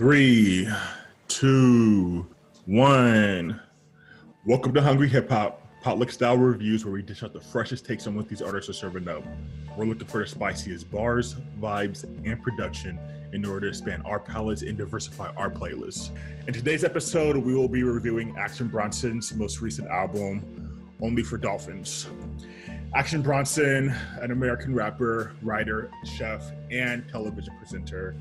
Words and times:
Three, 0.00 0.66
two, 1.28 2.26
one. 2.64 3.60
Welcome 4.46 4.72
to 4.72 4.80
Hungry 4.80 5.10
Hip 5.10 5.28
Hop, 5.28 5.68
potluck 5.82 6.10
style 6.10 6.38
reviews 6.38 6.86
where 6.86 6.94
we 6.94 7.02
dish 7.02 7.22
out 7.22 7.34
the 7.34 7.40
freshest 7.42 7.84
takes 7.84 8.06
on 8.06 8.14
what 8.14 8.26
these 8.26 8.40
artists 8.40 8.70
are 8.70 8.72
serving 8.72 9.06
up. 9.08 9.22
We're 9.76 9.84
looking 9.84 10.06
for 10.06 10.22
the 10.22 10.26
spiciest 10.26 10.90
bars, 10.90 11.36
vibes, 11.60 12.04
and 12.04 12.42
production 12.42 12.98
in 13.34 13.44
order 13.44 13.60
to 13.60 13.68
expand 13.68 14.04
our 14.06 14.18
palettes 14.18 14.62
and 14.62 14.78
diversify 14.78 15.34
our 15.36 15.50
playlists. 15.50 16.16
In 16.48 16.54
today's 16.54 16.82
episode, 16.82 17.36
we 17.36 17.54
will 17.54 17.68
be 17.68 17.82
reviewing 17.82 18.34
Action 18.38 18.68
Bronson's 18.68 19.34
most 19.34 19.60
recent 19.60 19.88
album, 19.88 20.82
Only 21.02 21.22
for 21.22 21.36
Dolphins. 21.36 22.08
Action 22.94 23.20
Bronson, 23.20 23.94
an 24.22 24.30
American 24.30 24.74
rapper, 24.74 25.32
writer, 25.42 25.90
chef, 26.16 26.52
and 26.70 27.06
television 27.10 27.54
presenter 27.58 28.16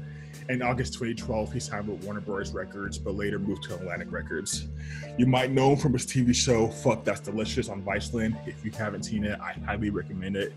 in 0.50 0.64
August 0.64 0.94
2012, 0.94 1.54
he 1.54 1.60
signed 1.60 1.88
with 1.88 2.04
Warner 2.04 2.22
Bros. 2.22 2.52
Records, 2.52 2.98
but 2.98 3.16
later 3.16 3.38
moved 3.38 3.64
to 3.64 3.76
Atlantic 3.76 4.12
Records. 4.12 4.68
You 5.16 5.28
might 5.28 5.52
know 5.52 5.74
him 5.74 5.78
from 5.78 5.94
his 5.94 6.08
TV 6.08 6.36
show 6.36 6.68
Fuck 6.68 7.06
That's 7.06 7.20
Delicious 7.20 7.70
on 7.70 7.84
Viceland. 7.84 8.36
If 8.48 8.66
you 8.66 8.72
haven't 8.72 9.04
seen 9.04 9.26
it, 9.26 9.40
I 9.40 9.54
highly 9.66 9.92
recommend 9.92 10.36
it. 10.36 10.54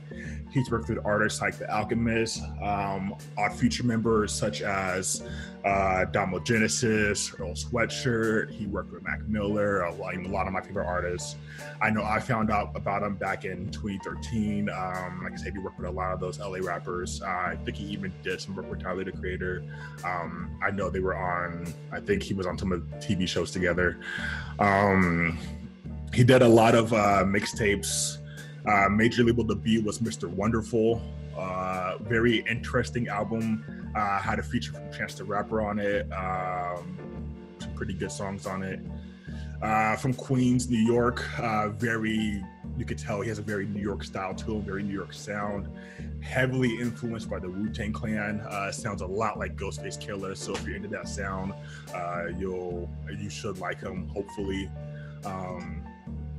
He's 0.50 0.70
worked 0.70 0.88
with 0.88 0.98
artists 1.04 1.42
like 1.42 1.58
The 1.58 1.70
Alchemist, 1.70 2.42
um, 2.62 3.14
Odd 3.36 3.52
Future 3.52 3.84
members 3.84 4.32
such 4.32 4.62
as 4.62 5.22
uh, 5.64 6.04
Domo 6.06 6.40
Genesis, 6.40 7.32
Earl 7.38 7.52
Sweatshirt. 7.52 8.50
He 8.50 8.66
worked 8.66 8.92
with 8.92 9.04
Mac 9.04 9.22
Miller, 9.28 9.82
a 9.82 9.94
lot, 9.94 10.14
a 10.16 10.28
lot 10.28 10.46
of 10.46 10.52
my 10.52 10.60
favorite 10.60 10.86
artists. 10.86 11.36
I 11.80 11.90
know 11.90 12.02
I 12.02 12.20
found 12.20 12.50
out 12.50 12.72
about 12.74 13.02
him 13.02 13.14
back 13.14 13.44
in 13.44 13.70
2013. 13.70 14.68
Um, 14.68 15.20
like 15.22 15.32
I 15.32 15.36
said, 15.36 15.52
he 15.52 15.58
worked 15.58 15.78
with 15.78 15.88
a 15.88 15.92
lot 15.92 16.12
of 16.12 16.20
those 16.20 16.38
LA 16.38 16.58
rappers. 16.58 17.22
Uh, 17.22 17.26
I 17.26 17.58
think 17.64 17.76
he 17.76 17.84
even 17.86 18.12
did 18.22 18.40
some 18.40 18.56
work 18.56 18.68
with 18.70 18.82
Tyler 18.82 19.04
the 19.04 19.12
Creator. 19.12 19.64
Um, 20.04 20.58
I 20.62 20.70
know 20.70 20.90
they 20.90 21.00
were 21.00 21.16
on. 21.16 21.72
I 21.92 22.00
think 22.00 22.22
he 22.22 22.34
was 22.34 22.46
on 22.46 22.58
some 22.58 22.72
of 22.72 22.88
the 22.90 22.96
TV 22.96 23.28
shows 23.28 23.50
together. 23.52 23.98
Um, 24.58 25.38
he 26.12 26.24
did 26.24 26.42
a 26.42 26.48
lot 26.48 26.74
of 26.74 26.92
uh, 26.92 27.24
mixtapes. 27.24 28.18
Uh, 28.66 28.88
major 28.88 29.24
label 29.24 29.44
debut 29.44 29.82
was 29.82 29.98
Mr. 29.98 30.28
Wonderful. 30.28 31.02
Uh, 31.36 31.96
very 32.00 32.44
interesting 32.48 33.08
album. 33.08 33.81
Uh, 33.94 34.18
had 34.20 34.38
a 34.38 34.42
feature 34.42 34.72
from 34.72 34.90
Chance 34.92 35.14
the 35.14 35.24
Rapper 35.24 35.60
on 35.60 35.78
it. 35.78 36.10
Um, 36.12 36.98
some 37.58 37.74
pretty 37.74 37.92
good 37.92 38.12
songs 38.12 38.46
on 38.46 38.62
it. 38.62 38.80
Uh, 39.60 39.96
from 39.96 40.12
Queens, 40.12 40.68
New 40.68 40.78
York. 40.78 41.22
Uh, 41.38 41.68
very, 41.68 42.42
you 42.76 42.84
could 42.84 42.98
tell 42.98 43.20
he 43.20 43.28
has 43.28 43.38
a 43.38 43.42
very 43.42 43.66
New 43.66 43.80
York 43.80 44.02
style 44.02 44.34
to 44.34 44.56
him, 44.56 44.62
very 44.62 44.82
New 44.82 44.94
York 44.94 45.12
sound. 45.12 45.68
Heavily 46.20 46.80
influenced 46.80 47.30
by 47.30 47.38
the 47.38 47.48
Wu 47.48 47.68
Tang 47.68 47.92
Clan. 47.92 48.40
Uh, 48.40 48.72
sounds 48.72 49.02
a 49.02 49.06
lot 49.06 49.38
like 49.38 49.56
Ghostface 49.56 49.98
Killah. 50.04 50.36
So 50.36 50.52
if 50.54 50.66
you're 50.66 50.76
into 50.76 50.88
that 50.88 51.08
sound, 51.08 51.54
uh, 51.94 52.26
you'll 52.36 52.90
you 53.18 53.30
should 53.30 53.58
like 53.58 53.80
him. 53.80 54.08
Hopefully. 54.08 54.70
Um, 55.24 55.81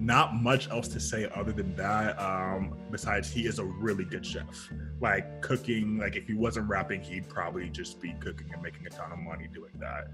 not 0.04 0.36
much 0.36 0.70
else 0.70 0.88
to 0.90 1.00
say 1.00 1.30
other 1.34 1.52
than 1.52 1.76
that. 1.76 2.20
Um, 2.20 2.78
besides, 2.92 3.32
he 3.32 3.48
is 3.48 3.60
a 3.60 3.64
really 3.64 4.04
good 4.04 4.26
chef. 4.26 4.70
Like 5.00 5.42
cooking, 5.42 5.98
like 5.98 6.16
if 6.16 6.28
he 6.28 6.34
wasn't 6.34 6.68
rapping, 6.68 7.02
he'd 7.02 7.30
probably 7.30 7.70
just 7.70 8.02
be 8.02 8.14
cooking 8.20 8.52
and 8.54 8.62
making 8.62 8.86
a 8.86 8.90
ton 8.90 9.12
of 9.12 9.20
money 9.20 9.48
doing 9.54 9.74
that. 9.80 10.08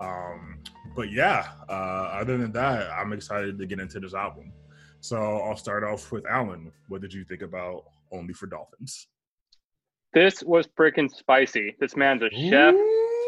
Um, 0.00 0.58
but 0.94 1.12
yeah, 1.12 1.46
uh, 1.68 1.72
other 2.20 2.36
than 2.36 2.52
that, 2.52 2.90
I'm 2.90 3.12
excited 3.12 3.58
to 3.58 3.66
get 3.66 3.78
into 3.78 4.00
this 4.00 4.14
album. 4.14 4.52
So 5.00 5.16
I'll 5.16 5.56
start 5.56 5.84
off 5.84 6.10
with 6.10 6.26
Alan. 6.26 6.72
What 6.88 7.00
did 7.00 7.12
you 7.12 7.24
think 7.24 7.42
about 7.42 7.84
Only 8.10 8.34
for 8.34 8.46
Dolphins? 8.46 9.06
This 10.12 10.42
was 10.42 10.66
freaking 10.78 11.14
spicy. 11.14 11.76
This 11.78 11.94
man's 11.94 12.22
a 12.22 12.30
chef. 12.30 12.74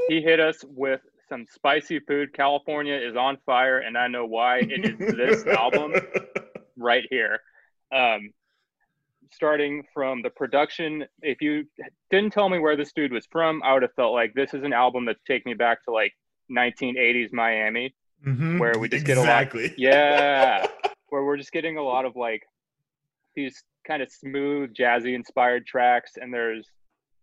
He 0.09 0.23
hit 0.23 0.41
us 0.41 0.65
with 0.67 1.01
some 1.29 1.47
spicy 1.53 2.01
food. 2.01 2.33
California 2.33 2.95
is 2.95 3.17
on 3.17 3.39
fire, 3.45 3.79
and 3.79 3.97
I 3.97 4.09
know 4.09 4.27
why. 4.27 4.59
It 4.59 4.85
is 4.85 5.15
this 5.15 5.47
album 5.59 5.95
right 6.77 7.05
here. 7.11 7.41
Um, 7.95 8.31
starting 9.33 9.85
from 9.93 10.23
the 10.23 10.31
production, 10.31 11.05
if 11.23 11.41
you 11.41 11.67
didn't 12.11 12.33
tell 12.33 12.49
me 12.49 12.59
where 12.59 12.77
this 12.77 12.93
dude 12.93 13.13
was 13.13 13.27
from, 13.31 13.63
I 13.63 13.73
would 13.73 13.83
have 13.83 13.95
felt 13.95 14.13
like 14.13 14.35
this 14.35 14.55
is 14.55 14.63
an 14.65 14.73
album 14.73 15.05
that's 15.05 15.23
taking 15.27 15.51
me 15.51 15.55
back 15.55 15.85
to 15.85 15.93
like 15.93 16.13
1980s 16.51 17.33
Miami, 17.33 17.95
mm-hmm. 18.27 18.59
where 18.59 18.79
we 18.79 18.89
just 18.89 19.07
exactly. 19.07 19.69
get 19.69 19.69
a 19.69 19.71
lot. 19.71 19.75
Yeah, 19.79 20.67
where 21.09 21.25
we're 21.25 21.37
just 21.37 21.53
getting 21.53 21.77
a 21.77 21.83
lot 21.83 22.05
of 22.05 22.17
like 22.17 22.43
these 23.35 23.63
kind 23.87 24.03
of 24.03 24.11
smooth, 24.11 24.75
jazzy 24.75 25.15
inspired 25.15 25.67
tracks, 25.67 26.13
and 26.17 26.33
there's 26.33 26.69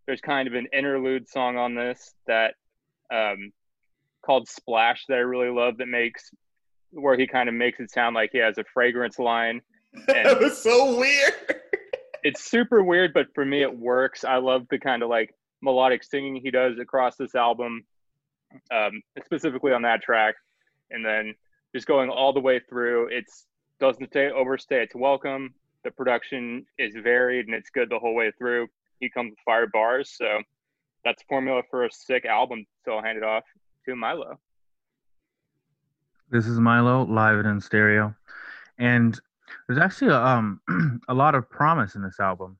there's 0.06 0.20
kind 0.20 0.46
of 0.46 0.54
an 0.54 0.68
interlude 0.72 1.28
song 1.28 1.56
on 1.56 1.74
this 1.74 2.14
that 2.26 2.54
um, 3.12 3.52
called 4.26 4.48
Splash 4.48 5.04
that 5.08 5.14
I 5.14 5.18
really 5.18 5.50
love 5.50 5.78
that 5.78 5.86
makes 5.86 6.30
where 6.90 7.16
he 7.16 7.26
kind 7.26 7.48
of 7.48 7.54
makes 7.54 7.78
it 7.80 7.90
sound 7.90 8.14
like 8.14 8.30
he 8.32 8.38
has 8.38 8.58
a 8.58 8.64
fragrance 8.74 9.18
line. 9.18 9.60
that 10.08 10.40
was 10.40 10.60
so 10.60 10.98
weird. 10.98 11.34
it's 12.24 12.44
super 12.44 12.82
weird, 12.82 13.14
but 13.14 13.26
for 13.34 13.44
me 13.44 13.62
it 13.62 13.78
works. 13.78 14.24
I 14.24 14.36
love 14.36 14.66
the 14.70 14.78
kind 14.78 15.02
of 15.02 15.08
like 15.08 15.34
melodic 15.62 16.02
singing 16.02 16.36
he 16.36 16.50
does 16.50 16.78
across 16.78 17.16
this 17.16 17.34
album 17.34 17.84
um, 18.72 19.02
specifically 19.24 19.72
on 19.72 19.82
that 19.82 20.02
track, 20.02 20.34
and 20.90 21.04
then 21.04 21.34
just 21.74 21.86
going 21.86 22.10
all 22.10 22.32
the 22.32 22.40
way 22.40 22.60
through. 22.68 23.08
It's 23.10 23.46
doesn't 23.78 24.08
stay 24.08 24.30
overstay 24.30 24.82
its 24.82 24.94
welcome. 24.94 25.54
The 25.84 25.90
production 25.90 26.64
is 26.78 26.94
varied 26.96 27.46
and 27.46 27.54
it's 27.54 27.70
good 27.70 27.90
the 27.90 27.98
whole 27.98 28.14
way 28.14 28.32
through. 28.38 28.68
He 29.00 29.10
comes 29.10 29.30
with 29.30 29.38
fire 29.44 29.66
bars, 29.66 30.14
so 30.16 30.38
that's 31.04 31.22
formula 31.28 31.62
for 31.70 31.84
a 31.84 31.92
sick 31.92 32.24
album. 32.24 32.64
So 32.84 32.94
I'll 32.94 33.02
hand 33.02 33.18
it 33.18 33.24
off 33.24 33.44
to 33.86 33.94
Milo. 33.94 34.38
This 36.28 36.46
is 36.46 36.58
Milo 36.58 37.04
live 37.04 37.38
and 37.38 37.46
in 37.46 37.60
stereo, 37.60 38.14
and 38.78 39.18
there's 39.66 39.78
actually 39.78 40.10
a, 40.10 40.20
um 40.20 40.60
a 41.08 41.14
lot 41.14 41.36
of 41.36 41.48
promise 41.48 41.94
in 41.94 42.02
this 42.02 42.18
album. 42.18 42.58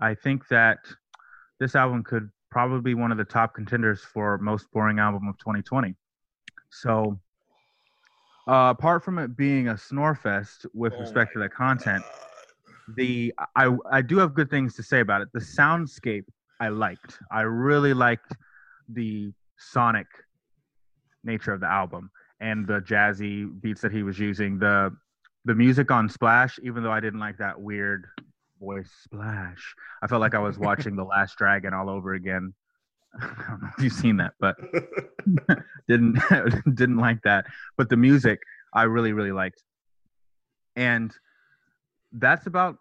I 0.00 0.14
think 0.14 0.48
that 0.48 0.78
this 1.60 1.76
album 1.76 2.02
could 2.02 2.30
probably 2.50 2.80
be 2.80 2.94
one 2.94 3.12
of 3.12 3.18
the 3.18 3.24
top 3.24 3.54
contenders 3.54 4.00
for 4.00 4.38
most 4.38 4.68
boring 4.72 4.98
album 4.98 5.28
of 5.28 5.38
2020. 5.38 5.94
So, 6.70 7.18
uh, 8.48 8.74
apart 8.76 9.04
from 9.04 9.18
it 9.20 9.36
being 9.36 9.68
a 9.68 9.78
snore 9.78 10.16
fest 10.16 10.66
with 10.74 10.94
oh 10.96 10.98
respect 10.98 11.32
to 11.34 11.38
the 11.38 11.48
content, 11.48 12.02
the 12.96 13.32
I 13.54 13.70
I 13.92 14.02
do 14.02 14.18
have 14.18 14.34
good 14.34 14.50
things 14.50 14.74
to 14.74 14.82
say 14.82 14.98
about 14.98 15.22
it. 15.22 15.28
The 15.32 15.38
soundscape 15.38 16.24
I 16.58 16.70
liked. 16.70 17.20
I 17.30 17.42
really 17.42 17.94
liked 17.94 18.32
the 18.88 19.32
sonic 19.58 20.06
nature 21.26 21.52
of 21.52 21.60
the 21.60 21.70
album 21.70 22.10
and 22.40 22.66
the 22.66 22.80
jazzy 22.80 23.48
beats 23.60 23.80
that 23.82 23.92
he 23.92 24.02
was 24.02 24.18
using. 24.18 24.58
The 24.58 24.96
the 25.44 25.54
music 25.54 25.90
on 25.90 26.08
Splash, 26.08 26.58
even 26.62 26.82
though 26.82 26.90
I 26.90 27.00
didn't 27.00 27.20
like 27.20 27.38
that 27.38 27.60
weird 27.60 28.06
voice 28.60 28.90
splash. 29.04 29.74
I 30.02 30.06
felt 30.06 30.20
like 30.20 30.34
I 30.34 30.38
was 30.38 30.58
watching 30.58 30.96
The 30.96 31.04
Last 31.04 31.36
Dragon 31.36 31.72
all 31.72 31.88
over 31.88 32.14
again. 32.14 32.52
I 33.20 33.26
don't 33.48 33.62
know 33.62 33.68
if 33.76 33.84
you've 33.84 33.92
seen 33.92 34.16
that, 34.16 34.32
but 34.40 34.56
didn't 35.88 36.18
didn't 36.74 36.98
like 36.98 37.22
that. 37.22 37.46
But 37.76 37.88
the 37.88 37.96
music 37.96 38.40
I 38.74 38.84
really 38.84 39.12
really 39.12 39.32
liked, 39.32 39.62
and 40.74 41.12
that's 42.12 42.46
about 42.46 42.76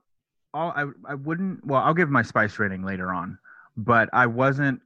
all. 0.54 0.74
I 0.76 0.88
I 1.08 1.16
wouldn't. 1.16 1.66
Well, 1.66 1.82
I'll 1.82 1.94
give 1.94 2.10
my 2.10 2.22
spice 2.22 2.60
rating 2.60 2.84
later 2.84 3.14
on, 3.14 3.38
but 3.78 4.10
I 4.12 4.26
wasn't 4.28 4.82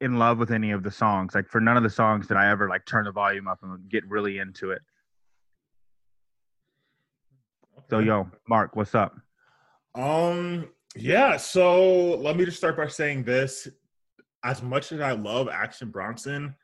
in 0.00 0.18
love 0.18 0.38
with 0.38 0.50
any 0.50 0.70
of 0.70 0.82
the 0.82 0.90
songs. 0.90 1.34
Like 1.34 1.48
for 1.48 1.60
none 1.60 1.76
of 1.76 1.82
the 1.82 1.90
songs 1.90 2.26
did 2.26 2.36
I 2.36 2.50
ever 2.50 2.68
like 2.68 2.86
turn 2.86 3.04
the 3.04 3.12
volume 3.12 3.48
up 3.48 3.58
and 3.62 3.88
get 3.88 4.08
really 4.08 4.38
into 4.38 4.70
it. 4.70 4.82
So 7.90 7.98
yo, 7.98 8.28
Mark, 8.48 8.76
what's 8.76 8.94
up? 8.94 9.14
Um, 9.94 10.68
yeah. 10.96 11.36
So 11.36 12.14
let 12.16 12.36
me 12.36 12.44
just 12.44 12.56
start 12.56 12.76
by 12.76 12.88
saying 12.88 13.24
this: 13.24 13.68
as 14.42 14.62
much 14.62 14.92
as 14.92 15.00
I 15.00 15.12
love 15.12 15.48
Action 15.48 15.90
Bronson, 15.90 16.54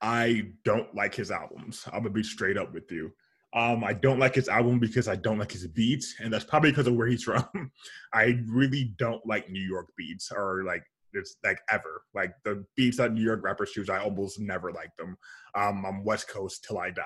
I 0.00 0.48
don't 0.64 0.94
like 0.94 1.14
his 1.14 1.30
albums. 1.30 1.84
I'm 1.86 2.02
gonna 2.02 2.10
be 2.10 2.22
straight 2.22 2.56
up 2.56 2.72
with 2.72 2.90
you. 2.90 3.12
Um, 3.54 3.84
I 3.84 3.92
don't 3.92 4.18
like 4.18 4.34
his 4.34 4.48
album 4.48 4.78
because 4.78 5.08
I 5.08 5.16
don't 5.16 5.38
like 5.38 5.52
his 5.52 5.66
beats, 5.66 6.14
and 6.20 6.32
that's 6.32 6.44
probably 6.44 6.70
because 6.70 6.86
of 6.86 6.94
where 6.94 7.06
he's 7.06 7.22
from. 7.24 7.70
I 8.12 8.38
really 8.46 8.94
don't 8.96 9.24
like 9.26 9.50
New 9.50 9.60
York 9.60 9.88
beats 9.96 10.32
or 10.32 10.64
like 10.64 10.84
it's 11.12 11.36
like 11.44 11.58
ever. 11.70 12.02
Like 12.14 12.34
the 12.44 12.64
beats 12.76 12.98
that 12.98 13.12
New 13.12 13.22
York 13.22 13.42
rappers 13.42 13.72
choose, 13.72 13.88
I 13.88 13.98
almost 13.98 14.40
never 14.40 14.72
like 14.72 14.90
them. 14.98 15.16
Um, 15.54 15.84
I'm 15.86 16.04
West 16.04 16.28
Coast 16.28 16.64
till 16.66 16.78
I 16.78 16.90
die. 16.90 17.02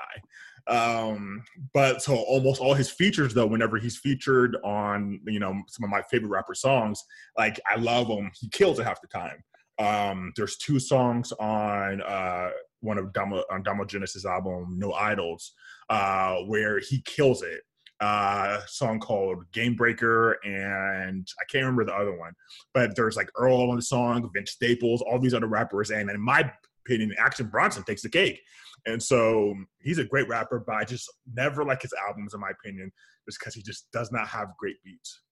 Um, 0.68 1.42
but 1.72 2.02
so 2.02 2.16
almost 2.16 2.60
all 2.60 2.74
his 2.74 2.90
features 2.90 3.34
though, 3.34 3.46
whenever 3.46 3.78
he's 3.78 3.98
featured 3.98 4.56
on, 4.64 5.20
you 5.26 5.38
know, 5.38 5.54
some 5.68 5.84
of 5.84 5.90
my 5.90 6.02
favorite 6.10 6.30
rapper 6.30 6.54
songs, 6.54 7.02
like 7.38 7.60
I 7.70 7.78
love 7.78 8.08
him. 8.08 8.30
He 8.38 8.48
kills 8.48 8.78
it 8.78 8.84
half 8.84 9.00
the 9.00 9.08
time. 9.08 9.42
Um, 9.78 10.32
there's 10.36 10.56
two 10.56 10.78
songs 10.78 11.32
on 11.32 12.00
uh 12.00 12.50
one 12.80 12.98
of 12.98 13.12
Domo 13.12 13.42
on 13.50 13.62
Domo 13.62 13.84
Genesis 13.84 14.24
album, 14.24 14.76
No 14.78 14.92
Idols, 14.92 15.52
uh, 15.90 16.36
where 16.46 16.78
he 16.78 17.02
kills 17.02 17.42
it 17.42 17.60
uh 18.00 18.60
song 18.66 19.00
called 19.00 19.50
Game 19.52 19.74
Breaker 19.74 20.32
and 20.44 21.26
I 21.40 21.44
can't 21.50 21.64
remember 21.64 21.84
the 21.84 21.94
other 21.94 22.16
one, 22.16 22.32
but 22.74 22.94
there's 22.94 23.16
like 23.16 23.30
Earl 23.36 23.70
on 23.70 23.76
the 23.76 23.82
song, 23.82 24.28
Vince 24.34 24.52
Staples, 24.52 25.02
all 25.02 25.18
these 25.18 25.34
other 25.34 25.46
rappers, 25.46 25.90
and 25.90 26.10
in 26.10 26.20
my 26.20 26.50
opinion, 26.86 27.14
Action 27.18 27.48
Bronson 27.48 27.82
takes 27.84 28.02
the 28.02 28.08
cake. 28.08 28.40
And 28.86 29.02
so 29.02 29.54
he's 29.80 29.98
a 29.98 30.04
great 30.04 30.28
rapper, 30.28 30.62
but 30.64 30.76
I 30.76 30.84
just 30.84 31.10
never 31.34 31.64
like 31.64 31.82
his 31.82 31.94
albums, 32.06 32.34
in 32.34 32.40
my 32.40 32.50
opinion, 32.50 32.92
just 33.26 33.40
because 33.40 33.54
he 33.54 33.62
just 33.62 33.90
does 33.92 34.12
not 34.12 34.28
have 34.28 34.56
great 34.58 34.76
beats. 34.84 35.22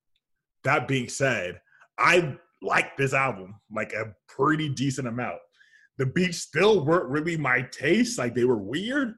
That 0.65 0.89
being 0.89 1.09
said, 1.09 1.61
I 1.99 2.37
like 2.63 2.97
this 2.97 3.15
album 3.15 3.55
like 3.71 3.93
a 3.93 4.13
pretty 4.29 4.69
decent 4.69 5.07
amount. 5.07 5.39
The 5.99 6.07
beats 6.07 6.39
still 6.39 6.85
weren't 6.85 7.09
really 7.09 7.37
my 7.37 7.63
taste, 7.63 8.19
like 8.19 8.35
they 8.35 8.45
were 8.45 8.59
weird, 8.59 9.15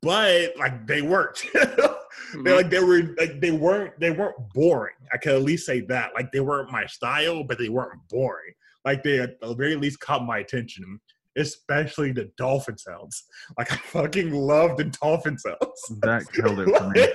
but 0.00 0.56
like 0.56 0.86
they 0.86 1.02
worked. 1.02 1.46
mm-hmm. 2.32 2.42
They 2.44 2.54
like 2.54 2.70
they 2.70 2.82
were 2.82 3.14
like 3.18 3.40
they 3.40 3.50
weren't 3.50 3.98
they 4.00 4.10
weren't 4.10 4.36
boring. 4.54 4.94
I 5.12 5.16
can 5.16 5.32
at 5.32 5.42
least 5.42 5.66
say 5.66 5.80
that. 5.82 6.12
Like 6.14 6.32
they 6.32 6.40
weren't 6.40 6.70
my 6.70 6.86
style, 6.86 7.44
but 7.44 7.58
they 7.58 7.68
weren't 7.68 8.00
boring. 8.08 8.54
Like 8.84 9.02
they 9.02 9.20
at 9.20 9.40
the 9.40 9.54
very 9.54 9.76
least 9.76 10.00
caught 10.00 10.24
my 10.24 10.38
attention 10.38 11.00
especially 11.38 12.12
the 12.12 12.30
dolphin 12.36 12.76
sounds. 12.76 13.24
Like 13.56 13.72
I 13.72 13.76
fucking 13.76 14.32
love 14.32 14.76
the 14.76 14.84
dolphin 14.84 15.38
sounds. 15.38 16.00
That 16.02 16.24
killed 16.32 16.60
it 16.60 16.76
for 16.76 16.88
me. 16.90 17.06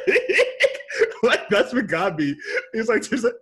like 1.30 1.48
that's 1.50 1.74
what 1.74 1.88
got 1.88 2.18
me. 2.18 2.36
It's 2.74 2.89
like 2.89 3.04
there's 3.04 3.25
a 3.25 3.33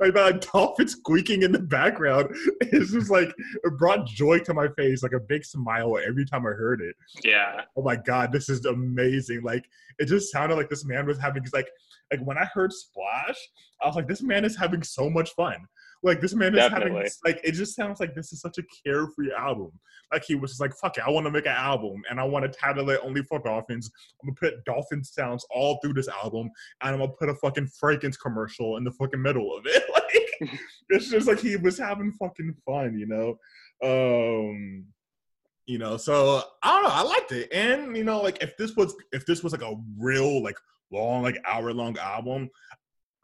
like 0.00 0.14
that 0.14 0.48
dolphin 0.52 0.88
squeaking 0.88 1.42
in 1.42 1.52
the 1.52 1.58
background. 1.58 2.34
It's 2.60 2.92
just 2.92 3.10
like 3.10 3.28
it 3.28 3.78
brought 3.78 4.06
joy 4.06 4.38
to 4.40 4.54
my 4.54 4.68
face, 4.76 5.02
like 5.02 5.12
a 5.12 5.20
big 5.20 5.44
smile 5.44 5.96
every 6.06 6.24
time 6.24 6.46
I 6.46 6.50
heard 6.50 6.80
it. 6.80 6.94
Yeah. 7.22 7.62
Oh 7.76 7.82
my 7.82 7.96
god, 7.96 8.32
this 8.32 8.48
is 8.48 8.64
amazing. 8.64 9.42
Like 9.42 9.64
it 9.98 10.06
just 10.06 10.32
sounded 10.32 10.56
like 10.56 10.68
this 10.68 10.84
man 10.84 11.06
was 11.06 11.18
having 11.18 11.44
like 11.52 11.68
like 12.10 12.20
when 12.20 12.38
I 12.38 12.44
heard 12.52 12.72
Splash, 12.72 13.36
I 13.82 13.86
was 13.86 13.96
like, 13.96 14.08
this 14.08 14.22
man 14.22 14.44
is 14.44 14.56
having 14.56 14.82
so 14.82 15.08
much 15.08 15.30
fun. 15.34 15.56
Like 16.04 16.20
this 16.20 16.34
man 16.34 16.54
is 16.54 16.60
Definitely. 16.60 16.96
having 16.96 17.10
like 17.24 17.40
it 17.42 17.52
just 17.52 17.74
sounds 17.74 17.98
like 17.98 18.14
this 18.14 18.32
is 18.32 18.40
such 18.40 18.58
a 18.58 18.62
carefree 18.84 19.32
album. 19.32 19.72
Like 20.12 20.22
he 20.22 20.34
was 20.34 20.50
just 20.50 20.60
like, 20.60 20.74
fuck 20.76 20.98
it, 20.98 21.04
I 21.06 21.10
want 21.10 21.26
to 21.26 21.30
make 21.30 21.46
an 21.46 21.52
album 21.52 22.02
and 22.10 22.20
I 22.20 22.24
want 22.24 22.44
to 22.44 22.58
title 22.58 22.90
it 22.90 23.00
only 23.02 23.22
for 23.22 23.38
dolphins. 23.38 23.90
I'm 24.22 24.28
gonna 24.28 24.36
put 24.52 24.64
dolphin 24.66 25.02
sounds 25.02 25.46
all 25.50 25.78
through 25.82 25.94
this 25.94 26.08
album 26.08 26.50
and 26.82 26.94
I'm 26.94 26.98
gonna 26.98 27.12
put 27.18 27.30
a 27.30 27.34
fucking 27.36 27.70
Frankens 27.82 28.18
commercial 28.20 28.76
in 28.76 28.84
the 28.84 28.90
fucking 28.92 29.20
middle 29.20 29.56
of 29.56 29.64
it. 29.66 29.82
Like 29.94 30.50
it's 30.90 31.10
just 31.10 31.26
like 31.26 31.40
he 31.40 31.56
was 31.56 31.78
having 31.78 32.12
fucking 32.12 32.54
fun, 32.66 32.98
you 32.98 33.06
know. 33.06 33.38
Um 33.82 34.84
you 35.66 35.78
know, 35.78 35.96
so 35.96 36.42
I 36.62 36.72
don't 36.74 36.82
know, 36.82 36.90
I 36.90 37.02
liked 37.02 37.32
it. 37.32 37.50
And 37.52 37.96
you 37.96 38.04
know, 38.04 38.20
like 38.20 38.42
if 38.42 38.56
this 38.56 38.76
was 38.76 38.94
if 39.12 39.24
this 39.24 39.42
was 39.42 39.52
like 39.52 39.62
a 39.62 39.74
real 39.96 40.42
like 40.42 40.58
long, 40.90 41.22
like 41.22 41.38
hour 41.46 41.72
long 41.72 41.96
album, 41.98 42.50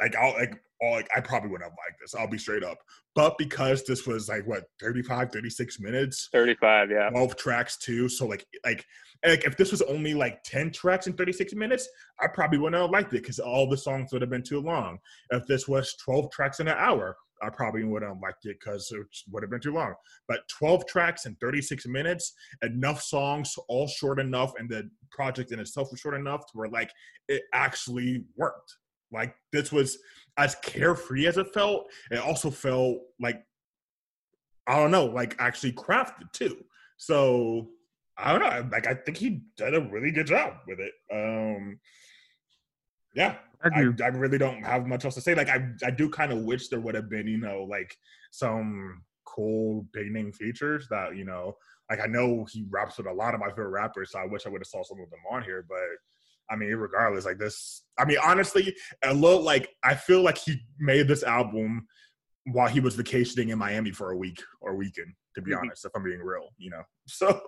like 0.00 0.17
I'll 0.17 0.33
like 0.35 0.61
like 0.82 1.09
I 1.15 1.21
probably 1.21 1.50
wouldn't 1.50 1.71
have 1.71 1.79
liked 1.79 2.00
this. 2.00 2.15
I'll 2.15 2.27
be 2.27 2.38
straight 2.38 2.65
up. 2.65 2.79
But 3.15 3.37
because 3.38 3.85
this 3.85 4.06
was 4.06 4.29
like 4.29 4.47
what 4.47 4.65
35, 4.81 5.31
36 5.32 5.81
minutes, 5.81 6.29
35, 6.32 6.91
yeah, 6.91 7.11
12 7.11 7.37
tracks 7.37 7.77
too. 7.77 8.09
So 8.09 8.27
like 8.27 8.47
like 8.65 8.85
like 9.25 9.44
if 9.44 9.56
this 9.56 9.71
was 9.71 9.82
only 9.82 10.15
like 10.15 10.43
10 10.44 10.73
tracks 10.73 11.06
in 11.06 11.12
36 11.12 11.55
minutes, 11.55 11.88
I 12.21 12.29
probably 12.29 12.59
wouldn't 12.59 12.81
have 12.81 12.91
liked 12.91 13.12
it 13.12 13.23
because 13.23 13.38
all 13.38 13.69
the 13.69 13.77
songs 13.77 14.12
would 14.12 14.23
have 14.23 14.31
been 14.31 14.43
too 14.43 14.61
long. 14.61 14.99
If 15.31 15.47
this 15.47 15.69
was 15.69 15.94
12 16.03 16.31
tracks 16.31 16.61
in 16.61 16.69
an 16.69 16.77
hour, 16.79 17.17
I 17.43 17.49
probably 17.49 17.85
wouldn't 17.85 18.11
have 18.11 18.23
liked 18.23 18.44
it 18.47 18.59
because 18.61 18.91
it 18.93 19.06
would 19.31 19.43
have 19.43 19.50
been 19.50 19.61
too 19.61 19.73
long. 19.73 19.94
But 20.29 20.49
12 20.49 20.87
tracks 20.87 21.26
in 21.26 21.37
36 21.37 21.87
minutes, 21.87 22.33
enough 22.62 23.03
songs, 23.03 23.55
all 23.69 23.87
short 23.87 24.21
enough, 24.21 24.53
and 24.59 24.69
the 24.69 24.91
project 25.11 25.53
in 25.53 25.61
itself 25.61 25.91
was 25.91 26.00
short 26.00 26.15
enough 26.15 26.47
to 26.47 26.53
where 26.55 26.69
like 26.69 26.91
it 27.29 27.43
actually 27.53 28.25
worked. 28.37 28.76
Like 29.12 29.35
this 29.53 29.73
was 29.73 29.99
as 30.37 30.55
carefree 30.56 31.27
as 31.27 31.38
it 31.38 31.53
felt, 31.53 31.91
it 32.11 32.19
also 32.19 32.50
felt 32.50 32.99
like 33.21 33.43
I 34.67 34.77
don't 34.77 34.91
know, 34.91 35.06
like 35.06 35.37
actually 35.38 35.73
crafted 35.73 36.32
too. 36.32 36.65
So 36.97 37.71
I 38.17 38.32
don't 38.32 38.43
know. 38.43 38.69
Like 38.71 38.87
I 38.87 38.94
think 38.94 39.17
he 39.17 39.43
did 39.56 39.75
a 39.75 39.81
really 39.81 40.11
good 40.11 40.27
job 40.27 40.55
with 40.67 40.79
it. 40.81 40.93
Um 41.12 41.81
yeah. 43.15 43.37
I, 43.62 43.69
I, 43.69 43.81
I 44.05 44.09
really 44.09 44.38
don't 44.38 44.62
have 44.62 44.87
much 44.87 45.05
else 45.05 45.17
to 45.17 45.21
say. 45.21 45.35
Like 45.35 45.49
I 45.49 45.69
I 45.85 45.91
do 45.91 46.09
kind 46.09 46.33
of 46.33 46.44
wish 46.44 46.69
there 46.69 46.81
would 46.81 46.94
have 46.94 47.11
been, 47.11 47.26
you 47.26 47.38
know, 47.38 47.67
like 47.69 47.94
some 48.31 49.03
cool 49.26 49.87
beginning 49.93 50.33
features 50.33 50.87
that, 50.91 51.17
you 51.17 51.25
know, 51.25 51.56
like 51.91 52.00
I 52.00 52.06
know 52.06 52.47
he 52.50 52.67
raps 52.71 52.99
with 52.99 53.06
a 53.06 53.12
lot 53.12 53.35
of 53.35 53.41
my 53.41 53.49
favorite 53.49 53.71
rappers, 53.71 54.12
so 54.12 54.21
I 54.21 54.26
wish 54.26 54.47
I 54.47 54.49
would 54.49 54.61
have 54.61 54.67
saw 54.67 54.83
some 54.83 55.00
of 55.00 55.11
them 55.11 55.21
on 55.31 55.43
here, 55.43 55.65
but 55.69 55.79
I 56.50 56.56
mean, 56.56 56.70
regardless, 56.75 57.25
like 57.25 57.38
this. 57.38 57.82
I 57.99 58.05
mean, 58.05 58.19
honestly, 58.23 58.75
a 59.05 59.14
little 59.14 59.43
like 59.43 59.70
I 59.85 59.94
feel 59.94 60.23
like 60.23 60.38
he 60.38 60.61
made 60.79 61.08
this 61.08 61.23
album 61.23 61.87
while 62.44 62.69
he 62.69 62.81
was 62.81 62.97
vacationing 62.97 63.50
in 63.50 63.58
Miami 63.58 63.93
for 63.93 64.11
a 64.11 64.17
week 64.17 64.43
or 64.61 64.75
weekend. 64.75 65.14
To 65.37 65.43
be 65.43 65.52
mm-hmm. 65.52 65.61
honest, 65.61 65.85
if 65.85 65.93
I'm 65.94 66.02
being 66.02 66.20
real, 66.20 66.49
you 66.58 66.70
know. 66.70 66.82
So, 67.06 67.41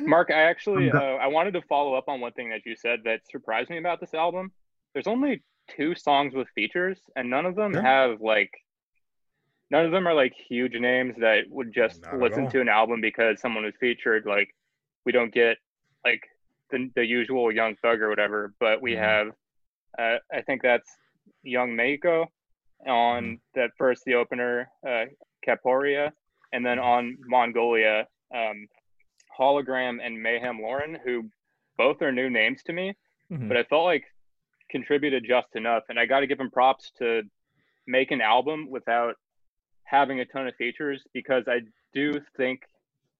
Mark, 0.00 0.30
I 0.30 0.42
actually 0.42 0.90
uh, 0.90 0.98
I 0.98 1.26
wanted 1.26 1.52
to 1.54 1.62
follow 1.62 1.94
up 1.94 2.08
on 2.08 2.20
one 2.20 2.32
thing 2.32 2.48
that 2.50 2.62
you 2.64 2.76
said 2.76 3.00
that 3.04 3.20
surprised 3.30 3.70
me 3.70 3.78
about 3.78 4.00
this 4.00 4.14
album. 4.14 4.52
There's 4.94 5.06
only 5.06 5.42
two 5.68 5.94
songs 5.94 6.34
with 6.34 6.48
features, 6.54 7.00
and 7.16 7.28
none 7.28 7.44
of 7.44 7.56
them 7.56 7.74
yeah. 7.74 7.82
have 7.82 8.20
like 8.20 8.50
none 9.70 9.84
of 9.84 9.92
them 9.92 10.06
are 10.06 10.14
like 10.14 10.32
huge 10.48 10.74
names 10.74 11.14
that 11.18 11.44
would 11.50 11.74
just 11.74 12.02
Not 12.04 12.18
listen 12.18 12.48
to 12.50 12.60
an 12.60 12.68
album 12.68 13.00
because 13.00 13.40
someone 13.40 13.64
was 13.64 13.74
featured. 13.78 14.24
Like 14.26 14.48
we 15.04 15.12
don't 15.12 15.34
get 15.34 15.58
like 15.58 15.58
the, 16.70 16.90
the 16.94 17.04
usual 17.04 17.52
Young 17.52 17.76
Thug 17.76 18.00
or 18.00 18.08
whatever, 18.08 18.52
but 18.60 18.82
we 18.82 18.92
mm-hmm. 18.92 19.02
have, 19.02 19.28
uh, 19.98 20.18
I 20.32 20.42
think 20.42 20.62
that's 20.62 20.90
Young 21.42 21.70
Meiko 21.70 22.26
on 22.86 23.24
mm-hmm. 23.24 23.34
that 23.54 23.70
first, 23.78 24.04
the 24.04 24.14
opener, 24.14 24.68
uh, 24.86 25.04
Capoeira, 25.46 26.12
and 26.52 26.64
then 26.64 26.78
on 26.78 27.16
Mongolia, 27.26 28.06
um, 28.34 28.66
Hologram 29.38 29.98
and 30.02 30.16
Meyhem 30.16 30.60
Lauren, 30.60 30.98
who 31.04 31.28
both 31.76 32.02
are 32.02 32.12
new 32.12 32.30
names 32.30 32.62
to 32.64 32.72
me, 32.72 32.94
mm-hmm. 33.30 33.48
but 33.48 33.56
I 33.56 33.64
felt 33.64 33.84
like 33.84 34.04
contributed 34.70 35.24
just 35.26 35.48
enough. 35.54 35.84
And 35.88 35.98
I 35.98 36.06
got 36.06 36.20
to 36.20 36.26
give 36.26 36.40
him 36.40 36.50
props 36.50 36.90
to 36.98 37.22
make 37.86 38.10
an 38.10 38.20
album 38.20 38.68
without 38.70 39.14
having 39.84 40.20
a 40.20 40.24
ton 40.24 40.46
of 40.46 40.54
features 40.56 41.02
because 41.12 41.44
I 41.46 41.60
do 41.94 42.12
think 42.36 42.60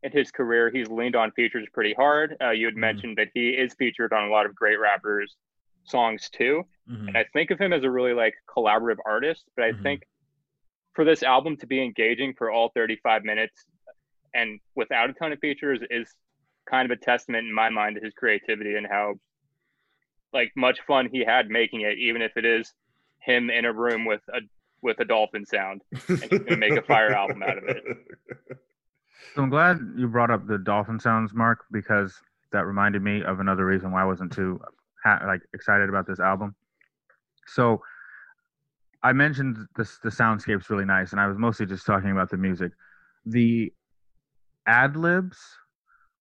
in 0.07 0.13
his 0.13 0.31
career, 0.31 0.71
he's 0.71 0.89
leaned 0.89 1.17
on 1.17 1.33
features 1.33 1.67
pretty 1.73 1.95
hard. 1.95 2.37
Uh, 2.41 2.51
you 2.51 2.67
had 2.67 2.75
mm-hmm. 2.75 2.81
mentioned 2.81 3.19
that 3.19 3.29
he 3.35 3.51
is 3.51 3.75
featured 3.75 4.13
on 4.13 4.29
a 4.29 4.31
lot 4.31 4.47
of 4.47 4.55
great 4.55 4.79
rappers' 4.79 5.37
songs 5.85 6.31
too, 6.31 6.63
mm-hmm. 6.91 7.09
and 7.09 7.17
I 7.17 7.25
think 7.33 7.51
of 7.51 7.59
him 7.59 7.73
as 7.73 7.85
a 7.85 7.91
really 7.91 8.13
like 8.13 8.35
collaborative 8.49 8.99
artist. 9.05 9.45
But 9.57 9.65
I 9.65 9.73
mm-hmm. 9.73 9.83
think 9.83 10.03
for 10.95 11.05
this 11.05 11.23
album 11.23 11.57
to 11.59 11.67
be 11.67 11.83
engaging 11.83 12.35
for 12.39 12.51
all 12.51 12.71
35 12.75 13.25
minutes 13.25 13.65
and 14.33 14.61
without 14.75 15.11
a 15.11 15.13
ton 15.13 15.33
of 15.33 15.39
features 15.41 15.81
is 15.91 16.09
kind 16.69 16.91
of 16.91 16.97
a 16.97 17.01
testament 17.01 17.47
in 17.47 17.55
my 17.55 17.69
mind 17.69 17.97
to 17.97 18.05
his 18.05 18.15
creativity 18.15 18.77
and 18.77 18.87
how 18.87 19.15
like 20.33 20.53
much 20.57 20.81
fun 20.87 21.09
he 21.11 21.25
had 21.25 21.49
making 21.49 21.83
it, 21.83 21.99
even 21.99 22.23
if 22.23 22.37
it 22.37 22.45
is 22.45 22.73
him 23.21 23.51
in 23.51 23.65
a 23.65 23.73
room 23.73 24.05
with 24.05 24.21
a 24.33 24.41
with 24.83 25.01
a 25.01 25.05
dolphin 25.05 25.45
sound 25.45 25.83
and 26.09 26.19
he's 26.19 26.29
gonna 26.29 26.57
make 26.57 26.77
a 26.77 26.83
fire 26.83 27.13
album 27.13 27.43
out 27.43 27.59
of 27.59 27.65
it. 27.65 27.83
So 29.35 29.43
I'm 29.43 29.51
glad 29.51 29.81
you 29.97 30.09
brought 30.09 30.31
up 30.31 30.47
the 30.47 30.59
dolphin 30.59 30.99
sounds, 30.99 31.35
Mark, 31.35 31.65
because 31.71 32.15
that 32.53 32.67
reminded 32.67 33.03
me 33.03 33.23
of 33.23 33.41
another 33.41 33.67
reason 33.67 33.93
why 33.93 34.03
I 34.03 34.05
wasn't 34.05 34.33
too 34.33 34.61
ha- 35.05 35.21
like 35.27 35.43
excited 35.53 35.89
about 35.89 36.07
this 36.07 36.21
album. 36.21 36.55
So 37.47 37.83
I 39.03 39.13
mentioned 39.13 39.59
this 39.77 39.99
the 40.03 40.09
soundscape's 40.09 40.71
really 40.71 40.85
nice, 40.85 41.13
and 41.13 41.21
I 41.21 41.27
was 41.27 41.37
mostly 41.39 41.67
just 41.67 41.85
talking 41.85 42.11
about 42.11 42.31
the 42.31 42.37
music. 42.37 42.73
The 43.27 43.73
ad 44.67 44.97
libs 44.97 45.39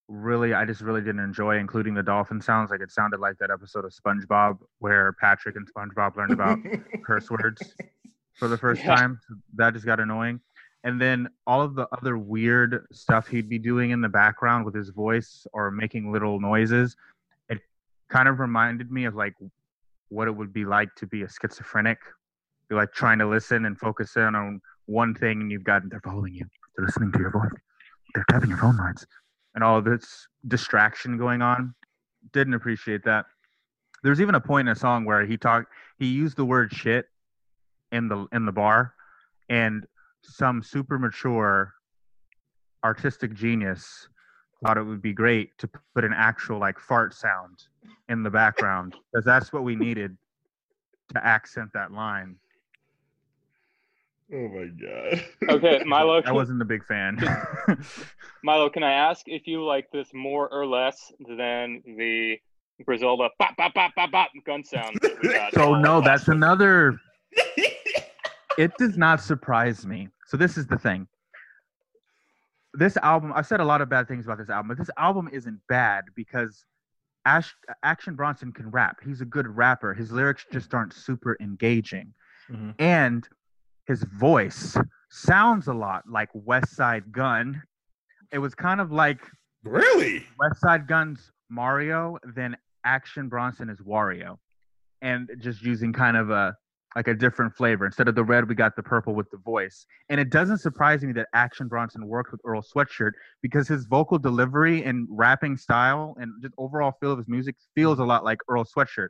really 0.07 0.53
I 0.53 0.65
just 0.65 0.81
really 0.81 1.01
didn't 1.01 1.23
enjoy, 1.23 1.57
including 1.57 1.93
the 1.93 2.03
dolphin 2.03 2.41
sounds. 2.41 2.69
Like 2.69 2.81
it 2.81 2.91
sounded 2.91 3.19
like 3.19 3.37
that 3.39 3.49
episode 3.49 3.85
of 3.85 3.93
SpongeBob 3.93 4.57
where 4.79 5.13
Patrick 5.13 5.55
and 5.55 5.67
SpongeBob 5.71 6.15
learned 6.15 6.33
about 6.33 6.59
curse 7.05 7.29
words 7.31 7.61
for 8.37 8.47
the 8.47 8.57
first 8.65 8.83
yeah. 8.83 8.95
time. 8.95 9.19
So 9.27 9.35
that 9.55 9.73
just 9.73 9.85
got 9.85 9.99
annoying 9.99 10.41
and 10.85 11.01
then 11.01 11.27
all 11.45 11.61
of 11.61 11.75
the 11.75 11.87
other 11.91 12.17
weird 12.17 12.85
stuff 12.93 13.27
he'd 13.27 13.49
be 13.49 13.59
doing 13.59 13.89
in 13.89 13.99
the 13.99 14.07
background 14.07 14.63
with 14.63 14.73
his 14.73 14.89
voice 14.89 15.45
or 15.51 15.71
making 15.71 16.11
little 16.11 16.39
noises 16.39 16.95
it 17.49 17.59
kind 18.09 18.29
of 18.29 18.39
reminded 18.39 18.91
me 18.91 19.05
of 19.05 19.15
like 19.15 19.33
what 20.09 20.27
it 20.27 20.31
would 20.31 20.53
be 20.53 20.65
like 20.65 20.93
to 20.95 21.07
be 21.07 21.23
a 21.23 21.29
schizophrenic. 21.29 21.99
Be 22.69 22.75
like 22.75 22.93
trying 22.93 23.19
to 23.19 23.27
listen 23.27 23.65
and 23.65 23.77
focus 23.77 24.15
in 24.15 24.35
on 24.35 24.61
one 24.85 25.13
thing 25.13 25.41
and 25.41 25.51
you've 25.51 25.63
got 25.63 25.83
they're 25.89 26.01
following 26.01 26.33
you. 26.33 26.45
They're 26.75 26.85
listening 26.85 27.11
to 27.11 27.19
your 27.19 27.31
voice. 27.31 27.51
They're 28.13 28.25
tapping 28.29 28.49
your 28.49 28.57
phone 28.57 28.77
lines. 28.77 29.05
And 29.53 29.63
all 29.63 29.81
this 29.81 30.27
distraction 30.47 31.17
going 31.17 31.41
on. 31.41 31.73
Didn't 32.33 32.55
appreciate 32.55 33.03
that. 33.05 33.25
There's 34.03 34.19
even 34.19 34.35
a 34.35 34.41
point 34.41 34.67
in 34.67 34.71
a 34.71 34.75
song 34.75 35.05
where 35.05 35.25
he 35.25 35.37
talked 35.37 35.71
he 35.99 36.07
used 36.07 36.37
the 36.37 36.45
word 36.45 36.71
shit 36.73 37.05
in 37.91 38.07
the 38.07 38.25
in 38.31 38.45
the 38.45 38.51
bar. 38.51 38.93
And 39.49 39.85
some 40.27 40.63
super 40.63 40.97
mature 40.99 41.73
artistic 42.83 43.33
genius 43.33 44.07
thought 44.63 44.77
it 44.77 44.83
would 44.83 45.01
be 45.01 45.13
great 45.13 45.57
to 45.57 45.69
put 45.93 46.03
an 46.03 46.13
actual 46.15 46.59
like 46.59 46.79
fart 46.79 47.13
sound 47.13 47.63
in 48.09 48.23
the 48.23 48.29
background 48.29 48.95
because 49.11 49.25
that's 49.25 49.51
what 49.51 49.63
we 49.63 49.75
needed 49.87 50.15
to 51.13 51.25
accent 51.25 51.69
that 51.73 51.91
line. 51.91 52.35
Oh 54.33 54.47
my 54.47 54.67
god. 54.81 55.25
Okay, 55.49 55.83
Milo. 55.85 56.21
I 56.25 56.31
wasn't 56.31 56.61
a 56.61 56.65
big 56.65 56.83
fan. 56.83 57.19
Milo, 58.43 58.69
can 58.69 58.81
I 58.83 58.93
ask 58.93 59.27
if 59.27 59.45
you 59.45 59.63
like 59.63 59.87
this 59.91 60.09
more 60.13 60.49
or 60.49 60.65
less 60.65 61.11
than 61.37 61.81
the 61.85 62.37
Griselda 62.83 63.29
bop 63.37 63.55
bop 63.55 63.73
bop 63.73 63.91
bop 63.95 64.11
bop 64.11 64.29
gun 64.45 64.63
sound? 64.63 64.97
that 65.01 65.21
we 65.21 65.29
got? 65.29 65.53
so 65.53 65.75
no, 65.75 66.01
that's 66.01 66.27
another. 66.27 66.99
It 68.57 68.71
does 68.79 68.97
not 68.97 69.21
surprise 69.21 69.85
me. 69.85 70.07
So 70.25 70.37
this 70.37 70.57
is 70.57 70.67
the 70.67 70.77
thing. 70.77 71.07
This 72.73 72.97
album, 72.97 73.31
I've 73.33 73.47
said 73.47 73.59
a 73.61 73.65
lot 73.65 73.81
of 73.81 73.89
bad 73.89 74.07
things 74.07 74.25
about 74.25 74.37
this 74.37 74.49
album, 74.49 74.67
but 74.69 74.77
this 74.77 74.89
album 74.97 75.29
isn't 75.31 75.59
bad 75.69 76.05
because 76.15 76.65
Ash, 77.25 77.55
Action 77.83 78.15
Bronson 78.15 78.51
can 78.51 78.69
rap. 78.69 78.97
He's 79.03 79.21
a 79.21 79.25
good 79.25 79.47
rapper. 79.47 79.93
His 79.93 80.11
lyrics 80.11 80.45
just 80.51 80.73
aren't 80.73 80.93
super 80.93 81.37
engaging, 81.39 82.13
Mhm. 82.49 82.75
and 82.79 83.27
his 83.85 84.03
voice 84.03 84.77
sounds 85.09 85.67
a 85.67 85.73
lot 85.73 86.07
like 86.09 86.29
Westside 86.33 87.11
Gunn. 87.11 87.63
It 88.31 88.39
was 88.39 88.53
kind 88.55 88.81
of 88.81 88.91
like 88.91 89.21
Really? 89.63 90.27
Westside 90.39 90.85
Gunn's 90.87 91.31
Mario, 91.49 92.17
then 92.23 92.57
Action 92.83 93.29
Bronson 93.29 93.69
is 93.69 93.79
Wario, 93.79 94.37
and 95.01 95.31
just 95.39 95.61
using 95.63 95.93
kind 95.93 96.17
of 96.17 96.29
a 96.29 96.55
like 96.95 97.07
a 97.07 97.13
different 97.13 97.53
flavor. 97.55 97.85
Instead 97.85 98.07
of 98.07 98.15
the 98.15 98.23
red, 98.23 98.47
we 98.47 98.55
got 98.55 98.75
the 98.75 98.83
purple 98.83 99.13
with 99.13 99.29
the 99.29 99.37
voice. 99.37 99.85
And 100.09 100.19
it 100.19 100.29
doesn't 100.29 100.59
surprise 100.59 101.03
me 101.03 101.11
that 101.13 101.27
Action 101.33 101.67
Bronson 101.67 102.07
worked 102.07 102.31
with 102.31 102.41
Earl 102.45 102.61
Sweatshirt 102.61 103.11
because 103.41 103.67
his 103.67 103.85
vocal 103.85 104.17
delivery 104.17 104.83
and 104.83 105.07
rapping 105.09 105.57
style 105.57 106.15
and 106.19 106.31
just 106.41 106.53
overall 106.57 106.93
feel 107.01 107.11
of 107.11 107.17
his 107.17 107.27
music 107.27 107.55
feels 107.75 107.99
a 107.99 108.03
lot 108.03 108.23
like 108.23 108.39
Earl 108.47 108.63
Sweatshirt. 108.63 109.09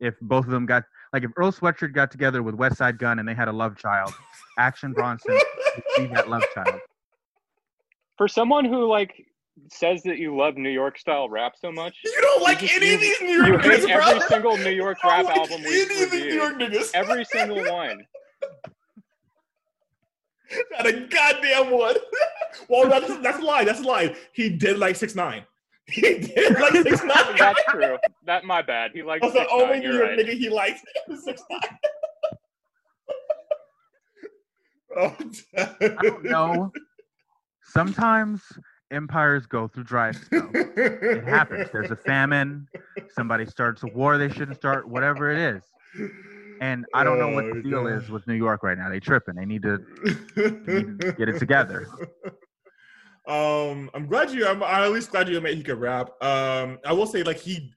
If 0.00 0.14
both 0.20 0.44
of 0.44 0.50
them 0.50 0.66
got 0.66 0.84
like 1.12 1.24
if 1.24 1.30
Earl 1.36 1.52
Sweatshirt 1.52 1.92
got 1.92 2.10
together 2.10 2.42
with 2.42 2.56
Westside 2.56 2.98
Gunn 2.98 3.18
and 3.18 3.28
they 3.28 3.34
had 3.34 3.48
a 3.48 3.52
love 3.52 3.76
child, 3.76 4.12
Action 4.58 4.92
Bronson 4.92 5.34
would 5.34 5.84
be 5.96 6.06
that 6.14 6.28
love 6.28 6.42
child. 6.52 6.80
For 8.18 8.28
someone 8.28 8.64
who 8.64 8.86
like 8.86 9.26
says 9.70 10.02
that 10.02 10.18
you 10.18 10.36
love 10.36 10.56
New 10.56 10.68
York 10.70 10.98
style 10.98 11.28
rap 11.28 11.54
so 11.56 11.70
much, 11.72 11.96
You 12.04 12.18
don't 12.20 12.42
like 12.42 12.58
just- 12.60 12.74
any 12.74 12.88
you- 12.88 12.94
of 12.96 13.00
these 13.00 13.20
New 13.20 13.44
York 13.46 13.62
hate 13.62 13.80
niggas, 13.82 13.86
bro. 13.86 14.06
every 14.08 14.20
single 14.28 14.56
New 14.58 14.70
York 14.70 15.02
rap 15.04 15.24
like 15.24 15.36
album 15.36 15.62
we've 15.62 15.82
of 15.82 15.88
these 15.88 16.12
New 16.12 16.18
reviewed. 16.18 16.34
York 16.34 16.54
niggas. 16.56 16.90
every 16.94 17.24
single 17.24 17.62
one. 17.72 18.04
Not 20.72 20.86
a 20.86 20.92
goddamn 20.92 21.70
one. 21.70 21.96
well, 22.68 22.88
that's 22.88 23.16
that's 23.18 23.38
a 23.38 23.42
lie. 23.42 23.64
That's 23.64 23.80
a 23.80 23.84
lie. 23.84 24.14
He 24.32 24.48
did 24.50 24.78
like 24.78 24.96
six 24.96 25.14
nine. 25.14 25.44
He 25.86 26.00
did 26.18 26.58
like 26.58 26.72
six 26.72 27.04
nine. 27.04 27.36
That's 27.36 27.62
true. 27.68 27.98
That 28.24 28.44
my 28.44 28.62
bad. 28.62 28.92
He 28.94 29.02
likes 29.02 29.20
That's 29.22 29.34
the 29.34 29.40
6ix9ine, 29.40 29.62
only 29.62 29.80
New 29.80 29.92
York 29.92 30.08
right. 30.10 30.18
nigga 30.18 30.32
he 30.32 30.48
likes. 30.48 30.80
Six 31.22 31.42
nine. 31.50 31.78
oh, 34.96 35.16
I 35.58 35.88
don't 36.02 36.24
know. 36.24 36.72
Sometimes 37.62 38.40
empires 38.90 39.46
go 39.46 39.68
through 39.68 39.84
dry 39.84 40.10
spells. 40.12 40.50
It 40.54 41.24
happens. 41.24 41.68
There's 41.72 41.90
a 41.90 41.96
famine. 41.96 42.68
Somebody 43.14 43.46
starts 43.46 43.82
a 43.82 43.86
war 43.88 44.18
they 44.18 44.28
shouldn't 44.28 44.56
start. 44.56 44.88
Whatever 44.88 45.30
it 45.30 45.38
is. 45.38 45.62
And 46.60 46.84
I 46.94 47.02
don't 47.04 47.18
know 47.18 47.28
what 47.30 47.44
the 47.44 47.58
Oh, 47.58 47.62
deal 47.62 47.86
is 47.88 48.08
with 48.08 48.26
New 48.26 48.34
York 48.34 48.62
right 48.62 48.78
now. 48.78 48.88
They 48.88 49.00
tripping. 49.00 49.34
They 49.34 49.44
need 49.44 49.62
to 49.62 49.78
need 50.36 51.00
to 51.00 51.14
get 51.18 51.28
it 51.28 51.38
together. 51.38 51.86
Um, 53.26 53.88
I'm 53.94 54.06
glad 54.06 54.30
you. 54.32 54.46
I'm, 54.46 54.62
I'm 54.62 54.82
at 54.84 54.92
least 54.92 55.10
glad 55.10 55.28
you 55.30 55.38
admit 55.38 55.54
he 55.54 55.62
could 55.62 55.80
rap. 55.80 56.10
Um, 56.22 56.78
I 56.84 56.92
will 56.92 57.06
say 57.06 57.22
like 57.22 57.38
he, 57.38 57.72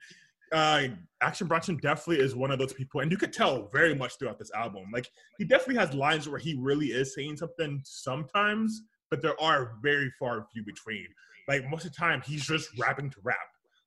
uh, 0.52 0.88
Action 1.22 1.48
Bronson 1.48 1.78
definitely 1.78 2.22
is 2.22 2.36
one 2.36 2.52
of 2.52 2.60
those 2.60 2.74
people, 2.74 3.00
and 3.00 3.10
you 3.10 3.18
could 3.18 3.32
tell 3.32 3.70
very 3.72 3.96
much 3.96 4.18
throughout 4.20 4.38
this 4.40 4.52
album. 4.52 4.88
Like 4.92 5.10
he 5.38 5.46
definitely 5.46 5.76
has 5.76 5.94
lines 5.94 6.28
where 6.28 6.38
he 6.38 6.56
really 6.60 6.88
is 6.88 7.16
saying 7.16 7.38
something 7.38 7.80
sometimes, 7.86 8.82
but 9.10 9.22
there 9.22 9.40
are 9.42 9.78
very 9.82 10.12
far 10.20 10.46
few 10.54 10.64
between. 10.64 11.08
Like 11.48 11.70
most 11.70 11.86
of 11.86 11.92
the 11.92 11.98
time, 11.98 12.22
he's 12.26 12.46
just 12.46 12.70
rapping 12.78 13.10
to 13.12 13.18
rap. 13.24 13.38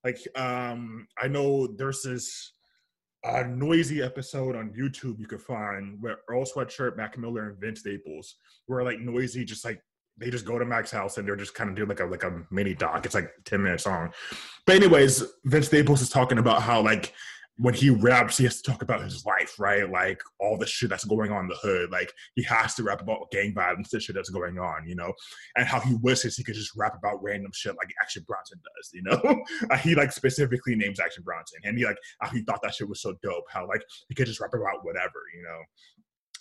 Like 0.04 0.18
um, 0.36 1.06
I 1.20 1.28
know 1.28 1.66
there's 1.66 2.02
this 2.02 2.52
uh, 3.22 3.42
noisy 3.42 4.02
episode 4.02 4.56
on 4.56 4.72
YouTube 4.72 5.18
you 5.18 5.26
could 5.26 5.42
find 5.42 6.00
where 6.00 6.18
Earl 6.28 6.44
Sweatshirt, 6.44 6.96
Mac 6.96 7.18
Miller, 7.18 7.50
and 7.50 7.58
Vince 7.58 7.80
Staples 7.80 8.36
were 8.66 8.82
like 8.82 9.00
noisy 9.00 9.44
just 9.44 9.64
like 9.64 9.82
they 10.16 10.30
just 10.30 10.44
go 10.44 10.58
to 10.58 10.64
Mac's 10.64 10.90
house 10.90 11.16
and 11.16 11.26
they're 11.26 11.36
just 11.36 11.54
kind 11.54 11.70
of 11.70 11.76
doing 11.76 11.88
like 11.88 12.00
a 12.00 12.04
like 12.04 12.22
a 12.22 12.42
mini 12.50 12.74
doc. 12.74 13.04
It's 13.04 13.14
like 13.14 13.30
ten 13.44 13.62
minutes 13.62 13.86
long. 13.86 14.12
But 14.66 14.76
anyways, 14.76 15.22
Vince 15.44 15.66
Staples 15.66 16.02
is 16.02 16.08
talking 16.08 16.38
about 16.38 16.62
how 16.62 16.82
like 16.82 17.14
when 17.60 17.74
he 17.74 17.90
raps, 17.90 18.38
he 18.38 18.44
has 18.44 18.62
to 18.62 18.70
talk 18.70 18.80
about 18.80 19.02
his 19.02 19.26
life, 19.26 19.60
right? 19.60 19.90
Like 19.90 20.22
all 20.38 20.56
the 20.56 20.66
shit 20.66 20.88
that's 20.88 21.04
going 21.04 21.30
on 21.30 21.44
in 21.44 21.48
the 21.48 21.56
hood. 21.56 21.90
Like 21.90 22.10
he 22.34 22.42
has 22.44 22.74
to 22.76 22.82
rap 22.82 23.02
about 23.02 23.30
gang 23.30 23.52
violence, 23.52 23.90
the 23.90 24.00
shit 24.00 24.14
that's 24.14 24.30
going 24.30 24.58
on, 24.58 24.88
you 24.88 24.94
know, 24.94 25.12
and 25.56 25.66
how 25.66 25.78
he 25.78 25.94
wishes 25.96 26.36
he 26.36 26.42
could 26.42 26.54
just 26.54 26.74
rap 26.74 26.96
about 26.96 27.22
random 27.22 27.50
shit 27.52 27.76
like 27.76 27.92
Action 28.00 28.24
Bronson 28.26 28.58
does, 28.64 28.90
you 28.94 29.02
know. 29.02 29.44
He 29.82 29.94
like 29.94 30.12
specifically 30.12 30.74
names 30.74 31.00
Action 31.00 31.22
Bronson, 31.22 31.60
and 31.64 31.76
he 31.76 31.84
like 31.84 31.96
how 32.20 32.28
he 32.28 32.42
thought 32.42 32.60
that 32.62 32.74
shit 32.74 32.88
was 32.88 33.00
so 33.02 33.14
dope. 33.22 33.44
How 33.50 33.66
like 33.66 33.82
he 34.08 34.14
could 34.14 34.26
just 34.26 34.40
rap 34.40 34.52
about 34.54 34.84
whatever, 34.84 35.20
you 35.34 35.42
know. 35.42 35.58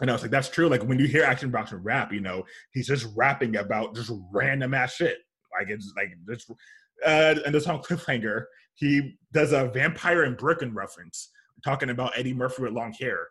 And 0.02 0.10
I 0.10 0.14
was 0.14 0.22
like, 0.22 0.32
that's 0.32 0.50
true. 0.50 0.68
Like 0.70 0.84
when 0.84 1.00
you 1.00 1.08
hear 1.08 1.24
Action 1.24 1.52
Bronson 1.52 1.84
rap, 1.84 2.14
you 2.14 2.22
know, 2.22 2.44
he's 2.72 2.88
just 2.88 3.08
rapping 3.16 3.58
about 3.58 3.96
just 3.96 4.12
random 4.32 4.74
ass 4.74 4.94
shit. 4.94 5.18
Like 5.58 5.70
it's 5.70 5.92
like 5.98 6.12
this. 6.26 6.50
Uh, 7.06 7.36
and 7.46 7.56
the 7.56 7.62
song 7.62 7.82
Cliffhanger, 7.82 8.44
he 8.80 9.18
does 9.34 9.52
a 9.52 9.68
Vampire 9.68 10.24
in 10.24 10.36
Brooklyn 10.36 10.74
reference, 10.74 11.30
talking 11.64 11.90
about 11.90 12.14
Eddie 12.18 12.34
Murphy 12.34 12.64
with 12.64 12.72
long 12.72 12.94
hair. 12.94 13.28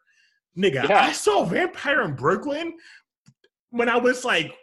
Nigga, 0.57 0.88
Yeah. 0.88 1.02
I 1.02 1.12
saw 1.12 1.45
Vampire 1.45 2.02
in 2.02 2.14
Brooklyn 2.14 2.75
when 3.71 3.88
I 3.88 3.97
was 3.97 4.25
like 4.25 4.55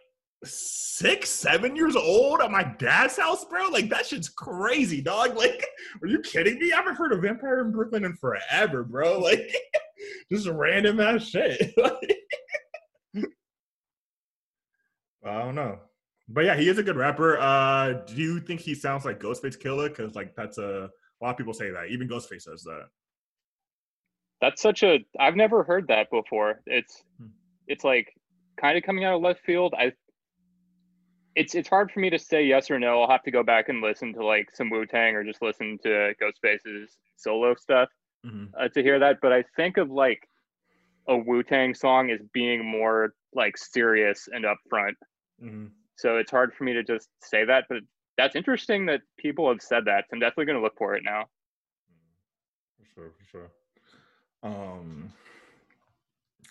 six, 0.44 1.30
seven 1.30 1.76
years 1.76 1.96
old 1.96 2.42
at 2.42 2.52
my 2.52 2.64
dad's 2.78 3.18
house, 3.18 3.46
bro. 3.46 3.70
Like 3.70 3.90
that 3.90 4.06
shit's 4.06 4.30
crazy, 4.30 5.02
dog. 5.02 5.36
Like, 5.38 5.66
are 6.02 6.08
you 6.08 6.20
kidding 6.20 6.60
me? 6.60 6.72
I 6.72 6.78
haven't 6.78 6.96
heard 6.96 7.14
of 7.14 7.22
Vampire 7.22 7.62
in 7.62 7.72
Brooklyn 7.72 8.06
in 8.06 8.16
forever, 8.18 8.84
bro. 8.84 9.20
Like, 9.26 9.40
just 10.32 10.48
random 10.48 11.00
ass 11.00 11.28
shit. 11.28 11.74
I 15.26 15.40
don't 15.40 15.56
know. 15.56 15.80
But 16.28 16.46
yeah, 16.46 16.56
he 16.56 16.68
is 16.70 16.78
a 16.78 16.84
good 16.84 16.96
rapper. 16.96 17.38
Uh, 17.38 17.94
do 18.08 18.16
you 18.16 18.40
think 18.40 18.60
he 18.60 18.74
sounds 18.74 19.06
like 19.06 19.20
Ghostface 19.20 19.60
Killah? 19.62 19.90
Because 19.90 20.16
like 20.16 20.36
that's 20.36 20.58
a, 20.58 20.90
a 21.22 21.24
lot 21.24 21.32
of 21.32 21.38
people 21.38 21.54
say 21.54 21.70
that. 21.70 21.88
Even 21.90 22.08
Ghostface 22.08 22.42
says 22.44 22.64
that. 22.64 22.88
That's 24.42 24.62
such 24.62 24.84
a. 24.84 25.00
I've 25.20 25.36
never 25.36 25.64
heard 25.64 25.88
that 25.90 26.10
before. 26.10 26.62
It's 26.66 27.04
Hmm. 27.20 27.28
it's 27.68 27.84
like 27.84 28.14
kind 28.60 28.78
of 28.78 28.84
coming 28.84 29.04
out 29.06 29.16
of 29.16 29.22
left 29.22 29.42
field. 29.46 29.74
I. 29.78 29.94
It's 31.36 31.54
it's 31.54 31.70
hard 31.70 31.92
for 31.92 32.00
me 32.00 32.10
to 32.10 32.18
say 32.18 32.44
yes 32.46 32.72
or 32.72 32.80
no. 32.80 33.02
I'll 33.02 33.10
have 33.10 33.24
to 33.24 33.32
go 33.32 33.44
back 33.44 33.70
and 33.70 33.82
listen 33.82 34.14
to 34.14 34.26
like 34.26 34.48
some 34.54 34.70
Wu 34.70 34.86
Tang 34.86 35.16
or 35.16 35.24
just 35.24 35.42
listen 35.42 35.78
to 35.84 36.14
Ghostface's 36.22 36.98
solo 37.18 37.56
stuff 37.56 37.90
Mhm. 38.26 38.50
uh, 38.60 38.70
to 38.70 38.82
hear 38.82 39.00
that. 39.00 39.18
But 39.22 39.32
I 39.34 39.44
think 39.56 39.78
of 39.78 39.92
like 39.92 40.28
a 41.08 41.16
Wu 41.18 41.44
Tang 41.44 41.74
song 41.76 42.10
as 42.10 42.20
being 42.34 42.66
more 42.66 43.14
like 43.34 43.58
serious 43.58 44.28
and 44.32 44.46
upfront. 44.46 44.94
Mhm. 45.44 45.72
So 45.98 46.18
it's 46.18 46.32
hard 46.32 46.54
for 46.54 46.64
me 46.64 46.74
to 46.74 46.84
just 46.84 47.10
say 47.22 47.46
that. 47.46 47.66
But 47.70 47.80
that's 48.18 48.36
interesting 48.36 48.86
that 48.88 49.02
people 49.18 49.50
have 49.50 49.62
said 49.62 49.86
that. 49.86 50.06
So 50.06 50.14
I'm 50.14 50.20
definitely 50.20 50.46
going 50.46 50.58
to 50.58 50.64
look 50.64 50.78
for 50.78 50.96
it 50.96 51.04
now. 51.04 51.26
For 52.78 52.86
sure, 52.94 53.12
for 53.18 53.26
sure. 53.26 53.52
Um, 54.44 55.12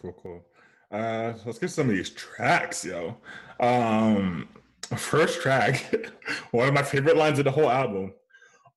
cool, 0.01 0.13
cool. 0.23 0.45
Uh, 0.91 1.35
let's 1.45 1.59
get 1.59 1.71
some 1.71 1.89
of 1.89 1.95
these 1.95 2.11
tracks, 2.11 2.85
yo. 2.85 3.17
Um, 3.61 4.49
first 4.97 5.41
track, 5.41 5.95
one 6.51 6.69
of 6.69 6.75
my 6.75 6.83
favorite 6.83 7.17
lines 7.17 7.39
of 7.39 7.45
the 7.45 7.51
whole 7.51 7.71
album. 7.71 8.13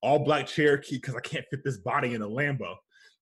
All 0.02 0.20
black 0.20 0.46
Cherokee 0.46 0.98
because 0.98 1.16
I 1.16 1.22
can't 1.22 1.46
fit 1.50 1.64
this 1.64 1.78
body 1.78 2.14
in 2.14 2.22
a 2.22 2.28
Lambo. 2.28 2.76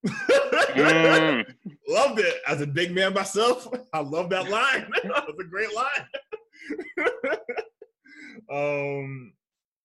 Mm. 0.06 1.46
Loved 1.88 2.20
it. 2.20 2.36
As 2.48 2.62
a 2.62 2.68
big 2.68 2.94
man 2.94 3.14
myself, 3.14 3.68
I 3.94 4.00
love 4.00 4.30
that 4.30 4.50
line. 4.50 4.88
that 5.04 5.26
was 5.28 5.36
a 5.40 5.44
great 5.44 5.74
line. 5.74 6.06
um, 8.52 9.34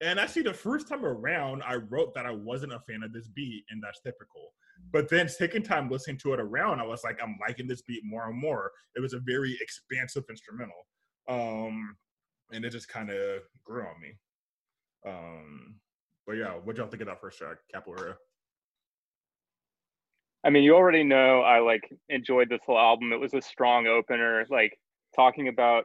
and 0.02 0.18
actually, 0.18 0.42
the 0.42 0.54
first 0.54 0.88
time 0.88 1.04
around, 1.04 1.62
I 1.62 1.76
wrote 1.76 2.14
that 2.14 2.26
I 2.26 2.30
wasn't 2.30 2.72
a 2.72 2.80
fan 2.80 3.02
of 3.02 3.12
this 3.12 3.28
beat, 3.28 3.64
and 3.70 3.82
that's 3.82 4.00
typical. 4.00 4.54
But 4.92 5.10
then, 5.10 5.28
taking 5.38 5.62
time 5.62 5.90
listening 5.90 6.18
to 6.18 6.32
it 6.32 6.40
around, 6.40 6.80
I 6.80 6.86
was 6.86 7.04
like, 7.04 7.18
I'm 7.22 7.36
liking 7.40 7.68
this 7.68 7.82
beat 7.82 8.02
more 8.04 8.28
and 8.28 8.40
more. 8.40 8.72
It 8.96 9.00
was 9.00 9.12
a 9.12 9.20
very 9.20 9.56
expansive 9.60 10.24
instrumental, 10.30 10.86
um, 11.28 11.96
and 12.50 12.64
it 12.64 12.70
just 12.70 12.88
kind 12.88 13.10
of 13.10 13.42
grew 13.62 13.82
on 13.82 14.00
me. 14.00 14.14
Um, 15.06 15.74
but 16.26 16.36
yeah, 16.36 16.52
what 16.52 16.76
y'all 16.76 16.86
think 16.86 17.02
of 17.02 17.08
that 17.08 17.20
first 17.20 17.38
track, 17.38 17.58
Capoeira? 17.74 18.14
I 20.44 20.50
mean, 20.50 20.62
you 20.62 20.74
already 20.74 21.04
know 21.04 21.40
I 21.40 21.60
like 21.60 21.82
enjoyed 22.08 22.48
this 22.48 22.62
whole 22.64 22.78
album. 22.78 23.12
It 23.12 23.20
was 23.20 23.34
a 23.34 23.42
strong 23.42 23.86
opener, 23.86 24.46
like 24.50 24.78
talking 25.14 25.48
about. 25.48 25.84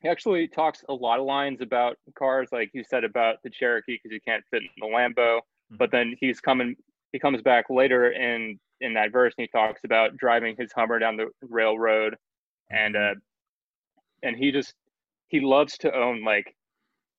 He 0.00 0.08
actually 0.08 0.46
talks 0.48 0.84
a 0.88 0.94
lot 0.94 1.18
of 1.18 1.26
lines 1.26 1.60
about 1.60 1.96
cars, 2.16 2.48
like 2.52 2.70
you 2.72 2.84
said 2.84 3.02
about 3.04 3.36
the 3.42 3.50
Cherokee 3.50 3.98
because 4.00 4.12
you 4.14 4.20
can't 4.20 4.44
fit 4.50 4.62
in 4.62 4.68
the 4.78 4.86
Lambo. 4.86 5.40
But 5.70 5.90
then 5.90 6.14
he's 6.20 6.40
coming. 6.40 6.76
He 7.12 7.18
comes 7.18 7.42
back 7.42 7.66
later 7.68 8.12
in 8.12 8.58
in 8.80 8.94
that 8.94 9.10
verse, 9.12 9.34
and 9.36 9.42
he 9.44 9.48
talks 9.48 9.82
about 9.84 10.16
driving 10.16 10.54
his 10.58 10.72
Hummer 10.72 10.98
down 10.98 11.16
the 11.16 11.28
railroad, 11.42 12.16
and 12.70 12.96
uh, 12.96 13.14
and 14.22 14.36
he 14.36 14.50
just 14.52 14.74
he 15.28 15.40
loves 15.40 15.76
to 15.78 15.94
own 15.94 16.24
like 16.24 16.54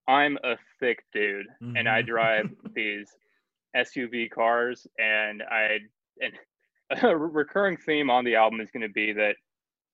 I'm 0.08 0.38
a 0.44 0.56
thick 0.80 1.04
dude 1.14 1.46
and 1.78 1.88
I 1.88 2.02
Mhm. 2.02 2.08
drive 2.08 2.50
these 2.74 3.08
SUV 3.76 4.32
cars 4.32 4.88
and 4.98 5.44
I 5.44 5.80
and 6.22 6.34
a 7.04 7.16
recurring 7.16 7.78
theme 7.78 8.10
on 8.10 8.26
the 8.26 8.36
album 8.36 8.62
is 8.62 8.72
going 8.72 8.82
to 8.82 8.90
be 8.94 9.14
that 9.14 9.36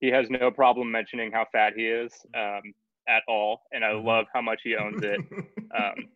he 0.02 0.08
has 0.08 0.30
no 0.30 0.52
problem 0.52 0.92
mentioning 0.92 1.32
how 1.32 1.46
fat 1.52 1.74
he 1.76 1.86
is 1.88 2.12
um, 2.38 2.62
at 3.08 3.24
all 3.28 3.62
and 3.72 3.84
I 3.86 3.90
Mhm. 3.92 4.04
love 4.06 4.26
how 4.34 4.42
much 4.42 4.62
he 4.64 4.76
owns 4.76 5.02
it 5.04 5.20
um, 5.78 6.08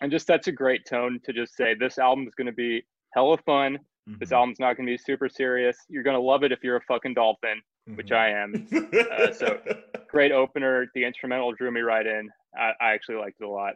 and 0.00 0.10
just 0.10 0.26
that's 0.26 0.48
a 0.48 0.52
great 0.52 0.84
tone 0.86 1.20
to 1.24 1.32
just 1.32 1.54
say 1.56 1.74
this 1.74 1.98
album 1.98 2.26
is 2.26 2.34
going 2.34 2.46
to 2.46 2.52
be 2.52 2.84
hella 3.14 3.38
fun 3.38 3.78
this 4.20 4.30
Mhm. 4.30 4.36
album's 4.36 4.60
not 4.60 4.76
going 4.76 4.86
to 4.86 4.92
be 4.92 4.98
super 4.98 5.28
serious 5.28 5.76
you're 5.88 6.02
going 6.02 6.16
to 6.16 6.20
love 6.20 6.42
it 6.44 6.52
if 6.52 6.62
you're 6.62 6.76
a 6.76 6.80
fucking 6.82 7.14
dolphin 7.14 7.60
which 7.94 8.10
Mhm. 8.10 8.16
I 8.16 8.28
am 8.30 8.50
uh, 9.12 9.32
so- 9.32 9.60
great 10.08 10.32
opener 10.32 10.86
the 10.94 11.04
instrumental 11.04 11.52
drew 11.52 11.70
me 11.70 11.80
right 11.80 12.06
in 12.06 12.30
I, 12.56 12.72
I 12.80 12.92
actually 12.92 13.16
liked 13.16 13.40
it 13.40 13.44
a 13.44 13.48
lot 13.48 13.74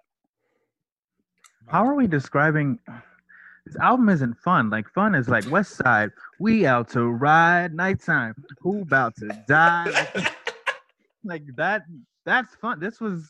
How 1.69 1.85
are 1.87 1.95
we 1.95 2.07
describing? 2.07 2.79
This 3.67 3.77
album 3.77 4.09
isn't 4.09 4.39
fun. 4.39 4.71
Like 4.71 4.89
fun 4.89 5.15
is 5.15 5.29
like 5.29 5.49
West 5.51 5.77
Side. 5.77 6.11
We 6.39 6.67
out 6.67 6.89
to 6.91 7.05
ride 7.05 7.75
nighttime. 7.75 8.35
Who 8.61 8.83
about 8.83 9.17
to 9.17 9.29
die? 9.47 9.93
Like, 11.25 11.43
that. 11.57 11.83
That's 12.25 12.55
fun. 12.57 12.81
This 12.81 13.01
was. 13.01 13.29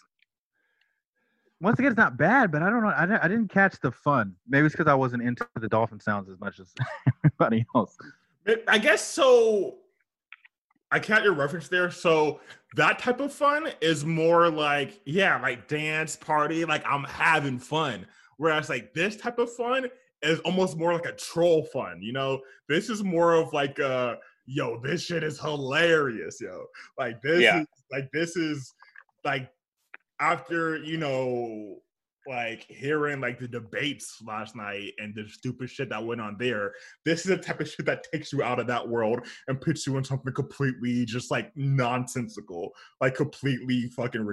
Once 1.61 1.79
again, 1.79 1.91
it's 1.91 1.99
not 1.99 2.17
bad, 2.17 2.51
but 2.51 2.63
I 2.63 2.71
don't 2.71 2.83
know. 2.83 2.93
I 2.97 3.03
didn't, 3.03 3.23
I 3.23 3.29
didn't 3.29 3.49
catch 3.49 3.79
the 3.81 3.93
fun. 3.93 4.35
Maybe 4.49 4.67
it's 4.67 4.75
because 4.75 4.87
I 4.87 4.95
wasn't 4.95 5.23
into 5.23 5.47
the 5.57 5.69
dolphin 5.69 6.01
sounds 6.01 6.31
as 6.31 6.41
much 6.41 6.59
as 6.59 6.73
everybody 7.25 7.67
else. 7.75 7.99
I 8.67 8.79
guess 8.79 9.05
so. 9.05 9.77
I 10.91 10.99
count 10.99 11.23
your 11.23 11.35
reference 11.35 11.69
there. 11.69 11.91
So 11.91 12.41
that 12.77 12.99
type 12.99 13.21
of 13.21 13.33
fun 13.33 13.69
is 13.81 14.05
more 14.05 14.49
like, 14.49 15.01
yeah, 15.05 15.41
like 15.41 15.69
dance 15.69 16.17
party, 16.17 16.65
like 16.65 16.83
I'm 16.87 17.05
having 17.05 17.59
fun. 17.59 18.07
Whereas 18.39 18.71
like 18.71 18.95
this 18.95 19.17
type 19.17 19.39
of 19.39 19.53
fun 19.53 19.89
is 20.23 20.41
almost 20.41 20.77
more 20.77 20.93
like 20.93 21.07
a 21.07 21.13
troll 21.13 21.65
fun. 21.65 22.01
You 22.03 22.13
know, 22.13 22.41
this 22.69 22.91
is 22.91 23.03
more 23.03 23.35
of 23.35 23.53
like 23.53 23.79
a 23.79 24.19
yo, 24.47 24.81
this 24.81 25.03
shit 25.05 25.23
is 25.23 25.39
hilarious, 25.41 26.41
yo. 26.41 26.67
Like 26.99 27.21
this 27.23 27.43
Yeah. 27.43 27.61
is 27.61 27.67
like 27.91 28.11
this 28.13 28.37
is 28.37 28.75
like 29.25 29.51
after 30.21 30.77
you 30.79 30.97
know 30.99 31.79
like 32.31 32.65
hearing 32.69 33.21
like 33.21 33.39
the 33.39 33.49
debates 33.49 34.23
last 34.25 34.57
night 34.57 34.93
and 34.99 35.15
the 35.15 35.29
stupid 35.29 35.69
shit 35.69 35.91
that 35.91 36.03
went 36.03 36.21
on 36.21 36.37
there 36.39 36.73
this 37.05 37.21
is 37.21 37.27
the 37.27 37.37
type 37.37 37.61
of 37.61 37.69
shit 37.69 37.85
that 37.87 38.07
takes 38.13 38.33
you 38.33 38.43
out 38.43 38.61
of 38.61 38.67
that 38.67 38.89
world 38.89 39.27
and 39.49 39.61
puts 39.61 39.87
you 39.87 39.97
in 39.97 40.05
something 40.05 40.33
completely 40.33 41.05
just 41.05 41.31
like 41.31 41.51
nonsensical, 41.57 42.73
like 43.01 43.15
completely 43.15 43.89
fucking 43.89 44.27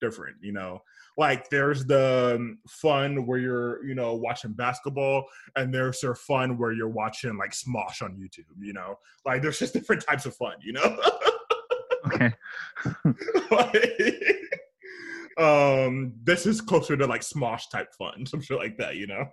different, 0.00 0.36
you 0.40 0.52
know? 0.52 0.82
Like 1.16 1.48
there's 1.48 1.84
the 1.86 2.34
um, 2.36 2.58
fun 2.68 3.26
where 3.26 3.38
you're, 3.38 3.84
you 3.84 3.94
know, 3.94 4.14
watching 4.14 4.52
basketball, 4.52 5.24
and 5.56 5.72
there's 5.72 6.00
their 6.00 6.14
fun 6.14 6.58
where 6.58 6.72
you're 6.72 6.88
watching 6.88 7.36
like 7.38 7.52
Smosh 7.52 8.02
on 8.02 8.16
YouTube, 8.16 8.44
you 8.60 8.72
know? 8.72 8.98
Like 9.24 9.42
there's 9.42 9.58
just 9.58 9.72
different 9.72 10.04
types 10.06 10.26
of 10.26 10.34
fun, 10.36 10.54
you 10.60 10.72
know? 10.72 11.00
Okay. 12.06 12.32
Like, 13.50 14.45
um, 15.38 16.14
this 16.22 16.46
is 16.46 16.60
closer 16.60 16.96
to 16.96 17.06
like 17.06 17.20
Smosh 17.20 17.70
type 17.70 17.88
fun, 17.98 18.24
some 18.26 18.40
shit 18.40 18.56
like 18.58 18.76
that, 18.78 18.96
you 18.96 19.06
know? 19.06 19.24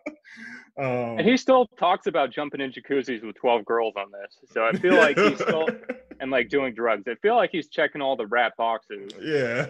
Um, 0.79 1.19
and 1.19 1.27
he 1.27 1.37
still 1.37 1.67
talks 1.77 2.07
about 2.07 2.31
jumping 2.31 2.59
in 2.59 2.71
jacuzzis 2.71 3.23
with 3.23 3.35
12 3.35 3.63
girls 3.65 3.93
on 3.95 4.07
this 4.11 4.39
so 4.51 4.65
i 4.65 4.71
feel 4.71 4.95
like 4.95 5.15
he's 5.19 5.39
still 5.39 5.67
and 6.19 6.31
like 6.31 6.49
doing 6.49 6.73
drugs 6.73 7.03
i 7.07 7.13
feel 7.21 7.35
like 7.35 7.51
he's 7.51 7.67
checking 7.67 8.01
all 8.01 8.15
the 8.15 8.25
rat 8.25 8.53
boxes 8.57 9.11
Yeah. 9.21 9.69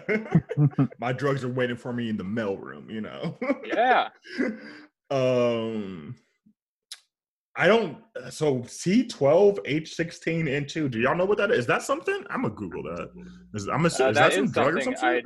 My 0.98 1.12
drugs 1.12 1.44
are 1.44 1.50
waiting 1.50 1.76
for 1.76 1.92
me 1.92 2.08
in 2.08 2.16
the 2.16 2.24
mail 2.24 2.56
room, 2.56 2.88
you 2.88 3.02
know. 3.02 3.36
yeah 3.66 4.08
um 5.10 6.16
I 7.56 7.66
don't 7.68 7.98
so 8.30 8.60
C12, 8.60 9.58
H16, 9.64 10.48
N2. 10.48 10.90
Do 10.90 10.98
y'all 10.98 11.14
know 11.14 11.24
what 11.24 11.38
that 11.38 11.52
is? 11.52 11.58
Is 11.60 11.66
that 11.66 11.82
something? 11.82 12.24
I'm 12.30 12.42
gonna 12.42 12.54
Google 12.54 12.82
that. 12.82 13.10
Is, 13.54 13.68
I'm 13.68 13.84
Uh, 13.84 13.86
assuming 13.86 14.10
is 14.10 14.16
that 14.16 14.30
that 14.30 14.32
some 14.32 14.44
is 14.46 14.52
drug 14.52 14.74
or 14.76 14.80
something 14.80 14.96
something? 14.96 15.22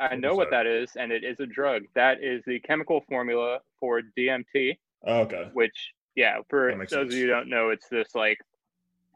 I 0.00 0.16
know 0.16 0.34
what 0.34 0.50
that? 0.50 0.66
is, 0.66 0.90
and 0.96 1.12
it 1.12 1.24
is 1.24 1.38
a 1.40 1.46
drug. 1.46 1.82
That 1.94 2.22
is 2.22 2.42
the 2.46 2.58
chemical 2.60 3.02
formula 3.08 3.58
for 3.78 4.00
DMT, 4.16 4.78
Oh, 5.04 5.20
okay. 5.20 5.48
which 5.52 5.92
yeah, 6.14 6.38
for 6.48 6.74
those 6.76 6.90
sense. 6.90 7.12
of 7.12 7.12
you 7.12 7.22
who 7.26 7.30
don't 7.30 7.48
know, 7.48 7.70
it's 7.70 7.88
this 7.88 8.14
like 8.14 8.38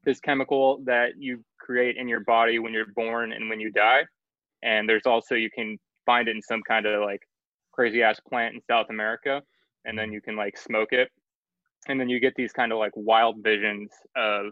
this 0.04 0.20
chemical 0.20 0.78
that 0.84 1.16
you 1.18 1.42
create 1.58 1.96
in 1.96 2.06
your 2.08 2.20
body 2.20 2.58
when 2.58 2.72
you're 2.72 2.92
born 2.94 3.32
and 3.32 3.48
when 3.48 3.58
you 3.60 3.70
die. 3.72 4.02
And 4.62 4.88
there's 4.88 5.06
also 5.06 5.34
you 5.34 5.50
can 5.50 5.78
find 6.06 6.28
it 6.28 6.36
in 6.36 6.42
some 6.42 6.62
kind 6.62 6.86
of 6.86 7.02
like 7.02 7.22
crazy 7.72 8.02
ass 8.02 8.20
plant 8.20 8.54
in 8.54 8.60
South 8.70 8.86
America, 8.90 9.42
and 9.84 9.98
then 9.98 10.12
you 10.12 10.20
can 10.20 10.36
like 10.36 10.56
smoke 10.56 10.92
it, 10.92 11.10
and 11.88 11.98
then 12.00 12.08
you 12.08 12.20
get 12.20 12.34
these 12.36 12.52
kind 12.52 12.72
of 12.72 12.78
like 12.78 12.92
wild 12.94 13.42
visions 13.42 13.90
of 14.16 14.46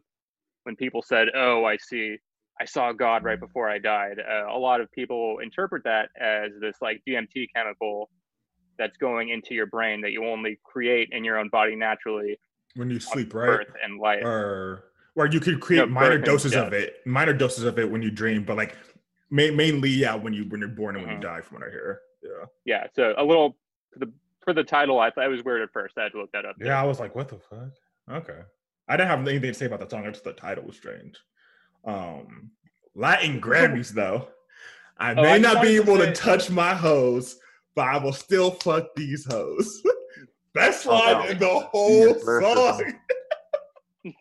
when 0.65 0.77
people 0.77 1.03
said, 1.03 1.29
"Oh, 1.35 1.65
I 1.65 1.77
see." 1.77 2.17
I 2.63 2.65
saw 2.65 2.93
God 2.93 3.25
right 3.25 3.41
before 3.41 3.69
I 3.69 3.79
died. 3.79 4.19
Uh, 4.21 4.47
a 4.49 4.57
lot 4.57 4.81
of 4.81 4.91
people 4.93 5.39
interpret 5.43 5.83
that 5.83 6.11
as 6.21 6.53
this 6.61 6.77
like 6.81 7.03
DMT 7.09 7.49
chemical 7.55 8.09
that's 8.79 8.97
going 8.99 9.31
into 9.31 9.53
your 9.53 9.67
brain 9.67 10.01
that 10.03 10.13
you 10.13 10.25
only 10.25 10.61
create 10.63 11.09
in 11.11 11.25
your 11.25 11.39
own 11.39 11.49
body 11.49 11.75
naturally 11.75 12.39
When 12.77 12.89
you 12.89 13.01
sleep, 13.01 13.35
right? 13.35 13.47
birth 13.67 13.75
and 13.83 13.99
life. 13.99 14.23
Or 14.25 14.85
or 15.17 15.27
you 15.27 15.41
could 15.41 15.61
create 15.61 15.81
No, 15.81 15.87
minor 15.87 16.19
doses 16.19 16.55
of 16.55 16.73
it, 16.73 17.05
minor 17.05 17.33
doses 17.33 17.65
of 17.65 17.81
it 17.81 17.91
when 17.91 18.01
you 18.01 18.13
dream, 18.13 18.45
but 18.45 18.57
like 18.57 18.77
ma- 19.29 19.51
mainly, 19.53 19.91
yeah, 19.91 20.15
when 20.15 20.33
you 20.33 20.45
when 20.45 20.61
you're 20.61 20.69
born 20.69 20.95
and 20.95 21.05
when 21.05 21.15
Mhm. 21.15 21.17
you 21.17 21.23
die, 21.23 21.41
from 21.41 21.59
what 21.59 21.67
I 21.67 21.71
hear. 21.71 22.01
Yeah. 22.23 22.45
Yeah, 22.65 22.87
so 22.95 23.13
a 23.19 23.25
little 23.25 23.59
for 23.93 23.99
the 23.99 24.13
for 24.45 24.53
the 24.55 24.63
title, 24.63 25.01
I 25.01 25.11
thought 25.11 25.25
it 25.25 25.29
was 25.31 25.43
weird 25.43 25.63
at 25.63 25.73
first. 25.73 25.99
I 25.99 26.05
had 26.05 26.13
to 26.13 26.19
look 26.21 26.31
that 26.33 26.45
up. 26.45 26.55
Yeah, 26.61 26.81
I 26.81 26.85
was 26.85 27.01
like, 27.01 27.17
what 27.17 27.29
the 27.29 27.39
fuck? 27.39 27.73
Okay. 28.09 28.41
I 28.89 28.97
didn't 28.97 29.09
have 29.11 29.21
anything 29.21 29.53
to 29.53 29.55
say 29.55 29.67
about 29.67 29.81
the 29.81 29.89
song, 29.89 30.05
just 30.05 30.23
the 30.25 30.33
title 30.33 30.65
was 30.65 30.77
strange. 30.77 31.19
Um 31.85 32.51
Latin 32.95 33.41
Grammys 33.47 33.91
though. 33.91 34.29
I 34.99 35.13
Oh, 35.13 35.23
may 35.23 35.35
I 35.35 35.39
not 35.39 35.63
be 35.63 35.79
wanted 35.81 35.85
to 35.87 35.93
able 35.93 35.99
to 35.99 36.15
say- 36.17 36.23
touch 36.23 36.51
my 36.51 36.75
hoes, 36.75 37.39
but 37.75 37.89
I 37.89 37.99
will 37.99 38.13
still 38.13 38.51
fuck 38.53 38.95
these 38.95 39.25
hoes. 39.25 39.83
Best 40.55 40.87
Oh, 40.87 40.91
line 40.91 41.15
wow. 41.17 41.27
in 41.29 41.39
the 41.39 41.49
whole 41.49 42.15
Genius 42.15 42.25
song. 42.25 42.93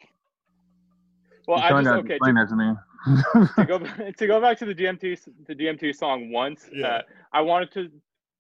Well, 1.48 1.60
I 1.60 1.70
trying 1.70 1.84
just 1.84 1.94
to 1.96 2.00
okay 2.02 2.14
explain 2.16 2.36
to, 2.36 2.46
that 2.46 2.50
to 2.50 2.56
me. 2.56 3.54
to 3.58 3.66
go 3.66 3.80
back- 3.80 4.16
to 4.18 4.28
go 4.28 4.40
back 4.42 4.58
to 4.60 4.66
the 4.66 4.76
DMT 4.76 5.20
the 5.48 5.56
DMT 5.56 5.96
song 5.96 6.32
once. 6.32 6.70
Yeah. 6.72 6.88
Uh, 6.88 7.02
I 7.34 7.42
wanted 7.42 7.72
to 7.74 7.90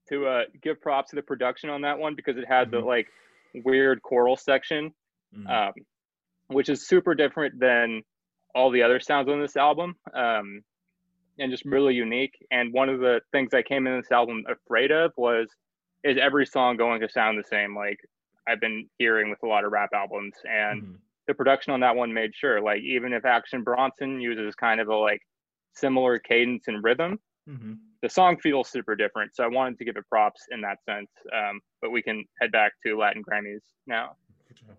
to 0.09 0.25
uh, 0.27 0.41
give 0.61 0.79
props 0.81 1.09
to 1.09 1.15
the 1.15 1.21
production 1.21 1.69
on 1.69 1.81
that 1.81 1.97
one 1.97 2.15
because 2.15 2.37
it 2.37 2.47
had 2.47 2.69
the 2.71 2.77
Mhm. 2.81 2.85
like 2.85 3.07
weird 3.65 4.01
choral 4.01 4.37
section, 4.37 4.93
Mhm. 5.35 5.49
um, 5.49 5.73
which 6.47 6.69
is 6.69 6.87
super 6.87 7.15
different 7.15 7.59
than 7.59 8.03
all 8.55 8.69
the 8.71 8.83
other 8.83 8.99
sounds 8.99 9.29
on 9.29 9.41
this 9.41 9.55
album, 9.57 9.95
um, 10.13 10.61
and 11.39 11.51
just 11.51 11.65
really 11.65 11.93
unique. 11.93 12.35
And 12.51 12.73
one 12.73 12.89
of 12.89 12.99
the 12.99 13.21
things 13.31 13.53
I 13.53 13.61
came 13.61 13.87
in 13.87 13.97
this 13.99 14.11
album 14.11 14.43
afraid 14.49 14.91
of 14.91 15.11
was 15.17 15.47
is 16.03 16.17
every 16.19 16.45
song 16.45 16.77
going 16.77 16.99
to 17.01 17.09
sound 17.09 17.37
the 17.37 17.47
same? 17.47 17.75
Like 17.75 17.99
I've 18.47 18.59
been 18.59 18.89
hearing 18.97 19.29
with 19.29 19.39
a 19.43 19.47
lot 19.47 19.63
of 19.65 19.71
rap 19.71 19.89
albums, 19.93 20.33
and 20.45 20.83
Mhm. 20.83 20.97
the 21.27 21.33
production 21.35 21.71
on 21.73 21.79
that 21.81 21.95
one 21.95 22.11
made 22.13 22.33
sure 22.35 22.59
like 22.61 22.81
even 22.81 23.13
if 23.13 23.23
action 23.25 23.63
bronson 23.63 24.19
uses 24.19 24.53
kind 24.55 24.81
of 24.81 24.87
a 24.89 24.95
like 24.95 25.21
similar 25.73 26.17
cadence 26.19 26.67
and 26.67 26.83
rhythm 26.83 27.17
Mhm. 27.47 27.77
the 28.01 28.09
song 28.09 28.37
feels 28.39 28.67
super 28.69 28.95
different 28.95 29.33
so 29.35 29.43
i 29.43 29.47
wanted 29.47 29.77
to 29.77 29.85
give 29.85 29.95
it 29.95 30.03
props 30.09 30.41
in 30.51 30.59
that 30.61 30.79
sense 30.83 31.09
um, 31.33 31.61
but 31.81 31.91
we 31.91 32.01
can 32.01 32.25
head 32.41 32.51
back 32.51 32.73
to 32.85 32.97
latin 32.97 33.23
grammys 33.23 33.61
now 33.87 34.17
Good 34.47 34.57
job. 34.57 34.77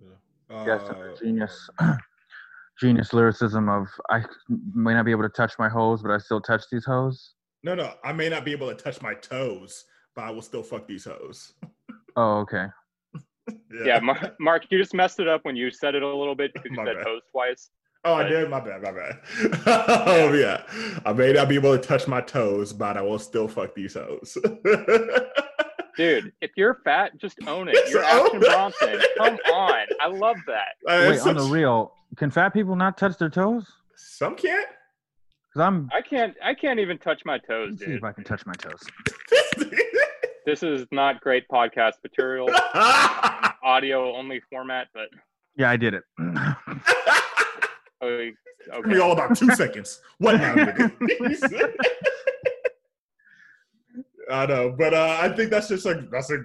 Yeah. 0.00 0.64
yes, 0.66 0.90
Uh, 0.90 1.14
genius, 1.22 1.68
genius 2.80 3.12
lyricism 3.12 3.68
of 3.68 3.86
I 4.10 4.24
may 4.74 4.94
not 4.94 5.04
be 5.04 5.10
able 5.12 5.22
to 5.22 5.28
touch 5.28 5.52
my 5.58 5.68
hoes, 5.68 6.02
but 6.02 6.10
I 6.10 6.18
still 6.18 6.40
touch 6.40 6.62
these 6.72 6.84
hoes. 6.84 7.34
no, 7.62 7.74
no, 7.74 7.92
I 8.04 8.12
may 8.12 8.28
not 8.28 8.44
be 8.44 8.52
able 8.52 8.68
to 8.68 8.74
touch 8.74 9.00
my 9.02 9.14
toes, 9.14 9.84
but 10.14 10.24
I 10.24 10.30
will 10.30 10.42
still 10.42 10.62
fuck 10.62 10.86
these 10.86 11.04
hoes. 11.04 11.52
Oh, 12.16 12.38
okay. 12.42 12.66
yeah, 13.84 13.98
Mar- 13.98 14.34
mark 14.38 14.66
you 14.70 14.78
just 14.78 14.94
messed 14.94 15.18
it 15.18 15.26
up 15.26 15.44
when 15.44 15.56
you 15.56 15.68
said 15.72 15.96
it 15.96 16.02
a 16.04 16.06
little 16.06 16.36
bit 16.36 16.52
because 16.52 16.70
you 16.70 16.76
My 16.76 16.84
said 16.84 16.96
bad. 16.98 17.06
hoes 17.06 17.22
twice 17.32 17.70
Oh, 18.04 18.14
I 18.14 18.22
did. 18.28 18.48
My 18.50 18.60
bad. 18.60 18.82
My 18.82 18.92
bad. 18.92 19.18
oh 20.06 20.32
yeah, 20.34 20.62
I 21.04 21.12
may 21.12 21.32
not 21.32 21.48
be 21.48 21.56
able 21.56 21.76
to 21.76 21.82
touch 21.82 22.06
my 22.06 22.20
toes, 22.20 22.72
but 22.72 22.96
I 22.96 23.02
will 23.02 23.18
still 23.18 23.48
fuck 23.48 23.74
these 23.74 23.94
hoes. 23.94 24.36
dude 25.96 26.32
if 26.40 26.50
you're 26.56 26.80
fat 26.84 27.16
just 27.18 27.38
own 27.46 27.68
it 27.68 27.74
Just 27.74 27.90
you're 27.92 28.04
own 28.04 28.26
action 28.26 28.40
bronson 28.40 29.00
come 29.16 29.36
on 29.52 29.86
i 30.00 30.06
love 30.08 30.36
that 30.46 30.74
Uh, 30.88 31.08
Wait, 31.10 31.20
on 31.20 31.36
the 31.36 31.44
real, 31.44 31.92
can 32.16 32.30
fat 32.30 32.50
people 32.50 32.76
not 32.76 32.96
touch 32.98 33.16
their 33.18 33.28
toes? 33.30 33.66
Some 33.96 34.34
can't. 34.36 34.66
Because 35.48 35.66
I'm. 35.66 35.88
i 35.94 36.00
can't 36.00 36.34
i 36.42 36.52
can't 36.54 36.78
even 36.80 36.98
touch 36.98 37.22
my 37.24 37.38
toes 37.38 37.70
Let's 37.72 37.84
see 37.84 37.92
if 37.92 38.04
I 38.04 38.12
can 38.12 38.24
touch 38.24 38.44
my 38.46 38.54
toes. 38.54 38.82
this 40.46 40.62
is 40.62 40.86
not 40.90 41.20
great 41.20 41.44
podcast 41.48 41.94
material 42.02 42.48
audio 43.62 44.14
only 44.16 44.40
format 44.50 44.88
but 44.92 45.08
Yeah, 45.56 45.70
I 45.70 45.76
did 45.76 45.94
it. 45.94 46.02
oh, 46.20 46.54
Okay. 48.02 48.32
Took 48.66 48.86
me 48.86 48.98
all 48.98 49.12
about 49.12 49.36
two 49.36 49.50
seconds. 49.54 50.00
What 50.18 50.36
now, 50.40 50.54
nigga? 50.54 51.72
I 54.30 54.46
know, 54.46 54.74
but 54.76 54.94
uh, 54.94 55.18
I 55.20 55.28
think 55.34 55.50
that's 55.50 55.68
just 55.68 55.84
like 55.84 56.10
that's 56.10 56.30
a 56.30 56.38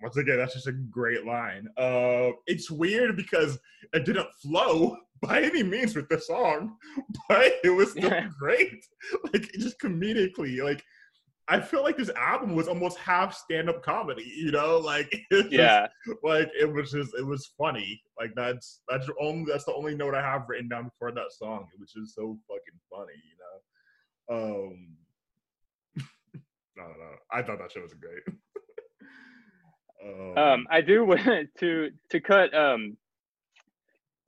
once 0.00 0.16
again 0.16 0.38
that's 0.38 0.54
just 0.54 0.66
a 0.66 0.72
great 0.72 1.24
line. 1.24 1.68
Uh, 1.76 2.30
it's 2.46 2.70
weird 2.70 3.16
because 3.16 3.58
it 3.92 4.04
didn't 4.04 4.28
flow 4.42 4.96
by 5.22 5.40
any 5.42 5.62
means 5.62 5.94
with 5.94 6.08
the 6.08 6.18
song, 6.20 6.76
but 7.28 7.52
it 7.64 7.70
was 7.70 7.92
still 7.92 8.10
Yeah. 8.10 8.28
great. 8.38 8.84
Like 9.32 9.50
just 9.52 9.78
comedically, 9.80 10.62
like 10.62 10.82
I 11.48 11.60
feel 11.60 11.82
like 11.82 11.96
this 11.96 12.10
album 12.10 12.54
was 12.54 12.68
almost 12.68 12.98
half 12.98 13.34
stand-up 13.34 13.82
comedy. 13.82 14.32
You 14.36 14.52
know, 14.52 14.78
like 14.78 15.08
it's 15.30 15.42
just- 15.48 15.52
Yeah. 15.52 15.86
like 16.22 16.50
it 16.58 16.70
was 16.72 16.90
just 16.92 17.12
it 17.18 17.26
was 17.26 17.52
funny. 17.58 18.00
Like 18.18 18.32
that's 18.36 18.80
that's 18.88 19.06
the 19.06 19.14
only 19.20 19.50
that's 19.50 19.64
the 19.64 19.74
only 19.74 19.94
note 19.94 20.14
I 20.14 20.22
have 20.22 20.48
written 20.48 20.68
down 20.68 20.90
for 20.98 21.12
that 21.12 21.32
song. 21.32 21.66
It 21.74 21.80
was 21.80 21.92
just 21.92 22.14
so 22.14 22.38
fucking 22.48 22.80
funny, 22.90 23.18
you 23.30 23.36
know. 23.42 23.56
Um, 24.34 24.96
no, 26.76 26.84
no, 26.84 27.10
I 27.30 27.42
thought 27.42 27.58
that 27.58 27.72
shit 27.72 27.82
was 27.82 27.94
great. 27.94 28.22
um, 30.36 30.38
Um, 30.38 30.66
I 30.70 30.80
do 30.80 31.04
want 31.10 31.48
to 31.58 31.90
to 32.10 32.20
cut 32.20 32.54
um 32.54 32.96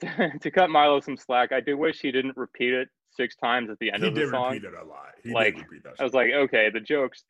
to 0.40 0.50
cut 0.50 0.70
Milo 0.70 1.00
some 1.00 1.16
slack. 1.16 1.52
I 1.52 1.61
do 1.61 1.76
wish 1.78 2.00
he 2.00 2.11
didn't 2.12 2.37
repeat 2.37 2.72
it 2.74 2.88
six 3.11 3.37
times 3.37 3.70
at 3.70 3.78
the 3.78 3.92
end 3.92 4.02
of 4.04 4.14
the 4.14 4.22
did 4.22 4.30
song. 4.30 4.52
repeat 4.54 4.66
it 4.68 4.74
a 4.74 4.85
lot. 4.85 5.12
He 5.22 5.33
Like, 5.33 5.54
did 5.54 5.64
repeat 5.64 5.85
that. 5.85 5.94
I 6.00 6.04
was 6.04 6.12
like, 6.12 6.30
okay, 6.33 6.68
the 6.70 6.80
jokes, 6.80 7.22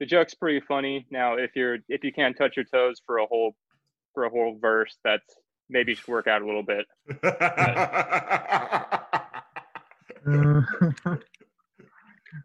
the 0.00 0.06
joke's 0.06 0.34
pretty 0.34 0.60
funny. 0.66 1.06
Now, 1.10 1.34
if 1.36 1.50
you're 1.54 1.78
if 1.88 2.02
you 2.04 2.12
can't 2.12 2.36
touch 2.36 2.56
your 2.56 2.64
toes 2.64 3.00
for 3.06 3.18
a 3.18 3.26
whole 3.26 3.54
for 4.14 4.24
a 4.24 4.30
whole 4.30 4.58
verse, 4.60 4.96
that's 5.04 5.34
maybe 5.68 5.94
should 5.94 6.08
work 6.08 6.26
out 6.26 6.40
a 6.42 6.46
little 6.46 6.62
bit. 6.62 6.86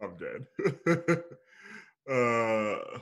I'm 0.02 0.18
dead. 0.18 1.24
Uh, 2.10 3.00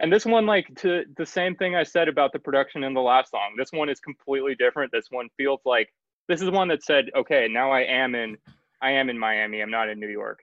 And 0.00 0.12
this 0.12 0.24
one, 0.24 0.46
like 0.46 0.72
to 0.76 1.04
the 1.16 1.26
same 1.26 1.56
thing 1.56 1.74
I 1.74 1.82
said 1.82 2.08
about 2.08 2.32
the 2.32 2.38
production 2.38 2.84
in 2.84 2.94
the 2.94 3.00
last 3.00 3.30
song. 3.30 3.54
This 3.56 3.72
one 3.72 3.88
is 3.88 3.98
completely 4.00 4.54
different. 4.54 4.92
This 4.92 5.06
one 5.10 5.28
feels 5.36 5.60
like 5.64 5.92
this 6.28 6.40
is 6.40 6.50
one 6.50 6.68
that 6.68 6.84
said, 6.84 7.06
okay, 7.16 7.48
now 7.50 7.72
I 7.72 7.80
am 7.80 8.14
in, 8.14 8.36
I 8.80 8.92
am 8.92 9.10
in 9.10 9.18
Miami. 9.18 9.60
I'm 9.60 9.70
not 9.70 9.88
in 9.88 9.98
New 9.98 10.08
York. 10.08 10.40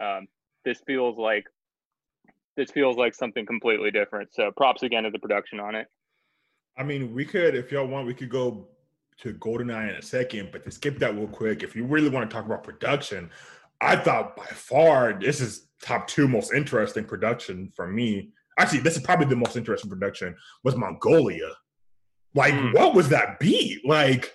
Um, 0.00 0.26
this 0.64 0.80
feels 0.86 1.18
like, 1.18 1.44
this 2.56 2.70
feels 2.70 2.96
like 2.96 3.14
something 3.14 3.44
completely 3.44 3.90
different. 3.90 4.32
So 4.32 4.50
props 4.56 4.82
again 4.82 5.02
to 5.02 5.10
the 5.10 5.18
production 5.18 5.60
on 5.60 5.74
it. 5.74 5.88
I 6.78 6.82
mean, 6.82 7.12
we 7.14 7.24
could, 7.24 7.54
if 7.54 7.70
y'all 7.70 7.86
want, 7.86 8.06
we 8.06 8.14
could 8.14 8.30
go 8.30 8.68
to 9.18 9.34
GoldenEye 9.34 9.90
in 9.90 9.96
a 9.96 10.02
second, 10.02 10.50
but 10.50 10.64
to 10.64 10.70
skip 10.70 10.98
that 11.00 11.14
real 11.14 11.28
quick, 11.28 11.62
if 11.62 11.76
you 11.76 11.84
really 11.84 12.08
want 12.08 12.28
to 12.28 12.34
talk 12.34 12.46
about 12.46 12.64
production, 12.64 13.30
I 13.84 13.96
thought 13.96 14.36
by 14.36 14.46
far 14.46 15.18
this 15.20 15.40
is 15.40 15.68
top 15.82 16.06
two 16.06 16.26
most 16.26 16.52
interesting 16.52 17.04
production 17.04 17.70
for 17.76 17.86
me. 17.86 18.30
Actually, 18.58 18.80
this 18.80 18.96
is 18.96 19.02
probably 19.02 19.26
the 19.26 19.36
most 19.36 19.56
interesting 19.56 19.90
production 19.90 20.34
was 20.62 20.76
Mongolia. 20.76 21.50
Like, 22.34 22.54
Hmm. 22.54 22.72
what 22.72 22.94
was 22.94 23.08
that 23.10 23.38
beat? 23.38 23.86
Like, 23.86 24.32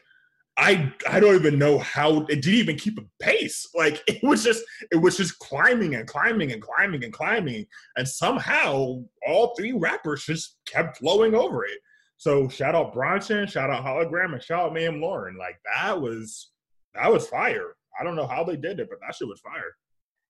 I 0.58 0.94
I 1.08 1.20
don't 1.22 1.36
even 1.36 1.58
know 1.58 1.80
how 1.80 2.20
it 2.26 2.42
didn't 2.42 2.54
even 2.60 2.76
keep 2.78 3.00
a 3.00 3.06
pace. 3.24 3.68
Like, 3.74 4.04
it 4.08 4.22
was 4.24 4.44
just 4.44 4.64
it 4.92 4.98
was 4.98 5.18
just 5.18 5.40
climbing 5.40 5.96
and 5.96 6.08
climbing 6.08 6.52
and 6.52 6.62
climbing 6.62 7.04
and 7.04 7.14
climbing, 7.14 7.66
and 7.98 8.08
somehow 8.08 9.02
all 9.28 9.56
three 9.56 9.72
rappers 9.72 10.26
just 10.26 10.58
kept 10.68 10.98
flowing 10.98 11.34
over 11.34 11.66
it. 11.66 11.80
So 12.18 12.50
shout 12.50 12.76
out 12.76 12.94
Bronson, 12.94 13.48
shout 13.48 13.70
out 13.70 13.86
Hologram, 13.86 14.34
and 14.34 14.44
shout 14.44 14.66
out 14.68 14.74
Ma'am 14.74 15.00
Lauren. 15.02 15.38
Like 15.38 15.60
that 15.74 16.00
was 16.02 16.52
that 16.94 17.12
was 17.12 17.28
fire. 17.28 17.76
I 18.00 18.04
don't 18.04 18.16
know 18.16 18.28
how 18.28 18.44
they 18.44 18.56
did 18.58 18.80
it, 18.80 18.90
but 18.90 19.00
that 19.02 19.16
shit 19.16 19.28
was 19.28 19.40
fire. 19.40 19.76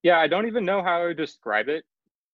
Yeah, 0.03 0.19
I 0.19 0.27
don't 0.27 0.47
even 0.47 0.65
know 0.65 0.81
how 0.83 0.99
to 1.07 1.13
describe 1.13 1.67
it 1.69 1.83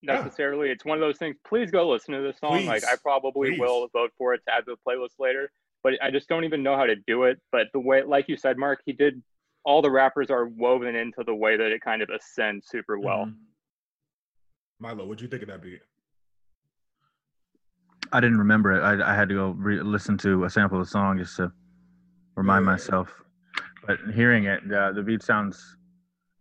Yeah. 0.02 0.16
necessarily. 0.22 0.70
It's 0.70 0.84
one 0.86 0.98
of 0.98 1.02
those 1.02 1.18
things. 1.18 1.36
Please 1.48 1.72
go 1.72 1.90
listen 1.90 2.14
to 2.14 2.22
this 2.22 2.38
song. 2.40 2.66
Like 2.66 2.84
I 2.86 2.96
probably 3.02 3.52
Please. 3.52 3.60
will 3.60 3.88
vote 3.94 4.12
for 4.18 4.34
it 4.34 4.42
to 4.48 4.54
add 4.54 4.66
to 4.66 4.76
the 4.76 4.78
playlist 4.88 5.20
later, 5.20 5.52
but 5.84 5.94
I 6.02 6.12
just 6.12 6.28
don't 6.30 6.44
even 6.44 6.62
know 6.64 6.76
how 6.76 6.86
to 6.86 6.96
do 7.08 7.24
it. 7.24 7.40
But 7.52 7.68
the 7.74 7.80
way, 7.80 8.04
like 8.04 8.28
you 8.30 8.38
said, 8.38 8.58
Mark, 8.58 8.82
he 8.86 8.94
did. 8.94 9.22
All 9.64 9.82
the 9.82 9.90
rappers 9.90 10.30
are 10.30 10.46
woven 10.46 10.96
into 10.96 11.24
the 11.26 11.34
way 11.34 11.58
that 11.58 11.72
it 11.72 11.82
kind 11.82 12.04
of 12.04 12.10
ascends 12.10 12.68
super 12.70 13.00
well. 13.00 13.26
Mhm. 13.26 13.36
Milo, 14.80 15.06
what'd 15.08 15.22
you 15.22 15.28
think 15.28 15.42
of 15.42 15.48
that 15.48 15.62
beat? 15.64 15.82
I 18.14 18.20
didn't 18.20 18.38
remember 18.38 18.72
it. 18.74 18.82
I, 18.82 19.12
I 19.12 19.16
had 19.16 19.28
to 19.30 19.36
go 19.36 19.50
re- 19.52 19.82
listen 19.82 20.18
to 20.20 20.44
a 20.44 20.50
sample 20.50 20.80
of 20.80 20.86
the 20.86 20.90
song 20.92 21.18
just 21.18 21.36
to 21.38 21.52
remind 22.36 22.64
Yeah. 22.64 22.72
myself. 22.74 23.24
But 23.88 24.00
hearing 24.14 24.46
it, 24.46 24.62
uh, 24.72 24.92
the 24.92 25.04
beat 25.04 25.24
sounds 25.24 25.78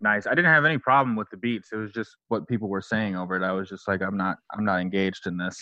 nice. 0.01 0.27
I 0.27 0.31
didn't 0.31 0.53
have 0.53 0.65
any 0.65 0.79
problem 0.79 1.17
with 1.17 1.29
the 1.31 1.37
beats. 1.37 1.71
It 1.73 1.77
was 1.77 1.93
just 1.93 2.17
what 2.29 2.49
people 2.49 2.69
were 2.69 2.83
saying 2.83 3.17
over 3.17 3.37
it. 3.37 3.43
I 3.43 3.53
was 3.53 3.69
just 3.69 3.87
like, 3.89 4.03
I'm 4.03 4.17
not, 4.17 4.39
I'm 4.57 4.65
not 4.65 4.81
engaged 4.81 5.27
in 5.27 5.37
this. 5.37 5.59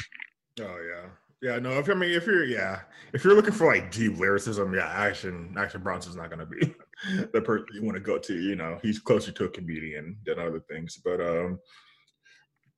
Oh 0.61 0.64
yeah. 0.64 1.09
Yeah, 1.42 1.59
no, 1.59 1.73
if 1.73 1.90
I 1.90 1.95
mean 1.95 2.12
if 2.12 2.25
you're 2.25 2.45
yeah, 2.45 2.83
if 3.12 3.25
you're 3.25 3.35
looking 3.35 3.53
for 3.53 3.66
like 3.66 3.90
deep 3.90 4.16
lyricism, 4.16 4.73
yeah, 4.75 4.87
Action 4.87 5.53
Action 5.59 5.83
Bronson's 5.83 6.14
not 6.14 6.31
gonna 6.31 6.47
be 6.47 6.73
the 7.33 7.42
person 7.42 7.66
you 7.75 7.83
want 7.83 7.97
to 7.97 8.01
go 8.01 8.16
to, 8.16 8.35
you 8.40 8.55
know. 8.55 8.79
He's 8.81 9.01
closer 9.01 9.33
to 9.33 9.45
a 9.47 9.49
comedian 9.49 10.16
than 10.25 10.38
other 10.38 10.61
things. 10.71 11.01
But 11.05 11.21
um 11.21 11.59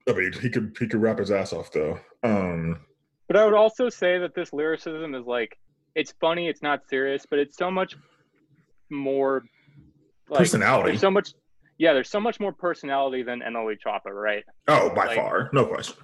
I 0.09 0.12
mean 0.12 0.33
he 0.33 0.49
could 0.49 0.75
he 0.79 0.87
could 0.87 1.03
rap 1.03 1.19
his 1.19 1.31
ass 1.31 1.53
off 1.53 1.71
though. 1.73 2.01
Um 2.23 2.81
But 3.29 3.37
I 3.37 3.45
would 3.45 3.53
also 3.53 3.90
say 3.90 4.19
that 4.19 4.35
this 4.35 4.55
lyricism 4.55 5.14
is 5.14 5.27
like 5.27 5.59
it's 5.95 6.14
funny, 6.19 6.49
it's 6.49 6.62
not 6.62 6.88
serious, 6.88 7.27
but 7.29 7.38
it's 7.38 7.59
so 7.59 7.71
much 7.71 7.97
more 8.90 9.44
like 10.29 10.38
personality. 10.38 10.90
there's 10.90 11.01
so 11.01 11.11
much 11.11 11.33
yeah, 11.79 11.92
there's 11.92 12.11
so 12.11 12.20
much 12.20 12.38
more 12.38 12.53
personality 12.53 13.23
than 13.23 13.40
NLE 13.40 13.77
Choppa, 13.85 14.12
right? 14.12 14.44
Oh, 14.68 14.90
by 14.94 15.07
like- 15.07 15.16
far. 15.16 15.51
No 15.53 15.66
question. 15.66 15.97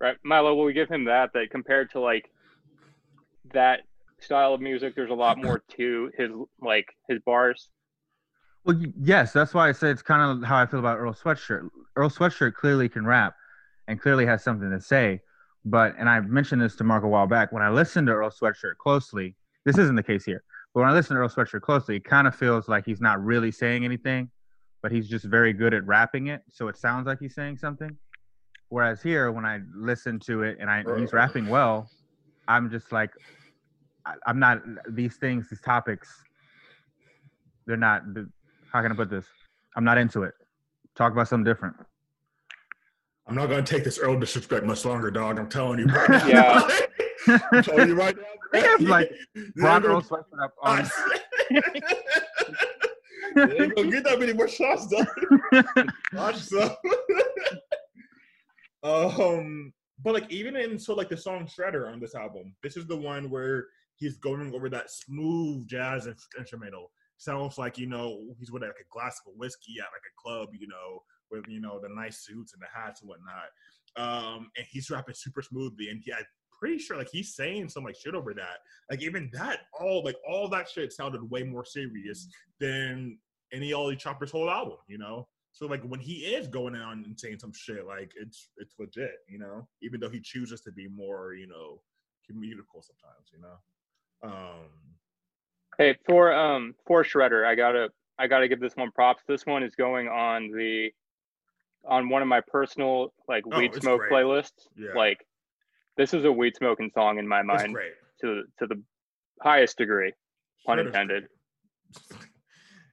Right. 0.00 0.16
Milo, 0.24 0.54
will 0.54 0.64
we 0.64 0.72
give 0.72 0.88
him 0.88 1.04
that? 1.04 1.32
That 1.34 1.50
compared 1.50 1.90
to 1.92 2.00
like 2.00 2.28
that 3.52 3.80
style 4.20 4.52
of 4.52 4.60
music, 4.60 4.94
there's 4.96 5.10
a 5.10 5.14
lot 5.14 5.38
more 5.38 5.62
to 5.76 6.10
his 6.18 6.30
like 6.60 6.86
his 7.08 7.20
bars. 7.24 7.70
Well, 8.64 8.80
yes, 9.00 9.32
that's 9.32 9.54
why 9.54 9.68
I 9.68 9.72
say 9.72 9.90
it's 9.90 10.02
kind 10.02 10.22
of 10.42 10.46
how 10.46 10.56
I 10.56 10.66
feel 10.66 10.80
about 10.80 10.98
Earl 10.98 11.14
Sweatshirt. 11.14 11.68
Earl 11.96 12.10
Sweatshirt 12.10 12.54
clearly 12.54 12.88
can 12.88 13.06
rap 13.06 13.34
and 13.88 14.00
clearly 14.00 14.24
has 14.26 14.42
something 14.42 14.70
to 14.70 14.80
say. 14.80 15.20
But, 15.66 15.94
and 15.98 16.08
I 16.08 16.20
mentioned 16.20 16.60
this 16.60 16.74
to 16.76 16.84
Mark 16.84 17.04
a 17.04 17.08
while 17.08 17.26
back, 17.26 17.52
when 17.52 17.62
I 17.62 17.70
listened 17.70 18.06
to 18.08 18.14
Earl 18.14 18.30
Sweatshirt 18.30 18.76
closely, 18.78 19.36
this 19.64 19.78
isn't 19.78 19.96
the 19.96 20.02
case 20.02 20.24
here, 20.24 20.42
but 20.74 20.80
when 20.80 20.88
I 20.88 20.92
listen 20.92 21.14
to 21.14 21.22
Earl 21.22 21.28
Sweatshirt 21.28 21.62
closely, 21.62 21.96
it 21.96 22.04
kind 22.04 22.26
of 22.26 22.34
feels 22.34 22.68
like 22.68 22.84
he's 22.84 23.00
not 23.00 23.24
really 23.24 23.52
saying 23.52 23.84
anything, 23.84 24.28
but 24.82 24.90
he's 24.90 25.08
just 25.08 25.24
very 25.24 25.52
good 25.52 25.72
at 25.72 25.86
rapping 25.86 26.26
it. 26.26 26.42
So 26.50 26.66
it 26.66 26.76
sounds 26.76 27.06
like 27.06 27.20
he's 27.20 27.34
saying 27.34 27.58
something. 27.58 27.96
Whereas 28.70 29.00
here, 29.00 29.30
when 29.30 29.44
I 29.44 29.60
listen 29.72 30.18
to 30.20 30.42
it 30.42 30.58
and 30.60 30.68
I, 30.68 30.82
he's 30.98 31.12
rapping 31.12 31.46
well, 31.46 31.88
I'm 32.48 32.70
just 32.70 32.90
like, 32.90 33.10
I, 34.04 34.14
I'm 34.26 34.40
not, 34.40 34.62
these 34.88 35.16
things, 35.16 35.48
these 35.48 35.60
topics, 35.60 36.24
they're 37.66 37.76
not, 37.76 38.02
how 38.72 38.82
can 38.82 38.90
I 38.90 38.96
put 38.96 39.10
this? 39.10 39.26
I'm 39.76 39.84
not 39.84 39.96
into 39.96 40.24
it. 40.24 40.34
Talk 40.96 41.12
about 41.12 41.28
something 41.28 41.44
different. 41.44 41.76
I'm 43.28 43.36
not 43.36 43.48
gonna 43.48 43.62
take 43.62 43.84
this 43.84 43.98
Earl 43.98 44.18
disrespect 44.18 44.66
much 44.66 44.84
longer, 44.84 45.10
dog. 45.10 45.38
I'm 45.38 45.48
telling 45.48 45.78
you 45.78 45.86
right. 45.86 46.26
Yeah. 46.28 46.68
I'm 47.26 47.62
telling 47.62 47.88
you 47.88 47.94
right 47.94 48.16
now. 48.52 48.76
Like, 48.80 49.12
Brock 49.56 49.82
Sweatshirt 49.82 50.42
up 50.42 50.54
on. 50.62 50.90
they 53.34 53.62
ain't 53.62 53.74
gonna 53.74 53.90
get 53.90 54.04
that 54.04 54.18
many 54.20 54.32
more 54.32 54.48
shots 54.48 54.86
done. 54.86 55.06
Watch 56.12 56.36
so. 56.36 56.76
um, 58.82 59.72
but 60.02 60.14
like 60.14 60.30
even 60.30 60.56
in 60.56 60.78
so 60.78 60.94
like 60.94 61.08
the 61.08 61.16
song 61.16 61.46
Shredder 61.46 61.90
on 61.90 62.00
this 62.00 62.14
album, 62.14 62.54
this 62.62 62.76
is 62.76 62.86
the 62.86 62.96
one 62.96 63.30
where 63.30 63.66
he's 63.96 64.16
going 64.18 64.54
over 64.54 64.68
that 64.68 64.90
smooth 64.90 65.66
jazz 65.66 66.06
in- 66.06 66.14
instrumental. 66.38 66.90
Sounds 67.16 67.58
like 67.58 67.78
you 67.78 67.86
know 67.86 68.20
he's 68.38 68.50
with 68.50 68.62
like 68.62 68.72
a 68.72 68.92
glass 68.92 69.20
of 69.26 69.34
whiskey 69.36 69.74
at 69.78 69.86
like 69.86 70.02
a 70.06 70.20
club, 70.20 70.48
you 70.58 70.66
know, 70.66 71.00
with 71.30 71.44
you 71.48 71.60
know 71.60 71.80
the 71.80 71.88
nice 71.88 72.24
suits 72.24 72.52
and 72.52 72.62
the 72.62 72.66
hats 72.72 73.00
and 73.02 73.08
whatnot. 73.08 73.50
Um, 73.96 74.50
and 74.56 74.66
he's 74.68 74.90
rapping 74.90 75.14
super 75.14 75.40
smoothly, 75.40 75.88
and 75.88 76.00
he, 76.04 76.12
I'm 76.12 76.24
pretty 76.64 76.78
sure 76.78 76.96
like 76.96 77.10
he's 77.10 77.34
saying 77.34 77.68
some 77.68 77.84
like 77.84 77.94
shit 77.94 78.14
over 78.14 78.32
that. 78.32 78.60
Like 78.90 79.02
even 79.02 79.28
that, 79.34 79.60
all 79.78 80.02
like 80.02 80.16
all 80.26 80.48
that 80.48 80.66
shit 80.66 80.94
sounded 80.94 81.30
way 81.30 81.42
more 81.42 81.64
serious 81.64 82.26
than 82.58 83.18
any 83.52 83.72
NLE 83.72 83.98
Choppa's 83.98 84.30
whole 84.30 84.50
album, 84.50 84.78
you 84.88 84.96
know. 84.96 85.28
So 85.52 85.66
like 85.66 85.82
when 85.82 86.00
he 86.00 86.14
is 86.34 86.48
going 86.48 86.74
on 86.74 87.04
and 87.04 87.20
saying 87.20 87.38
some 87.38 87.52
shit, 87.52 87.86
like 87.86 88.12
it's 88.18 88.48
it's 88.56 88.74
legit, 88.78 89.12
you 89.28 89.38
know. 89.38 89.68
Even 89.82 90.00
though 90.00 90.08
he 90.08 90.20
chooses 90.20 90.62
to 90.62 90.72
be 90.72 90.88
more, 90.88 91.34
you 91.34 91.46
know, 91.46 91.82
comedical 92.26 92.80
sometimes, 92.82 93.28
you 93.30 93.40
know. 93.42 94.30
Um, 94.30 94.70
Hey, 95.76 95.98
for 96.06 96.32
um 96.32 96.74
for 96.86 97.04
Shredder, 97.04 97.44
I 97.44 97.54
gotta 97.56 97.90
I 98.18 98.26
gotta 98.26 98.48
give 98.48 98.60
this 98.60 98.74
one 98.74 98.90
props. 98.90 99.22
This 99.28 99.44
one 99.44 99.62
is 99.62 99.74
going 99.74 100.08
on 100.08 100.50
the 100.50 100.90
on 101.84 102.08
one 102.08 102.22
of 102.22 102.28
my 102.28 102.40
personal 102.40 103.12
like 103.28 103.44
Oh, 103.52 103.58
weed 103.58 103.72
it's 103.74 103.80
smoke 103.80 104.00
great. 104.00 104.12
playlists. 104.12 104.68
Yeah. 104.78 104.94
Like 104.96 105.26
this 105.96 106.14
is 106.14 106.24
a 106.24 106.32
weed 106.32 106.56
smoking 106.56 106.90
song 106.94 107.18
in 107.18 107.26
my 107.26 107.42
mind 107.42 107.76
to 108.20 108.42
to 108.58 108.66
the 108.66 108.82
highest 109.42 109.78
degree. 109.78 110.12
Pun 110.66 110.78
Shredder's 110.78 110.86
intended. 110.86 111.24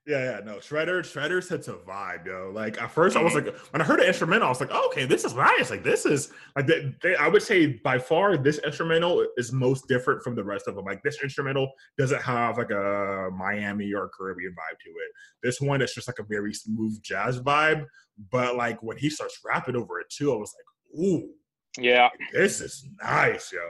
Yeah, 0.07 0.23
yeah, 0.23 0.39
no. 0.43 0.55
Shredder, 0.55 1.01
Shredder 1.01 1.43
sets 1.43 1.67
a 1.67 1.73
vibe, 1.73 2.25
yo. 2.25 2.51
Like 2.53 2.81
at 2.81 2.89
first, 2.89 3.15
I 3.15 3.21
was 3.21 3.33
mm-hmm. 3.33 3.49
like, 3.49 3.57
when 3.71 3.81
I 3.81 3.85
heard 3.85 3.99
the 3.99 4.07
instrumental, 4.07 4.47
I 4.47 4.49
was 4.49 4.59
like, 4.59 4.71
oh, 4.71 4.89
okay, 4.91 5.05
this 5.05 5.23
is 5.23 5.35
nice. 5.35 5.69
Like 5.69 5.83
this 5.83 6.07
is 6.07 6.33
like 6.55 6.65
they, 6.65 6.95
they, 7.03 7.15
I 7.15 7.27
would 7.27 7.43
say 7.43 7.79
by 7.83 7.99
far 7.99 8.35
this 8.35 8.57
instrumental 8.59 9.25
is 9.37 9.53
most 9.53 9.87
different 9.87 10.23
from 10.23 10.33
the 10.33 10.43
rest 10.43 10.67
of 10.67 10.75
them. 10.75 10.85
Like 10.85 11.03
this 11.03 11.21
instrumental 11.21 11.71
doesn't 11.99 12.21
have 12.23 12.57
like 12.57 12.71
a 12.71 13.29
Miami 13.31 13.93
or 13.93 14.09
Caribbean 14.17 14.53
vibe 14.53 14.79
to 14.79 14.89
it. 14.89 15.11
This 15.43 15.61
one 15.61 15.83
is 15.83 15.93
just 15.93 16.07
like 16.07 16.19
a 16.19 16.23
very 16.23 16.53
smooth 16.53 16.99
jazz 17.03 17.39
vibe. 17.39 17.85
But 18.31 18.55
like 18.55 18.81
when 18.81 18.97
he 18.97 19.09
starts 19.09 19.39
rapping 19.45 19.75
over 19.75 19.99
it 19.99 20.07
too, 20.09 20.33
I 20.33 20.35
was 20.35 20.53
like, 20.57 20.99
ooh, 21.05 21.29
Yeah. 21.77 22.09
this 22.33 22.61
is 22.61 22.87
nice, 23.03 23.51
yo. 23.51 23.61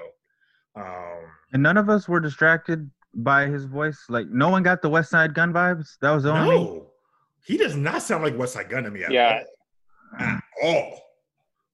Um, 0.82 1.24
And 1.54 1.62
none 1.64 1.78
of 1.78 1.90
us 1.90 2.08
were 2.08 2.20
distracted 2.20 2.90
by 3.14 3.48
his 3.48 3.66
voice. 3.66 4.06
Like 4.10 4.28
no 4.30 4.50
one 4.50 4.64
got 4.64 4.82
the 4.82 4.90
Westside 4.90 5.34
Gunn 5.34 5.54
vibes. 5.54 5.98
That 6.02 6.12
was 6.12 6.24
the 6.24 6.32
only. 6.32 6.56
no, 6.56 6.88
he 7.46 7.58
does 7.58 7.76
not 7.76 8.02
sound 8.02 8.24
like 8.24 8.36
Westside 8.36 8.70
Gunn 8.70 8.84
to 8.84 8.92
me 8.92 9.04
at 9.04 9.12
Yeah. 9.12 9.44
all. 10.14 10.20
At 10.20 10.44
all. 10.64 11.02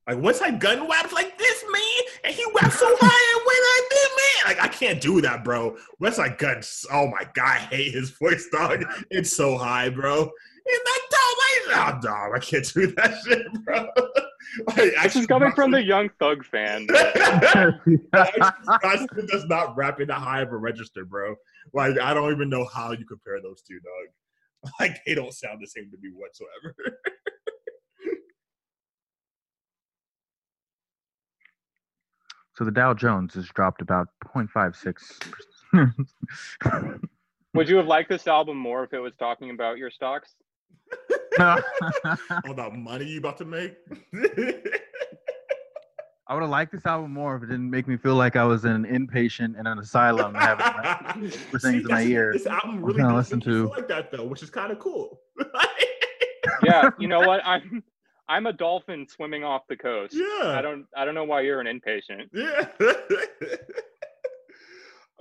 Like 0.08 0.18
Westside 0.18 0.60
Gunn 0.60 0.90
raps 0.90 1.12
like 1.12 1.38
this, 1.38 1.64
man, 1.72 1.82
and 2.24 2.34
he 2.34 2.44
raps 2.62 2.80
so 2.80 2.86
high 3.00 3.36
and 3.36 3.46
when 3.46 3.56
I 3.58 3.88
did, 3.90 4.10
man. 4.18 4.58
Like 4.58 4.66
I 4.66 4.74
can't 4.74 5.02
do 5.02 5.20
that, 5.22 5.44
bro. 5.44 5.76
Westside 6.02 6.38
Gunn, 6.38 6.62
oh 6.92 7.08
my 7.08 7.24
god, 7.34 7.46
I 7.46 7.58
hate 7.58 7.94
his 7.94 8.12
voice, 8.12 8.48
dog. 8.52 8.84
It's 9.12 9.36
so 9.36 9.58
high, 9.58 9.90
bro. 9.90 10.32
And 10.68 10.80
that 10.86 11.02
dog, 11.10 11.38
oh, 11.70 12.00
dog, 12.02 12.32
I 12.36 12.40
can't 12.40 12.74
do 12.74 12.88
that 12.88 13.14
shit, 13.26 13.48
bro. 13.64 13.88
Like, 14.66 14.94
This 15.04 15.16
is 15.16 15.28
coming 15.28 15.52
from 15.52 15.72
the 15.72 15.84
Young 15.84 16.10
Thug 16.20 16.44
fan. 16.44 16.88
Bronson 16.88 17.92
does 19.28 19.46
not 19.46 19.76
rap 19.76 20.00
in 20.00 20.08
that 20.08 20.20
high 20.20 20.42
of 20.42 20.52
a 20.52 20.58
register, 20.58 21.06
bro. 21.06 21.36
Like 21.74 22.00
I 22.00 22.14
don't 22.14 22.32
even 22.32 22.50
know 22.50 22.66
how 22.74 22.92
you 22.92 23.06
compare 23.06 23.42
those 23.42 23.62
two, 23.62 23.76
dog. 23.76 24.72
Like 24.80 24.98
they 25.06 25.14
don't 25.14 25.34
sound 25.34 25.60
the 25.62 25.68
same 25.68 25.92
to 25.92 25.98
me 26.02 26.10
whatsoever. 26.14 26.74
so 32.56 32.64
the 32.64 32.72
Dow 32.72 32.94
Jones 32.94 33.34
has 33.36 33.48
dropped 33.50 33.82
about 33.82 34.08
0.56. 34.26 37.00
Would 37.54 37.70
you 37.70 37.78
have 37.78 37.88
liked 37.88 38.10
this 38.10 38.28
album 38.28 38.58
more 38.58 38.84
if 38.84 38.94
it 38.94 39.00
was 39.00 39.14
talking 39.20 39.52
about 39.52 39.78
your 39.78 39.92
stocks? 39.92 40.34
All 41.40 42.54
that 42.56 42.72
money 42.74 43.06
you 43.06 43.20
about 43.20 43.38
to 43.38 43.46
make. 43.46 43.76
I 46.30 46.34
would 46.34 46.42
have 46.42 46.50
liked 46.50 46.74
this 46.74 46.86
album 46.86 47.14
more 47.14 47.38
if 47.38 47.44
it 47.44 47.46
didn't 47.46 47.70
make 47.70 47.88
me 47.88 47.96
feel 47.96 48.16
like 48.16 48.36
I 48.36 48.44
was 48.44 48.66
an 48.66 48.84
inpatient 48.86 49.58
in 49.58 49.66
an 49.66 49.80
asylum 49.80 50.34
having 50.36 50.66
like, 51.24 51.32
for 51.52 51.58
See, 51.60 51.70
things 51.70 51.84
in 51.84 51.88
my 51.88 51.96
that's- 52.04 52.08
ear. 52.10 52.34
This 52.34 52.48
album 52.48 52.84
really 52.84 52.98
kinda 53.00 53.14
does 53.14 53.32
listen 53.32 53.40
make 53.40 53.46
feel 53.46 53.70
to- 53.70 53.76
like 53.76 53.88
that 53.88 54.12
though, 54.12 54.26
which 54.26 54.44
is 54.44 54.50
kind 54.50 54.72
of 54.72 54.80
cool. 54.80 55.22
Yeah. 56.64 56.90
You 57.00 57.08
know 57.08 57.20
what? 57.22 57.42
I'm 57.46 57.84
I'm 58.28 58.46
a 58.48 58.52
dolphin 58.54 59.08
swimming 59.08 59.46
off 59.46 59.62
the 59.70 59.78
coast. 59.78 60.14
yeah. 60.14 60.50
I 60.58 60.62
don't 60.62 60.86
I 60.98 61.06
don't 61.06 61.16
know 61.16 61.24
why 61.24 61.42
you're 61.42 61.62
an 61.62 61.68
inpatient. 61.68 62.30
Yeah. 62.34 62.68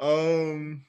um. 0.01 0.85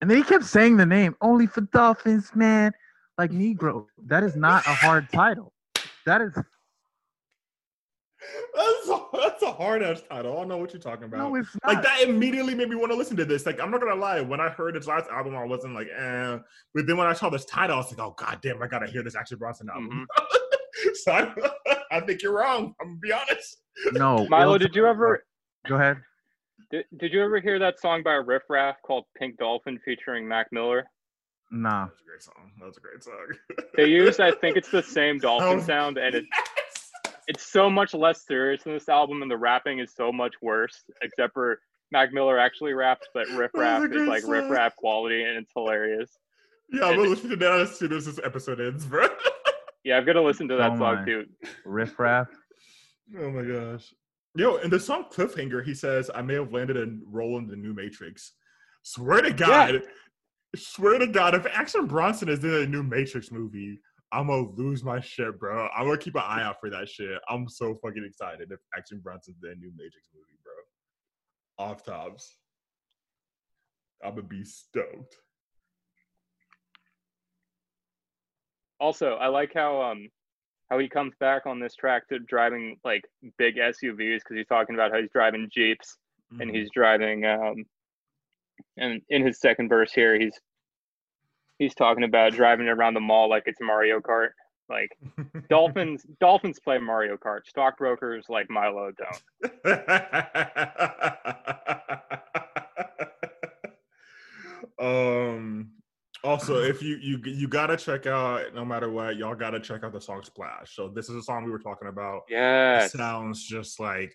And 0.00 0.10
then 0.10 0.16
he 0.18 0.24
kept 0.24 0.44
saying 0.44 0.76
the 0.76 0.86
name 0.86 1.14
only 1.20 1.46
for 1.46 1.60
dolphins, 1.62 2.32
man. 2.34 2.72
Like 3.18 3.30
Negro. 3.32 3.86
That 4.06 4.22
is 4.22 4.36
not 4.36 4.66
a 4.66 4.74
hard 4.74 5.08
title. 5.12 5.52
That 6.06 6.20
is 6.20 6.32
That's 8.54 8.88
a, 8.88 9.00
that's 9.12 9.42
a 9.42 9.52
hard 9.52 9.82
ass 9.82 10.02
title. 10.08 10.32
I 10.32 10.36
don't 10.40 10.48
know 10.48 10.56
what 10.56 10.72
you're 10.72 10.80
talking 10.82 11.04
about. 11.04 11.18
no, 11.18 11.34
it's 11.36 11.48
not. 11.62 11.74
like 11.74 11.82
that 11.82 12.02
immediately 12.02 12.54
made 12.54 12.68
me 12.68 12.76
want 12.76 12.92
to 12.92 12.96
listen 12.96 13.16
to 13.16 13.24
this. 13.24 13.46
Like, 13.46 13.60
I'm 13.60 13.70
not 13.70 13.80
gonna 13.80 13.94
lie, 13.94 14.20
when 14.20 14.40
I 14.40 14.48
heard 14.48 14.74
his 14.74 14.86
last 14.86 15.08
album, 15.10 15.34
I 15.34 15.44
wasn't 15.44 15.74
like, 15.74 15.88
eh. 15.88 16.38
But 16.74 16.86
then 16.86 16.96
when 16.96 17.06
I 17.06 17.12
saw 17.12 17.30
this 17.30 17.44
title, 17.44 17.76
I 17.76 17.78
was 17.78 17.90
like, 17.90 18.00
oh 18.00 18.14
god 18.16 18.38
damn, 18.42 18.62
I 18.62 18.66
gotta 18.66 18.86
hear 18.86 19.02
this 19.02 19.16
Action 19.16 19.38
Bronson 19.38 19.68
album. 19.70 20.06
so 20.94 21.12
I, 21.12 21.32
I 21.90 22.00
think 22.00 22.22
you're 22.22 22.32
wrong. 22.36 22.74
I'm 22.80 22.88
gonna 22.88 22.98
be 23.00 23.12
honest. 23.12 23.58
No, 23.92 24.26
Milo, 24.28 24.58
did 24.58 24.74
you 24.74 24.86
ever 24.86 25.24
Go 25.66 25.76
ahead. 25.76 25.98
did, 26.70 26.84
did 26.98 27.12
you 27.12 27.22
ever 27.22 27.40
hear 27.40 27.58
that 27.58 27.80
song 27.80 28.02
by 28.02 28.12
Riff 28.14 28.42
Raff 28.48 28.76
called 28.84 29.04
Pink 29.16 29.38
Dolphin 29.38 29.78
featuring 29.84 30.26
Mac 30.26 30.48
Miller? 30.52 30.84
Nah. 31.52 31.86
That 31.86 31.90
was 31.92 32.00
a 32.00 32.08
great 32.08 32.22
song. 32.22 32.50
That 32.58 32.66
was 32.66 32.76
a 32.76 32.80
great 32.80 33.02
song. 33.04 33.66
They 33.76 33.86
used 33.86 34.20
I 34.20 34.32
think 34.32 34.56
it's 34.56 34.70
the 34.70 34.82
same 34.98 35.18
dolphin 35.18 35.58
Oh, 35.58 35.62
sound 35.62 35.98
and 35.98 36.14
it 36.14 36.24
yes. 36.34 36.90
it's 37.28 37.46
so 37.52 37.68
much 37.70 37.92
less 37.94 38.26
serious 38.26 38.62
in 38.66 38.72
this 38.72 38.88
album 38.88 39.22
and 39.22 39.30
the 39.30 39.36
rapping 39.36 39.78
is 39.78 39.92
so 39.94 40.10
much 40.10 40.34
worse 40.42 40.82
except 41.02 41.34
for 41.34 41.60
Mac 41.90 42.12
Miller 42.12 42.38
actually 42.38 42.72
raps 42.72 43.06
but 43.12 43.28
Riff 43.28 43.52
That 43.52 43.80
was 43.80 43.82
Raff 43.82 43.84
is 43.84 43.90
great 43.96 44.08
like 44.08 44.22
Riff 44.26 44.44
song. 44.44 44.50
Raff 44.50 44.76
quality 44.76 45.22
and 45.24 45.36
it's 45.36 45.52
hilarious. 45.54 46.10
Yeah, 46.70 46.84
I'm 46.86 46.96
gonna 46.96 47.10
listen 47.10 47.28
to 47.30 47.36
that 47.36 47.60
as 47.60 47.78
soon 47.78 47.92
as 47.92 48.06
this 48.06 48.18
episode 48.24 48.60
ends, 48.60 48.86
bro. 48.86 49.06
Yeah, 49.84 49.96
I'm 49.98 50.04
gonna 50.06 50.22
listen 50.22 50.46
to 50.46 50.56
that 50.58 50.70
Oh 50.72 50.78
song 50.78 50.94
my. 51.00 51.04
too. 51.04 51.24
Riff 51.64 51.98
raff. 51.98 52.28
oh 53.18 53.30
my 53.30 53.42
gosh. 53.42 53.92
Yo, 54.36 54.56
in 54.58 54.70
the 54.70 54.78
song 54.78 55.06
Cliffhanger, 55.12 55.62
he 55.64 55.74
says, 55.74 56.08
I 56.14 56.22
may 56.22 56.34
have 56.34 56.52
landed 56.52 56.76
a 56.76 56.86
role 57.10 57.36
in 57.38 57.48
the 57.48 57.56
new 57.56 57.74
Matrix. 57.74 58.32
Swear 58.84 59.20
to 59.22 59.32
God, 59.32 59.82
swear 60.56 60.98
to 60.98 61.06
God, 61.06 61.34
if 61.34 61.46
Action 61.46 61.86
Bronson 61.86 62.28
is 62.28 62.42
in 62.44 62.52
a 62.54 62.66
new 62.66 62.82
Matrix 62.82 63.30
movie, 63.30 63.80
I'm 64.12 64.26
gonna 64.26 64.50
lose 64.50 64.84
my 64.84 65.00
shit, 65.00 65.38
bro. 65.38 65.68
I'm 65.74 65.86
gonna 65.86 65.96
keep 65.98 66.14
an 66.16 66.22
eye 66.24 66.42
out 66.42 66.60
for 66.60 66.68
that 66.70 66.88
shit. 66.88 67.18
I'm 67.28 67.48
so 67.48 67.74
fucking 67.82 68.04
excited 68.04 68.52
if 68.52 68.60
Action 68.76 69.00
Bronson's 69.02 69.42
in 69.42 69.50
a 69.50 69.54
new 69.54 69.72
Matrix 69.76 70.08
movie, 70.14 70.38
bro. 70.44 71.66
Off 71.66 71.82
tops. 71.84 72.36
I'm 74.04 74.10
gonna 74.16 74.22
be 74.26 74.44
stoked. 74.44 75.16
Also, 78.80 79.14
I 79.14 79.28
like 79.28 79.52
how 79.54 79.80
um 79.80 80.08
how 80.70 80.78
he 80.78 80.88
comes 80.88 81.14
back 81.20 81.46
on 81.46 81.60
this 81.60 81.74
track 81.74 82.08
to 82.08 82.18
driving 82.18 82.78
like 82.84 83.04
big 83.38 83.56
SUVs 83.56 84.18
because 84.18 84.36
he's 84.36 84.46
talking 84.46 84.74
about 84.74 84.90
how 84.90 85.00
he's 85.00 85.10
driving 85.12 85.48
Jeeps 85.52 85.98
and 86.40 86.50
Mhm. 86.50 86.54
he's 86.54 86.70
driving 86.70 87.24
um 87.24 87.64
and 88.76 89.02
in 89.10 89.24
his 89.24 89.40
second 89.40 89.68
verse 89.68 89.92
here 89.92 90.18
he's 90.18 90.38
he's 91.58 91.74
talking 91.74 92.04
about 92.04 92.32
driving 92.32 92.68
around 92.68 92.94
the 92.94 93.00
mall 93.00 93.28
like 93.28 93.44
it's 93.46 93.60
Mario 93.60 94.00
Kart. 94.00 94.30
Like 94.68 94.96
dolphins 95.50 96.06
dolphins 96.20 96.60
play 96.60 96.78
Mario 96.78 97.16
Kart. 97.16 97.40
Stockbrokers 97.46 98.26
like 98.28 98.48
Milo 98.48 98.92
don't. 98.92 99.52
um 104.78 105.70
also 106.24 106.62
if 106.62 106.82
you 106.82 106.96
you 106.96 107.20
you 107.24 107.48
gotta 107.48 107.76
check 107.76 108.06
out 108.06 108.54
no 108.54 108.64
matter 108.64 108.90
what 108.90 109.16
y'all 109.16 109.34
gotta 109.34 109.60
check 109.60 109.84
out 109.84 109.92
the 109.92 110.00
song 110.00 110.22
splash 110.22 110.74
so 110.74 110.88
this 110.88 111.08
is 111.08 111.16
a 111.16 111.22
song 111.22 111.44
we 111.44 111.50
were 111.50 111.58
talking 111.58 111.88
about 111.88 112.22
Yeah. 112.28 112.86
sounds 112.86 113.44
just 113.44 113.80
like 113.80 114.14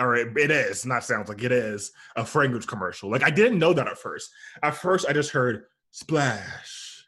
or 0.00 0.16
it, 0.16 0.36
it 0.36 0.50
is 0.50 0.86
not 0.86 1.04
sounds 1.04 1.28
like 1.28 1.42
it 1.42 1.52
is 1.52 1.92
a 2.16 2.24
fragrance 2.24 2.66
commercial. 2.66 3.10
Like 3.10 3.22
i 3.22 3.30
didn't 3.30 3.58
know 3.58 3.72
that 3.72 3.86
at 3.86 3.98
first. 3.98 4.30
At 4.62 4.74
first 4.74 5.06
i 5.08 5.12
just 5.12 5.30
heard 5.30 5.64
splash 5.90 7.06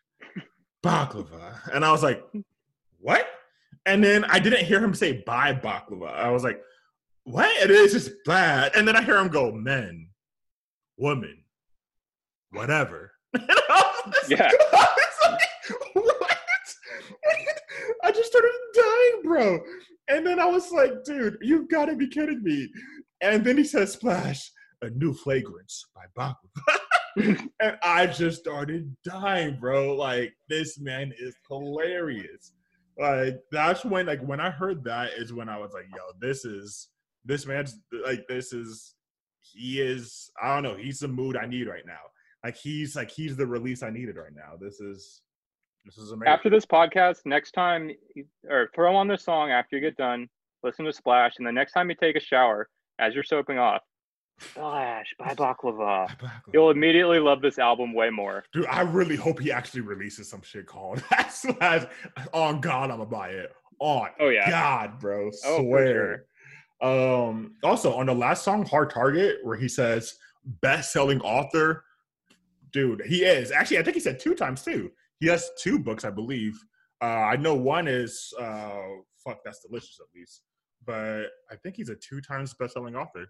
baklava 0.85 1.57
and 1.73 1.85
i 1.85 1.93
was 1.93 2.03
like 2.03 2.23
what? 2.99 3.27
And 3.87 4.03
then 4.03 4.25
i 4.25 4.39
didn't 4.39 4.65
hear 4.67 4.83
him 4.83 4.95
say 4.95 5.23
buy 5.27 5.55
baklava. 5.55 6.13
I 6.13 6.31
was 6.31 6.45
like 6.45 6.61
what? 7.25 7.51
It 7.63 7.71
is 7.71 7.93
just 7.93 8.11
bad. 8.25 8.73
And 8.77 8.87
then 8.87 8.97
i 8.97 9.03
hear 9.03 9.19
him 9.19 9.29
go 9.29 9.51
men 9.53 10.09
woman 10.97 11.43
whatever. 12.53 13.13
And 13.35 13.47
I 13.49 14.03
was 14.07 14.15
Yeah. 14.31 14.51
I 14.73 14.87
was 14.97 15.31
like, 15.33 16.05
what? 16.05 16.39
I 18.05 18.11
just 18.13 18.31
started 18.31 18.51
dying, 18.75 19.23
bro. 19.23 19.61
And 20.09 20.27
then 20.27 20.41
I 20.41 20.47
was 20.47 20.71
like, 20.71 20.93
dude, 21.05 21.39
you 21.41 21.67
gotta 21.69 21.95
be 21.95 22.09
kidding 22.09 22.43
me. 22.43 22.69
And 23.21 23.45
then 23.45 23.57
he 23.57 23.65
says, 23.65 23.93
Splash, 23.93 24.51
a 24.83 24.91
new 24.91 25.15
fragrance 25.15 25.87
by 25.95 26.03
Baklava. 26.19 26.79
and 27.61 27.79
I 27.83 28.07
just 28.07 28.41
started 28.41 28.95
dying, 29.05 29.59
bro. 29.61 29.95
Like, 29.95 30.33
this 30.49 30.79
man 30.81 31.13
is 31.19 31.37
hilarious. 31.49 32.53
Like, 32.99 33.39
that's 33.51 33.85
when, 33.85 34.07
like, 34.07 34.23
when 34.23 34.41
I 34.41 34.51
heard 34.51 34.85
that 34.85 35.11
is 35.17 35.33
when 35.33 35.49
I 35.49 35.59
was 35.59 35.73
like, 35.73 35.87
yo, 35.95 36.03
this 36.21 36.45
is, 36.45 36.89
this 37.25 37.47
man's, 37.47 37.79
like, 38.05 38.25
this 38.29 38.53
is, 38.53 38.95
he 39.41 39.81
is, 39.81 40.31
I 40.43 40.55
don't 40.55 40.63
know, 40.63 40.77
he's 40.77 41.01
the 41.01 41.09
mood 41.09 41.37
I 41.37 41.47
need 41.47 41.69
right 41.69 41.87
now. 41.87 42.01
Like, 42.45 42.57
he's, 42.57 42.97
like, 42.97 43.11
he's 43.11 43.37
the 43.37 43.47
release 43.47 43.83
I 43.83 43.91
needed 43.91 44.17
right 44.17 44.35
now. 44.35 44.57
This 44.61 44.81
is, 44.81 45.23
this 45.85 45.99
is 45.99 46.13
amazing. 46.13 46.33
After 46.33 46.51
this 46.51 46.67
podcast, 46.67 47.19
next 47.25 47.53
time 47.53 47.91
or 48.49 48.71
throw 48.75 48.95
on 48.95 49.09
this 49.09 49.25
song 49.25 49.51
after 49.51 49.77
you 49.77 49.83
get 49.83 49.97
done, 49.97 50.29
listen 50.63 50.85
to 50.85 50.93
Splash, 50.93 51.35
and 51.39 51.47
the 51.47 51.53
next 51.53 51.73
time 51.73 51.89
you 51.91 51.97
take 51.97 52.17
a 52.17 52.21
shower, 52.21 52.69
as 52.99 53.15
you're 53.15 53.25
soaping 53.25 53.59
off, 53.59 53.83
Splash 54.41 55.15
by 55.19 55.35
Baklava. 55.35 56.11
You'll 56.53 56.71
immediately 56.71 57.19
love 57.19 57.43
this 57.43 57.59
album 57.59 57.95
way 57.95 58.11
more. 58.11 58.45
Dude, 58.53 58.67
I 58.67 58.81
really 58.83 59.17
hope 59.17 59.39
he 59.39 59.53
actually 59.53 59.83
releases 59.83 60.29
some 60.29 60.43
shit 60.43 60.67
called 60.67 61.03
Slash. 61.31 61.85
On 62.33 62.61
God, 62.61 62.91
I'm 62.91 62.99
gonna 62.99 63.07
buy 63.07 63.29
it. 63.31 63.53
On 63.79 64.09
Oh 64.21 64.29
yeah. 64.29 64.51
God, 64.51 64.99
bro. 64.99 65.31
Oh, 65.45 65.63
Swear. 65.63 66.25
Um, 66.81 67.55
also 67.63 67.95
on 67.95 68.07
the 68.07 68.15
last 68.15 68.43
song, 68.45 68.67
Hard 68.67 68.91
Target, 68.91 69.39
where 69.43 69.57
he 69.57 69.69
says 69.69 70.15
best 70.61 70.93
selling 70.93 71.21
author, 71.21 71.85
dude, 72.73 73.03
he 73.07 73.25
is. 73.25 73.53
Actually, 73.53 73.79
I 73.79 73.83
think 73.85 73.95
he 73.95 74.01
said 74.01 74.19
two 74.19 74.35
times 74.35 74.63
too. 74.63 74.91
He 75.23 75.29
has 75.29 75.53
two 75.57 75.79
books, 75.79 76.05
I 76.05 76.11
believe. 76.11 76.61
Uh, 77.01 77.05
I 77.33 77.37
know 77.37 77.55
one 77.55 77.87
is 77.87 78.35
uh, 78.41 78.81
fuck, 79.25 79.39
that's 79.45 79.61
delicious 79.61 80.01
at 80.01 80.09
least, 80.13 80.43
but 80.85 81.27
I 81.49 81.55
think 81.63 81.77
he's 81.77 81.91
a 81.91 81.95
two 81.95 82.21
times 82.21 82.55
best 82.55 82.73
selling 82.75 82.97
author. 82.97 83.27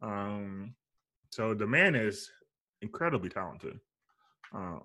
Um, 0.00 0.76
so 1.30 1.52
the 1.52 1.66
man 1.66 1.96
is 1.96 2.30
incredibly 2.80 3.28
talented. 3.28 3.80
Um, 4.54 4.84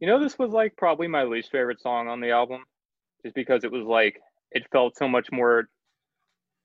You 0.00 0.06
know, 0.06 0.18
this 0.18 0.38
was 0.38 0.52
like 0.52 0.74
probably 0.78 1.08
my 1.08 1.24
least 1.24 1.50
favorite 1.52 1.82
song 1.82 2.08
on 2.08 2.22
the 2.22 2.30
album, 2.30 2.64
just 3.22 3.34
because 3.34 3.62
it 3.62 3.70
was 3.70 3.84
like 3.84 4.18
it 4.52 4.64
felt 4.72 4.96
so 4.96 5.06
much 5.06 5.28
more 5.30 5.68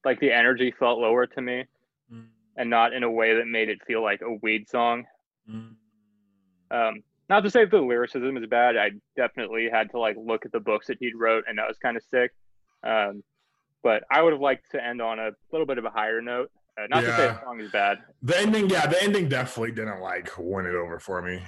like 0.05 0.21
the 0.21 0.31
energy 0.31 0.73
felt 0.79 0.99
lower 0.99 1.27
to 1.27 1.41
me, 1.41 1.65
and 2.55 2.69
not 2.69 2.93
in 2.93 3.03
a 3.03 3.11
way 3.11 3.35
that 3.35 3.47
made 3.47 3.67
it 3.67 3.79
feel 3.85 4.01
like 4.01 4.21
a 4.21 4.37
weed 4.41 4.69
song. 4.69 5.05
Um, 6.71 7.03
not 7.29 7.41
to 7.41 7.49
say 7.49 7.63
if 7.63 7.71
the 7.71 7.81
lyricism 7.81 8.37
is 8.37 8.45
bad. 8.47 8.77
I 8.77 8.91
definitely 9.15 9.69
had 9.71 9.91
to 9.91 9.99
like 9.99 10.15
look 10.17 10.45
at 10.45 10.51
the 10.51 10.59
books 10.59 10.87
that 10.87 10.97
he'd 10.99 11.15
wrote, 11.15 11.43
and 11.47 11.57
that 11.57 11.67
was 11.67 11.77
kind 11.77 11.97
of 11.97 12.03
sick. 12.03 12.31
Um, 12.83 13.23
but 13.83 14.03
I 14.11 14.21
would 14.21 14.33
have 14.33 14.41
liked 14.41 14.71
to 14.71 14.83
end 14.83 15.01
on 15.01 15.19
a 15.19 15.31
little 15.51 15.67
bit 15.67 15.77
of 15.77 15.85
a 15.85 15.89
higher 15.89 16.21
note. 16.21 16.49
Uh, 16.79 16.85
not 16.89 17.01
to 17.01 17.15
say 17.15 17.27
the 17.27 17.41
song 17.43 17.59
is 17.59 17.71
bad. 17.71 17.99
The 18.21 18.37
ending, 18.37 18.69
yeah, 18.69 18.85
the 18.85 19.01
ending 19.01 19.29
definitely 19.29 19.71
didn't 19.71 19.99
like 19.99 20.29
win 20.37 20.65
it 20.65 20.75
over 20.75 20.99
for 20.99 21.21
me. 21.21 21.41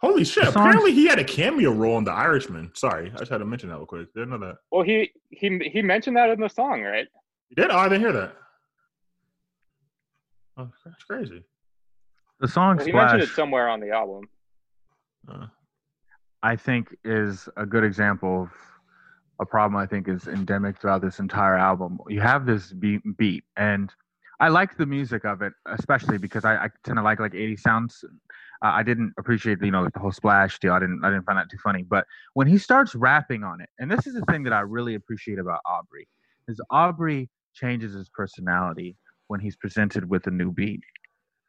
Holy 0.00 0.24
shit! 0.24 0.48
Apparently, 0.48 0.92
he 0.92 1.06
had 1.06 1.18
a 1.18 1.24
cameo 1.24 1.72
role 1.72 1.98
in 1.98 2.04
The 2.04 2.12
Irishman. 2.12 2.70
Sorry, 2.74 3.12
I 3.14 3.18
just 3.18 3.30
had 3.30 3.38
to 3.38 3.44
mention 3.44 3.68
that 3.68 3.76
real 3.76 3.84
quick. 3.84 4.12
Didn't 4.14 4.30
know 4.30 4.38
that. 4.38 4.56
Well, 4.72 4.82
he 4.82 5.10
he 5.28 5.58
he 5.70 5.82
mentioned 5.82 6.16
that 6.16 6.30
in 6.30 6.40
the 6.40 6.48
song, 6.48 6.80
right? 6.82 7.06
You 7.50 7.56
did? 7.56 7.70
Oh, 7.70 7.76
I 7.76 7.88
didn't 7.90 8.00
hear 8.00 8.12
that. 8.12 8.36
Oh, 10.56 10.70
that's 10.86 11.04
crazy. 11.04 11.44
The 12.40 12.48
song 12.48 12.76
Well, 12.76 12.86
he 12.86 12.92
mentioned 12.92 13.22
it 13.22 13.26
Splash, 13.26 13.36
somewhere 13.36 13.68
on 13.68 13.80
the 13.80 13.90
album. 13.90 14.24
Uh, 15.28 15.46
I 16.42 16.56
think, 16.56 16.96
is 17.04 17.48
a 17.56 17.66
good 17.66 17.84
example 17.84 18.42
of 18.42 18.50
a 19.40 19.46
problem 19.46 19.76
I 19.76 19.86
think 19.86 20.08
is 20.08 20.26
endemic 20.26 20.80
throughout 20.80 21.02
this 21.02 21.18
entire 21.18 21.56
album. 21.56 21.98
You 22.08 22.20
have 22.20 22.46
this 22.46 22.72
beat, 22.72 23.02
beat 23.16 23.44
and 23.56 23.92
I 24.40 24.48
like 24.48 24.78
the 24.78 24.86
music 24.86 25.26
of 25.26 25.42
it, 25.42 25.52
especially 25.66 26.16
because 26.16 26.46
I, 26.46 26.56
I 26.56 26.68
tend 26.82 26.96
to 26.96 27.02
like 27.02 27.20
like 27.20 27.34
80 27.34 27.56
sounds. 27.58 28.02
Uh, 28.64 28.68
I 28.72 28.82
didn't 28.82 29.12
appreciate 29.18 29.58
you 29.62 29.70
know 29.70 29.86
the 29.92 30.00
whole 30.00 30.12
splash 30.12 30.58
deal. 30.58 30.72
I 30.72 30.78
didn't 30.78 31.04
I 31.04 31.10
didn't 31.10 31.26
find 31.26 31.38
that 31.38 31.50
too 31.50 31.58
funny. 31.62 31.82
But 31.82 32.06
when 32.32 32.46
he 32.46 32.56
starts 32.56 32.94
rapping 32.94 33.44
on 33.44 33.60
it, 33.60 33.68
and 33.78 33.90
this 33.90 34.06
is 34.06 34.14
the 34.14 34.24
thing 34.30 34.42
that 34.44 34.54
I 34.54 34.60
really 34.60 34.94
appreciate 34.94 35.38
about 35.38 35.60
Aubrey, 35.66 36.08
is 36.48 36.58
Aubrey 36.70 37.28
changes 37.52 37.92
his 37.92 38.08
personality 38.08 38.96
when 39.26 39.40
he's 39.40 39.56
presented 39.56 40.08
with 40.08 40.26
a 40.26 40.30
new 40.30 40.50
beat. 40.50 40.80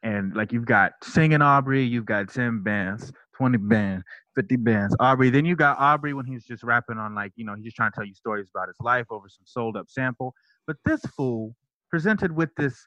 And 0.02 0.34
like 0.34 0.52
you've 0.52 0.66
got 0.66 0.92
singing 1.02 1.42
Aubrey, 1.42 1.84
you've 1.84 2.06
got 2.06 2.28
10 2.32 2.62
bands, 2.62 3.12
20 3.36 3.58
bands, 3.58 4.04
50 4.34 4.56
bands. 4.56 4.96
Aubrey, 4.98 5.30
then 5.30 5.44
you 5.44 5.54
got 5.54 5.78
Aubrey 5.78 6.12
when 6.12 6.26
he's 6.26 6.44
just 6.44 6.64
rapping 6.64 6.98
on 6.98 7.14
like, 7.14 7.32
you 7.36 7.44
know, 7.44 7.54
he's 7.54 7.64
just 7.64 7.76
trying 7.76 7.92
to 7.92 7.94
tell 7.94 8.04
you 8.04 8.14
stories 8.14 8.48
about 8.54 8.68
his 8.68 8.76
life 8.80 9.06
over 9.10 9.28
some 9.28 9.44
sold 9.44 9.76
up 9.76 9.88
sample. 9.88 10.34
But 10.66 10.76
this 10.84 11.00
fool 11.16 11.54
presented 11.90 12.32
with 12.32 12.50
this 12.56 12.86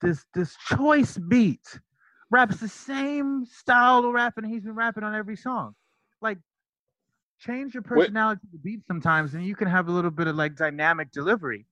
this 0.00 0.24
this 0.34 0.56
choice 0.66 1.18
beat 1.18 1.78
raps 2.30 2.56
the 2.56 2.68
same 2.68 3.44
style 3.44 4.04
of 4.04 4.12
rapping 4.12 4.44
he's 4.44 4.62
been 4.62 4.74
rapping 4.74 5.04
on 5.04 5.14
every 5.14 5.36
song. 5.36 5.74
Like 6.20 6.38
change 7.38 7.74
your 7.74 7.82
Wait- 7.82 7.98
personality 8.06 8.40
to 8.40 8.52
the 8.52 8.58
beat 8.58 8.80
sometimes 8.86 9.34
and 9.34 9.44
you 9.44 9.54
can 9.54 9.68
have 9.68 9.88
a 9.88 9.92
little 9.92 10.10
bit 10.10 10.26
of 10.26 10.36
like 10.36 10.56
dynamic 10.56 11.12
delivery. 11.12 11.66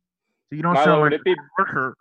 So 0.49 0.57
you 0.57 0.63
don't 0.63 0.75
Milo, 0.75 0.87
sound 0.87 1.03
like 1.03 1.13
it 1.13 1.25
be 1.25 1.35
worker. 1.59 1.97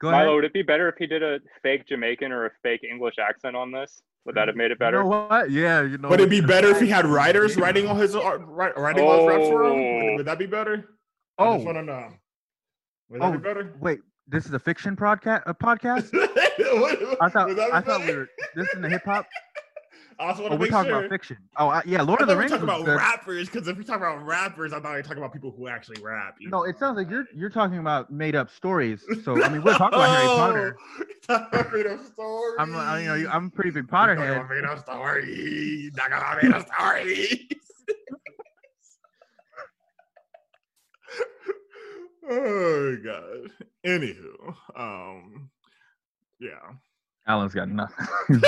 Go 0.00 0.08
ahead. 0.08 0.24
Milo, 0.26 0.34
would 0.36 0.44
it 0.44 0.52
be 0.52 0.62
better 0.62 0.88
if 0.88 0.96
he 0.98 1.06
did 1.06 1.22
a 1.22 1.40
fake 1.62 1.86
Jamaican 1.86 2.32
or 2.32 2.46
a 2.46 2.50
fake 2.62 2.84
English 2.84 3.14
accent 3.18 3.56
on 3.56 3.70
this? 3.72 4.02
Would 4.26 4.34
that 4.34 4.48
have 4.48 4.56
made 4.56 4.70
it 4.72 4.78
better? 4.78 4.98
You 4.98 5.02
know 5.04 5.26
what? 5.28 5.50
Yeah, 5.50 5.82
you 5.82 5.98
know. 5.98 6.08
would 6.08 6.20
it 6.20 6.28
be 6.30 6.40
better 6.40 6.68
if 6.70 6.80
he 6.80 6.88
had 6.88 7.06
writers 7.06 7.56
writing 7.56 7.86
all 7.86 7.94
his 7.94 8.16
art, 8.16 8.42
wri- 8.42 8.76
writing 8.76 9.04
all 9.04 9.18
his 9.18 9.26
raps 9.28 9.48
for 9.48 9.64
him? 9.64 9.72
Oh. 9.80 10.04
Would, 10.06 10.16
would 10.16 10.26
that 10.26 10.38
be 10.38 10.46
better? 10.46 10.88
I 11.38 11.44
Oh, 11.46 11.54
just 11.54 11.64
want 11.66 11.78
to 11.78 11.82
know. 11.82 12.08
Would 13.10 13.20
that 13.20 13.26
Oh, 13.26 13.32
be 13.32 13.38
better? 13.38 13.74
wait. 13.80 14.00
This 14.28 14.44
is 14.46 14.52
a 14.52 14.58
fiction 14.58 14.94
uh, 14.94 14.96
podcast. 14.96 15.42
A 15.46 15.54
podcast. 15.54 17.16
I 17.20 17.28
thought. 17.28 17.46
Would 17.48 17.56
that 17.58 17.72
I 17.72 17.80
thought 17.80 18.04
we 18.04 18.16
were. 18.16 18.28
This 18.56 18.66
is 18.74 18.80
the 18.82 18.88
hip 18.88 19.04
hop. 19.04 19.26
I 20.18 20.28
also 20.28 20.42
want 20.42 20.54
Oh, 20.54 20.56
to 20.56 20.60
we're 20.60 20.64
make 20.64 20.70
talking 20.70 20.90
sure. 20.90 20.98
about 21.00 21.10
fiction. 21.10 21.36
Oh, 21.58 21.68
I, 21.68 21.82
yeah. 21.84 22.00
Lord 22.02 22.20
I 22.20 22.24
of 22.24 22.28
the 22.28 22.34
we 22.34 22.36
were 22.36 22.40
Rings. 22.40 22.52
talking 22.52 22.64
about 22.64 22.86
rappers 22.86 23.48
because 23.50 23.68
if 23.68 23.76
we 23.76 23.84
talk 23.84 23.98
about 23.98 24.24
rappers, 24.24 24.72
I 24.72 24.80
thought 24.80 24.90
we 24.92 24.96
were 24.96 25.02
talking 25.02 25.18
about 25.18 25.32
people 25.32 25.52
who 25.56 25.68
actually 25.68 26.00
rap. 26.02 26.36
No, 26.40 26.48
know? 26.58 26.64
it 26.64 26.78
sounds 26.78 26.96
like 26.96 27.10
you're 27.10 27.26
you're 27.34 27.50
talking 27.50 27.78
about 27.78 28.10
made 28.10 28.34
up 28.34 28.50
stories. 28.50 29.04
So 29.24 29.42
I 29.42 29.48
mean, 29.50 29.62
we're 29.62 29.74
talking 29.74 29.98
about 29.98 30.14
Harry 30.16 30.26
Potter. 30.26 30.76
Potter. 31.28 31.70
made 31.76 31.86
up 31.86 32.04
stories. 32.04 32.56
I'm, 32.58 32.74
I, 32.76 33.00
you 33.00 33.06
know, 33.24 33.30
I'm 33.30 33.46
a 33.46 33.50
pretty 33.50 33.70
big 33.70 33.88
Potterhead. 33.88 34.48
Made 34.48 34.64
up 34.64 34.78
stories. 34.80 35.92
Made 35.94 36.12
up 36.54 36.66
stories. 36.72 37.46
oh 42.30 42.96
god. 43.04 43.50
Anywho, 43.86 44.54
um, 44.76 45.50
yeah. 46.40 46.72
Alan's 47.26 47.54
got 47.54 47.68
nothing. 47.68 48.06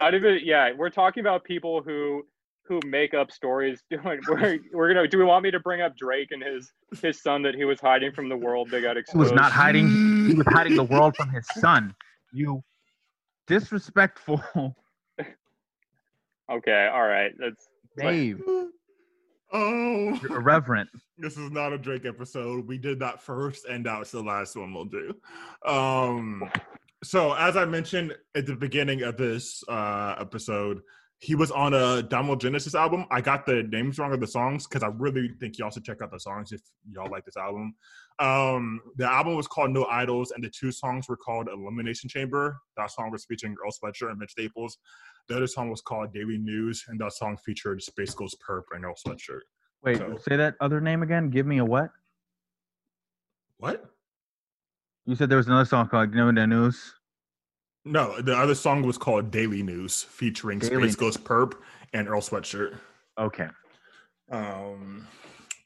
Out 0.00 0.14
of 0.14 0.24
it, 0.24 0.42
yeah, 0.44 0.72
we're 0.76 0.90
talking 0.90 1.20
about 1.20 1.44
people 1.44 1.82
who 1.82 2.22
who 2.66 2.80
make 2.84 3.14
up 3.14 3.30
stories. 3.30 3.82
Doing 3.90 4.20
we're 4.28 4.58
we're 4.72 4.92
gonna. 4.94 5.08
Do 5.08 5.18
we 5.18 5.24
want 5.24 5.42
me 5.44 5.50
to 5.50 5.60
bring 5.60 5.80
up 5.80 5.96
Drake 5.96 6.28
and 6.32 6.42
his 6.42 6.72
his 7.00 7.22
son 7.22 7.42
that 7.42 7.54
he 7.54 7.64
was 7.64 7.80
hiding 7.80 8.12
from 8.12 8.28
the 8.28 8.36
world? 8.36 8.70
They 8.70 8.80
got 8.80 8.96
exposed. 8.96 9.16
he 9.16 9.18
was 9.18 9.32
not 9.32 9.52
hiding. 9.52 9.88
He 10.28 10.34
was 10.34 10.46
hiding 10.48 10.76
the 10.76 10.84
world 10.84 11.16
from 11.16 11.30
his 11.30 11.46
son. 11.56 11.94
You 12.32 12.62
disrespectful 13.46 14.42
Okay, 16.50 16.90
all 16.92 17.06
right. 17.06 17.32
That's 17.38 17.68
Dave. 17.96 18.40
oh, 19.52 20.18
You're 20.22 20.38
irreverent. 20.40 20.88
this 21.18 21.36
is 21.36 21.50
not 21.50 21.72
a 21.72 21.78
Drake 21.78 22.04
episode. 22.06 22.66
We 22.68 22.78
did 22.78 22.98
that 23.00 23.20
first, 23.22 23.64
and 23.66 23.84
that's 23.86 24.12
the 24.12 24.22
last 24.22 24.54
one 24.56 24.72
we'll 24.72 24.84
do. 24.84 25.14
Um, 25.66 26.48
so 27.06 27.32
as 27.34 27.56
I 27.56 27.64
mentioned 27.64 28.14
at 28.34 28.46
the 28.46 28.56
beginning 28.56 29.02
of 29.02 29.16
this 29.16 29.62
uh, 29.68 30.16
episode, 30.18 30.80
he 31.18 31.34
was 31.34 31.50
on 31.50 31.72
a 31.72 32.02
Domo 32.02 32.36
Genesis 32.36 32.74
album. 32.74 33.06
I 33.10 33.22
got 33.22 33.46
the 33.46 33.62
names 33.62 33.98
wrong 33.98 34.12
of 34.12 34.20
the 34.20 34.26
songs 34.26 34.66
because 34.66 34.82
I 34.82 34.88
really 34.88 35.30
think 35.40 35.56
y'all 35.58 35.70
should 35.70 35.84
check 35.84 36.02
out 36.02 36.10
the 36.10 36.20
songs 36.20 36.52
if 36.52 36.60
y'all 36.90 37.10
like 37.10 37.24
this 37.24 37.38
album. 37.38 37.74
Um, 38.18 38.80
the 38.96 39.10
album 39.10 39.34
was 39.34 39.46
called 39.46 39.70
No 39.70 39.86
Idols, 39.86 40.32
and 40.32 40.44
the 40.44 40.50
two 40.50 40.70
songs 40.70 41.08
were 41.08 41.16
called 41.16 41.48
Elimination 41.48 42.10
Chamber. 42.10 42.58
That 42.76 42.90
song 42.90 43.10
was 43.10 43.24
featuring 43.24 43.54
Earl 43.64 43.72
Sweatshirt 43.72 44.10
and 44.10 44.18
Mitch 44.18 44.32
Staples. 44.32 44.76
The 45.28 45.36
other 45.36 45.46
song 45.46 45.70
was 45.70 45.80
called 45.80 46.12
Daily 46.12 46.36
News, 46.38 46.84
and 46.88 47.00
that 47.00 47.12
song 47.12 47.38
featured 47.44 47.82
Space 47.82 48.14
Ghost 48.14 48.36
Perp 48.46 48.62
and 48.72 48.84
Earl 48.84 48.94
Sweatshirt. 49.06 49.40
Wait, 49.82 49.96
So- 49.98 50.18
say 50.28 50.36
that 50.36 50.54
other 50.60 50.80
name 50.82 51.02
again. 51.02 51.30
Give 51.30 51.46
me 51.46 51.58
a 51.58 51.64
what? 51.64 51.90
What? 53.58 53.84
You 55.06 55.14
said 55.14 55.30
there 55.30 55.38
was 55.38 55.46
another 55.46 55.64
song 55.64 55.88
called 55.88 56.12
"Know 56.14 56.30
the 56.30 56.46
News." 56.46 56.92
No, 57.86 58.20
the 58.20 58.36
other 58.36 58.56
song 58.56 58.82
was 58.82 58.98
called 58.98 59.30
Daily 59.30 59.62
News, 59.62 60.02
featuring 60.02 60.58
Daily 60.58 60.88
SpaceGhostPurrp 60.88 61.54
and 61.92 62.08
Earl 62.08 62.20
Sweatshirt. 62.20 62.76
Okay. 63.16 63.46
Um, 64.28 65.06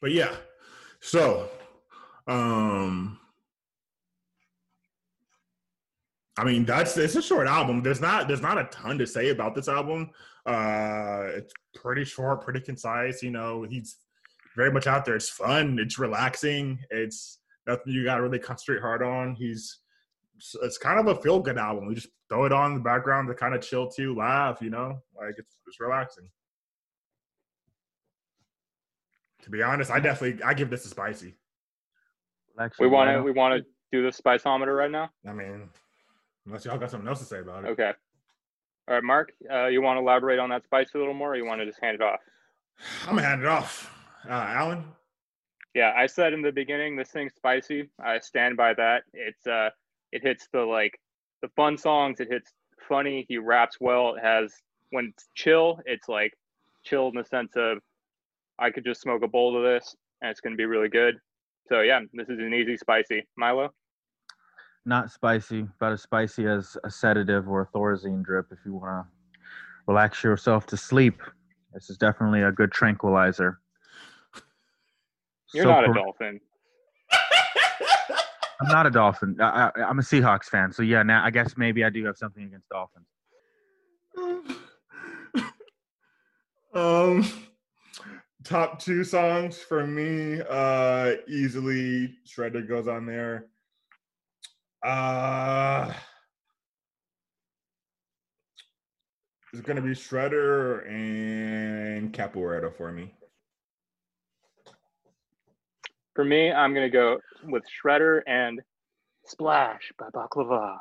but 0.03 0.13
yeah, 0.13 0.37
so 1.01 1.49
um, 2.27 3.19
I 6.37 6.45
mean 6.45 6.67
that's 6.67 6.95
it's 6.99 7.17
a 7.17 7.23
short 7.23 7.47
album. 7.47 7.83
There's 7.83 8.03
not 8.03 8.29
there's 8.29 8.43
not 8.43 8.59
a 8.59 8.65
ton 8.65 8.99
to 8.99 9.07
say 9.07 9.31
about 9.31 9.55
this 9.55 9.67
album. 9.67 10.11
Uh, 10.45 11.23
it's 11.29 11.55
pretty 11.75 12.05
short, 12.05 12.43
pretty 12.43 12.61
concise. 12.61 13.23
You 13.23 13.31
know, 13.31 13.63
he's 13.63 13.97
very 14.57 14.71
much 14.71 14.87
out 14.87 15.07
there. 15.07 15.17
It's 15.17 15.31
fun. 15.31 15.79
It's 15.81 15.99
relaxing. 15.99 16.81
It's 16.91 17.39
nothing 17.67 17.95
you 17.95 18.05
got 18.05 18.17
to 18.17 18.23
really 18.23 18.39
concentrate 18.39 18.83
hard 18.83 19.03
on. 19.03 19.35
He's 19.37 19.79
it's- 20.41 20.57
it's 20.65 20.79
kind 20.79 20.99
of 20.99 21.07
a 21.07 21.21
feel 21.21 21.39
good 21.41 21.59
album. 21.59 21.87
We 21.87 21.95
just 21.95 22.09
throw 22.31 22.47
it 22.47 22.53
on 22.53 22.71
in 22.73 22.79
the 22.79 22.83
background 22.83 23.29
to 23.29 23.35
kind 23.35 23.55
of 23.55 23.61
chill 23.61 23.89
to, 23.91 24.15
laugh. 24.15 24.63
You 24.63 24.71
know, 24.71 25.03
like 25.15 25.35
it's 25.39 25.61
it's 25.67 25.79
relaxing. 25.81 26.31
To 29.43 29.51
be 29.51 29.63
honest, 29.63 29.91
I 29.91 30.01
definitely 30.01 30.43
I 30.43 30.55
give 30.55 30.71
this 30.71 30.85
a 30.85 30.89
spicy. 30.89 31.35
Actually, 32.59 32.87
we 32.89 32.93
want 32.93 33.09
to 33.09 33.13
don't- 33.15 33.25
we 33.25 33.31
want 33.33 33.63
to 33.63 33.71
do 33.93 34.03
the 34.03 34.11
spiceometer 34.11 34.77
right 34.77 34.91
now. 34.91 35.11
I 35.27 35.33
mean, 35.33 35.71
unless 36.47 36.65
y'all 36.65 36.79
got 36.79 36.91
something 36.91 37.09
else 37.09 37.21
to 37.21 37.25
say 37.25 37.41
about 37.41 37.65
it. 37.65 37.69
Okay. 37.69 37.93
All 38.89 38.95
right, 38.95 39.05
Mark. 39.05 39.33
Uh, 39.51 39.67
you 39.67 39.83
want 39.83 39.97
to 39.97 40.01
elaborate 40.01 40.39
on 40.39 40.51
that 40.51 40.65
spice 40.65 40.95
a 40.95 40.99
little 40.99 41.15
more, 41.15 41.33
or 41.33 41.37
you 41.37 41.45
want 41.47 41.61
to 41.61 41.67
just 41.67 41.81
hand 41.81 41.95
it 41.95 42.03
off? 42.03 42.21
I'm 43.07 43.17
gonna 43.17 43.27
hand 43.27 43.43
it 43.43 43.47
off. 43.49 43.95
Uh, 44.29 44.33
Alan. 44.33 44.85
Yeah, 45.75 45.93
I 45.97 46.07
said 46.07 46.33
in 46.33 46.43
the 46.43 46.51
beginning 46.53 46.97
this 46.97 47.11
thing's 47.11 47.35
spicy. 47.35 47.89
I 48.03 48.19
stand 48.19 48.57
by 48.57 48.75
that. 48.75 49.05
It's 49.13 49.47
uh 49.47 49.71
it 50.13 50.23
hits 50.23 50.49
the 50.53 50.61
like 50.61 50.99
the 51.43 51.49
fun 51.57 51.77
songs, 51.79 52.21
it 52.21 52.29
hits 52.31 52.53
funny, 52.89 53.25
he 53.29 53.39
raps 53.39 53.77
well, 53.81 54.15
it 54.15 54.23
has 54.23 54.53
when 54.91 55.07
it's 55.07 55.29
chill, 55.35 55.81
it's 55.87 56.09
like 56.09 56.33
chill 56.85 57.09
in 57.09 57.15
the 57.15 57.25
sense 57.25 57.53
of 57.57 57.79
I 58.59 58.71
could 58.71 58.85
just 58.85 59.01
smoke 59.01 59.23
a 59.23 59.29
bowl 59.29 59.57
of 59.57 59.63
this 59.63 59.95
and 60.21 60.31
it's 60.31 60.41
gonna 60.41 60.57
be 60.57 60.67
really 60.67 60.89
good. 60.89 61.17
So 61.69 61.81
yeah, 61.81 62.01
this 62.13 62.29
is 62.29 62.39
an 62.39 62.53
easy 62.55 62.77
spicy. 62.77 63.27
Milo? 63.37 63.73
not 64.87 65.11
spicy, 65.11 65.61
about 65.77 65.93
as 65.93 66.03
spicy 66.03 66.47
as 66.47 66.77
a 66.85 66.91
sedative 66.91 67.49
or 67.49 67.63
a 67.63 67.67
Thorazine 67.67 68.25
drip, 68.25 68.47
if 68.51 68.59
you 68.65 68.75
want 68.75 69.07
to 69.07 69.41
relax 69.87 70.25
yourself 70.25 70.67
to 70.67 70.77
sleep. 70.77 71.21
This 71.73 71.91
is 71.91 71.97
definitely 71.97 72.43
a 72.43 72.53
good 72.53 72.73
tranquilizer. 72.73 73.61
You're 75.55 75.65
So 75.65 75.71
not 75.71 75.85
a 75.85 75.87
cor- 75.87 75.95
dolphin. 75.95 76.41
I'm 78.61 78.69
not 78.69 78.87
a 78.87 78.91
Dolphin. 78.91 79.37
I, 79.41 79.71
I'm 79.77 79.99
a 79.99 80.03
Seahawks 80.03 80.45
fan. 80.45 80.73
So 80.73 80.83
yeah, 80.83 81.03
now 81.03 81.25
I 81.25 81.31
guess 81.31 81.57
maybe 81.57 81.83
I 81.85 81.91
do 81.91 82.05
have 82.05 82.17
something 82.17 82.45
against 82.45 82.69
Dolphins. 82.69 83.07
um, 86.75 87.27
top 88.45 88.79
two 88.79 89.03
songs 89.03 89.59
for 89.59 89.87
me, 89.87 90.43
uh, 90.49 91.15
easily 91.27 92.15
Shredder 92.27 92.69
goes 92.69 92.87
on 92.87 93.07
there. 93.07 93.47
Uh, 94.85 95.93
it's 99.53 99.63
gonna 99.63 99.81
be 99.81 99.91
Shredder 99.91 100.87
and 100.89 102.13
Capoeira 102.13 102.75
for 102.77 102.93
me. 102.93 103.13
For 106.21 106.25
me, 106.27 106.53
I'm 106.53 106.75
gonna 106.75 106.91
go 106.91 107.19
with 107.45 107.63
Shredder 107.65 108.21
and 108.27 108.61
Splash 109.25 109.91
by 109.99 110.11
Baklava. 110.11 110.77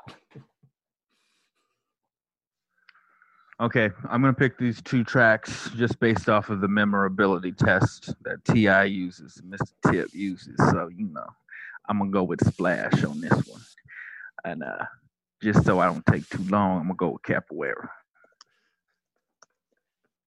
Okay, 3.62 3.90
I'm 4.10 4.20
gonna 4.20 4.34
pick 4.34 4.58
these 4.58 4.82
two 4.82 5.06
tracks 5.06 5.70
just 5.78 5.98
based 6.02 6.28
off 6.28 6.50
of 6.50 6.60
the 6.60 6.68
memorability 6.68 7.54
test 7.54 8.14
that 8.24 8.44
Ti 8.44 8.90
uses, 8.92 9.42
Mr. 9.48 9.72
Tip 9.90 10.10
uses. 10.12 10.58
So 10.58 10.90
you 10.94 11.08
know, 11.08 11.26
I'm 11.88 12.00
gonna 12.00 12.12
go 12.12 12.24
with 12.24 12.46
Splash 12.46 13.06
on 13.06 13.22
this 13.22 13.48
one, 13.48 13.62
and 14.44 14.62
uh, 14.62 14.84
just 15.42 15.64
so 15.64 15.80
I 15.80 15.86
don't 15.86 16.06
take 16.06 16.28
too 16.28 16.44
long, 16.50 16.82
I'm 16.82 16.88
gonna 16.88 16.96
go 16.96 17.10
with 17.12 17.22
Capoeira. 17.22 17.88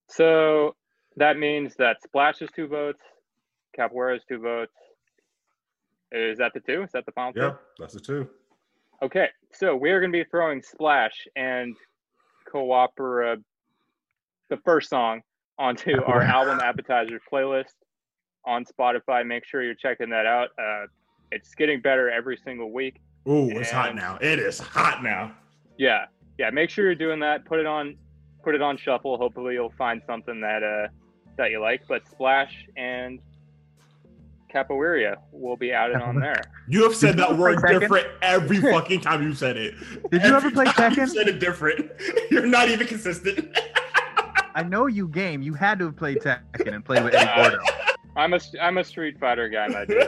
So 0.09 0.75
that 1.17 1.37
means 1.37 1.75
that 1.77 1.99
Splash 2.03 2.41
is 2.41 2.49
two 2.57 2.67
votes, 2.67 3.03
Capoeira 3.79 4.17
is 4.17 4.23
two 4.27 4.39
votes. 4.39 4.73
Is 6.13 6.39
that 6.39 6.53
the 6.53 6.61
two? 6.61 6.83
Is 6.83 6.93
that 6.93 7.07
the 7.07 7.13
final 7.13 7.33
two? 7.33 7.41
Yeah, 7.41 7.55
that's 7.79 7.95
the 7.95 8.01
two. 8.01 8.29
Okay, 9.03 9.29
so 9.53 9.75
we're 9.75 9.99
going 9.99 10.13
to 10.13 10.19
be 10.19 10.29
throwing 10.31 10.63
Splash 10.63 11.27
and 11.35 11.75
Coopera, 12.53 13.43
the 14.49 14.57
first 14.59 14.91
song, 14.91 15.23
onto 15.59 16.03
our 16.07 16.23
album 16.23 16.61
appetizer 16.61 17.21
playlist 17.33 17.75
on 18.45 18.65
Spotify. 18.65 19.27
Make 19.27 19.45
sure 19.45 19.63
you're 19.63 19.75
checking 19.75 20.11
that 20.11 20.27
out. 20.27 20.51
Uh, 20.59 20.87
it's 21.31 21.55
getting 21.55 21.81
better 21.81 22.11
every 22.11 22.39
single 22.45 22.73
week. 22.73 23.01
Ooh, 23.29 23.49
it's 23.51 23.71
hot 23.71 23.95
now. 23.95 24.19
It 24.21 24.39
is 24.39 24.59
hot 24.59 25.03
now. 25.03 25.35
Yeah, 25.79 26.07
yeah. 26.39 26.51
Make 26.51 26.71
sure 26.71 26.85
you're 26.85 26.95
doing 26.95 27.21
that. 27.21 27.45
Put 27.45 27.59
it 27.59 27.67
on, 27.67 27.97
put 28.45 28.55
it 28.55 28.63
on 28.63 28.77
shuffle. 28.77 29.17
Hopefully, 29.17 29.55
you'll 29.55 29.73
find 29.79 30.03
something 30.07 30.41
that 30.43 30.63
uh 30.63 30.89
that 31.39 31.51
you 31.51 31.61
like. 31.61 31.83
But 31.89 32.07
Splash 32.07 32.67
and 32.77 33.21
Capoeira 34.53 35.17
will 35.33 35.57
be 35.57 35.73
added 35.73 35.97
on 35.97 36.21
there. 36.21 36.41
You 36.69 36.83
have 36.85 36.95
said 36.95 37.17
Did 37.17 37.21
that 37.27 37.39
word 37.39 37.59
play 37.61 37.75
Tekken? 37.75 37.81
different 37.81 38.07
every 38.23 38.61
fucking 38.73 39.01
time 39.01 39.23
you 39.23 39.35
said 39.35 39.57
it. 39.57 39.75
Did 40.11 40.23
you 40.23 40.35
ever 40.35 40.51
play 40.51 40.65
time 40.67 40.95
You 40.95 41.07
said 41.07 41.29
it 41.29 41.39
different. 41.39 41.91
You're 42.31 42.47
not 42.47 42.69
even 42.69 42.87
consistent. 42.87 43.57
I 44.55 44.63
know 44.63 44.87
you 44.87 45.09
game. 45.09 45.41
You 45.43 45.55
had 45.55 45.79
to 45.79 45.87
have 45.87 45.97
played 45.97 46.19
Tekken 46.19 46.75
and 46.75 46.85
played 46.85 47.05
with 47.05 47.15
Eddie 47.15 47.31
Gordo. 47.35 47.65
I'm 48.17 48.35
a 48.35 48.41
I'm 48.61 48.77
a 48.77 48.85
Street 48.85 49.19
Fighter 49.19 49.49
guy, 49.49 49.69
my 49.69 49.87
dude. 49.87 50.03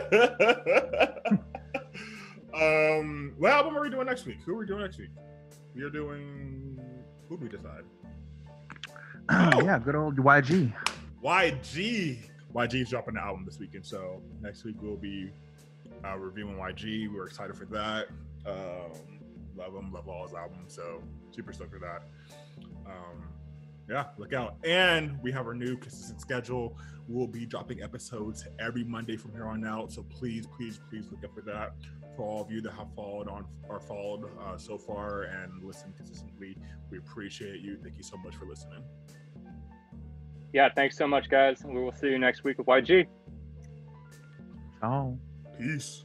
um, 2.54 3.32
what 3.38 3.50
album 3.50 3.76
are 3.76 3.80
we 3.80 3.88
doing 3.88 4.06
next 4.06 4.26
week? 4.26 4.38
Who 4.44 4.54
are 4.54 4.58
we 4.58 4.66
doing 4.66 4.82
next 4.82 4.98
week? 4.98 5.08
We 5.74 5.82
are 5.82 5.90
doing. 5.90 6.78
Who 7.28 7.38
do 7.38 7.44
we 7.44 7.48
decide? 7.48 7.84
yeah, 9.64 9.78
good 9.78 9.94
old 9.94 10.16
YG. 10.16 10.74
YG. 11.24 12.18
YG's 12.54 12.90
dropping 12.90 13.14
the 13.14 13.20
album 13.20 13.44
this 13.44 13.58
weekend, 13.58 13.84
so 13.84 14.22
next 14.40 14.64
week 14.64 14.76
we'll 14.80 14.96
be 14.96 15.30
uh, 16.04 16.16
reviewing 16.16 16.56
YG. 16.56 17.12
We're 17.12 17.26
excited 17.26 17.56
for 17.56 17.64
that. 17.66 18.08
Um, 18.46 18.92
love 19.56 19.74
him, 19.74 19.92
love 19.92 20.08
all 20.08 20.24
his 20.26 20.34
albums, 20.34 20.74
so 20.74 21.02
super 21.32 21.52
stoked 21.52 21.72
for 21.72 21.80
that. 21.80 22.02
Um, 22.86 23.28
yeah, 23.88 24.06
look 24.18 24.32
out. 24.32 24.56
And 24.64 25.20
we 25.22 25.32
have 25.32 25.46
our 25.46 25.54
new 25.54 25.76
consistent 25.76 26.20
schedule. 26.20 26.78
We'll 27.08 27.26
be 27.26 27.44
dropping 27.44 27.82
episodes 27.82 28.46
every 28.58 28.84
Monday 28.84 29.16
from 29.16 29.32
here 29.32 29.46
on 29.46 29.66
out. 29.66 29.92
So 29.92 30.04
please, 30.04 30.46
please, 30.46 30.80
please 30.88 31.06
look 31.10 31.24
up 31.24 31.34
for 31.34 31.42
that. 31.42 31.74
For 32.16 32.22
all 32.22 32.40
of 32.40 32.50
you 32.50 32.60
that 32.62 32.72
have 32.72 32.94
followed 32.94 33.28
on 33.28 33.44
or 33.68 33.80
followed 33.80 34.30
uh, 34.40 34.56
so 34.56 34.78
far 34.78 35.24
and 35.24 35.62
listened 35.62 35.96
consistently, 35.96 36.56
we 36.90 36.98
appreciate 36.98 37.60
you. 37.60 37.76
Thank 37.82 37.96
you 37.96 38.04
so 38.04 38.16
much 38.16 38.36
for 38.36 38.46
listening. 38.46 38.84
Yeah, 40.54 40.68
thanks 40.72 40.96
so 40.96 41.08
much, 41.08 41.28
guys. 41.28 41.64
We 41.64 41.82
will 41.82 41.90
see 41.90 42.06
you 42.06 42.18
next 42.18 42.44
week 42.44 42.58
with 42.58 42.68
YG. 42.68 43.08
Oh. 44.84 45.18
Peace. 45.58 46.04